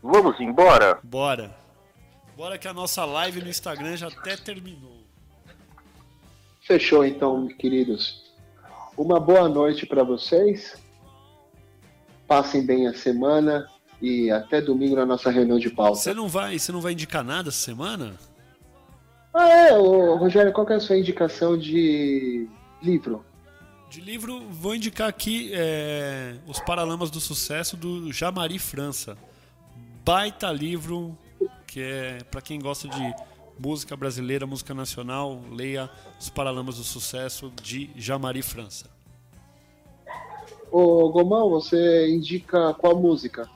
Vamos 0.00 0.38
embora? 0.38 0.98
Bora. 1.02 1.50
Bora 2.36 2.58
que 2.58 2.66
a 2.66 2.72
nossa 2.72 3.04
live 3.04 3.40
no 3.40 3.48
Instagram 3.48 3.96
já 3.96 4.08
até 4.08 4.36
terminou. 4.36 5.04
Fechou 6.62 7.04
então, 7.04 7.46
queridos. 7.46 8.24
Uma 8.96 9.20
boa 9.20 9.48
noite 9.48 9.86
para 9.86 10.02
vocês. 10.02 10.76
Passem 12.26 12.64
bem 12.64 12.88
a 12.88 12.94
semana 12.94 13.68
e 14.00 14.30
até 14.30 14.60
domingo 14.60 14.96
na 14.96 15.06
nossa 15.06 15.30
reunião 15.30 15.58
de 15.58 15.70
pauta. 15.70 16.00
Você 16.00 16.14
não 16.14 16.26
vai, 16.26 16.58
você 16.58 16.72
não 16.72 16.80
vai 16.80 16.92
indicar 16.92 17.22
nada 17.22 17.50
essa 17.50 17.58
semana? 17.58 18.14
Ah, 19.32 19.48
é, 19.48 19.78
ô, 19.78 20.16
Rogério, 20.16 20.52
qual 20.52 20.66
que 20.66 20.72
é 20.72 20.76
a 20.76 20.80
sua 20.80 20.96
indicação 20.96 21.56
de 21.56 22.48
livro? 22.82 23.24
De 23.90 24.00
livro, 24.00 24.40
vou 24.50 24.74
indicar 24.74 25.08
aqui 25.08 25.50
é, 25.52 26.34
Os 26.48 26.58
Paralamas 26.60 27.10
do 27.10 27.20
Sucesso 27.20 27.76
do 27.76 28.12
Jamari 28.12 28.58
França. 28.58 29.16
Baita 30.04 30.50
livro 30.50 31.16
que 31.74 31.82
é 31.82 32.18
para 32.30 32.40
quem 32.40 32.60
gosta 32.60 32.86
de 32.86 33.14
música 33.58 33.96
brasileira, 33.96 34.46
música 34.46 34.72
nacional, 34.72 35.40
leia 35.50 35.90
Os 36.20 36.30
Paralamas 36.30 36.76
do 36.76 36.84
Sucesso 36.84 37.52
de 37.60 37.90
Jamari 37.96 38.42
França. 38.42 38.88
Ô, 40.70 41.10
Gomão, 41.10 41.50
você 41.50 42.08
indica 42.08 42.72
qual 42.74 42.96
música? 42.96 43.50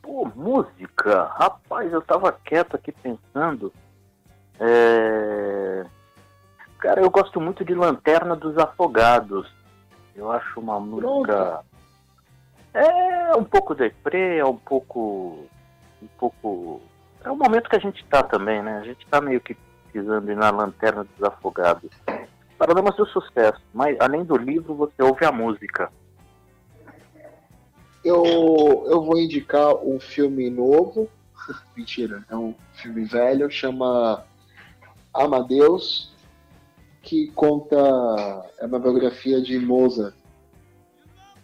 Pô, 0.00 0.30
música? 0.36 1.24
Rapaz, 1.24 1.92
eu 1.92 2.00
tava 2.00 2.30
quieto 2.30 2.76
aqui 2.76 2.92
pensando. 2.92 3.72
É... 4.60 5.84
Cara, 6.78 7.00
eu 7.00 7.10
gosto 7.10 7.40
muito 7.40 7.64
de 7.64 7.74
Lanterna 7.74 8.36
dos 8.36 8.56
Afogados. 8.56 9.52
Eu 10.14 10.30
acho 10.30 10.60
uma 10.60 10.78
música. 10.78 11.64
É 12.72 13.34
um 13.36 13.42
pouco 13.42 13.74
deprê, 13.74 14.36
é 14.38 14.44
um 14.44 14.56
pouco. 14.56 15.48
Um 16.02 16.06
pouco. 16.18 16.80
É 17.24 17.30
o 17.30 17.36
momento 17.36 17.68
que 17.68 17.76
a 17.76 17.80
gente 17.80 18.04
tá 18.04 18.22
também, 18.22 18.62
né? 18.62 18.78
A 18.78 18.84
gente 18.84 19.06
tá 19.06 19.20
meio 19.20 19.40
que 19.40 19.56
precisando 19.84 20.30
ir 20.30 20.36
na 20.36 20.50
Lanterna 20.50 21.04
dos 21.04 21.22
Afogados. 21.22 21.90
Paradomas 22.56 22.96
do 22.96 23.06
sucesso, 23.06 23.60
mas 23.72 23.96
além 24.00 24.24
do 24.24 24.36
livro, 24.36 24.74
você 24.74 25.02
ouve 25.02 25.24
a 25.24 25.32
música. 25.32 25.90
Eu, 28.04 28.86
eu 28.88 29.02
vou 29.02 29.18
indicar 29.18 29.74
um 29.76 30.00
filme 30.00 30.50
novo. 30.50 31.08
Mentira, 31.76 32.24
é 32.28 32.36
um 32.36 32.54
filme 32.74 33.04
velho, 33.04 33.50
chama 33.50 34.24
Amadeus, 35.14 36.12
que 37.02 37.28
conta. 37.32 37.76
É 38.58 38.66
uma 38.66 38.78
biografia 38.78 39.40
de 39.40 39.58
Mozart. 39.58 40.14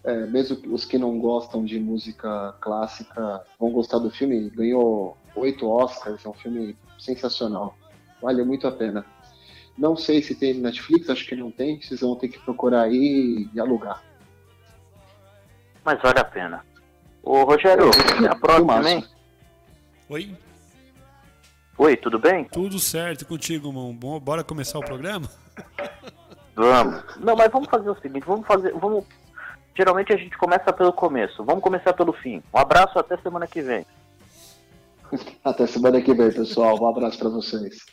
É, 0.05 0.26
mesmo 0.26 0.74
os 0.74 0.84
que 0.84 0.98
não 0.98 1.18
gostam 1.18 1.64
de 1.64 1.80
música 1.80 2.55
clássica 2.61 3.42
vão 3.59 3.70
gostar 3.70 3.98
do 3.98 4.11
filme. 4.11 4.50
Ganhou 4.50 5.16
oito 5.34 5.68
Oscars, 5.68 6.24
é 6.24 6.28
um 6.28 6.34
filme 6.34 6.76
sensacional. 6.98 7.76
Vale 8.20 8.44
muito 8.44 8.66
a 8.66 8.72
pena. 8.72 9.05
Não 9.76 9.96
sei 9.96 10.22
se 10.22 10.34
tem 10.34 10.55
Netflix, 10.55 11.09
acho 11.09 11.26
que 11.26 11.34
não 11.34 11.50
tem. 11.50 11.80
Vocês 11.80 12.00
vão 12.00 12.14
ter 12.16 12.28
que 12.28 12.38
procurar 12.38 12.82
aí 12.82 13.48
e 13.52 13.59
alugar. 13.59 14.02
Mas 15.84 16.00
vale 16.00 16.18
a 16.18 16.24
pena. 16.24 16.64
Ô 17.22 17.42
Rogério, 17.44 17.90
é 18.22 18.28
a 18.28 18.36
próxima, 18.36 18.90
hein? 18.90 19.05
Oi? 20.09 20.36
Oi, 21.76 21.96
tudo 21.96 22.18
bem? 22.18 22.44
Tudo 22.44 22.78
certo 22.78 23.26
contigo, 23.26 23.68
irmão. 23.68 23.92
Bom, 23.94 24.20
bora 24.20 24.44
começar 24.44 24.78
o 24.78 24.84
programa? 24.84 25.28
Vamos. 26.55 27.16
Não, 27.16 27.34
mas 27.34 27.50
vamos 27.50 27.68
fazer 27.68 27.90
o 27.90 28.00
seguinte, 28.00 28.24
vamos 28.24 28.46
fazer. 28.46 28.72
Vamos. 28.74 29.05
Geralmente 29.77 30.12
a 30.12 30.16
gente 30.16 30.37
começa 30.39 30.72
pelo 30.72 30.93
começo. 30.93 31.45
Vamos 31.45 31.62
começar 31.62 31.93
pelo 31.93 32.12
fim. 32.12 32.43
Um 32.53 32.59
abraço 32.59 32.99
até 32.99 33.16
semana 33.18 33.47
que 33.47 33.61
vem. 33.61 33.85
Até 35.45 35.66
semana 35.66 36.01
que 36.01 36.12
vem, 36.14 36.33
pessoal. 36.33 36.81
Um 36.81 36.89
abraço 36.89 37.18
para 37.18 37.29
vocês. 37.29 37.85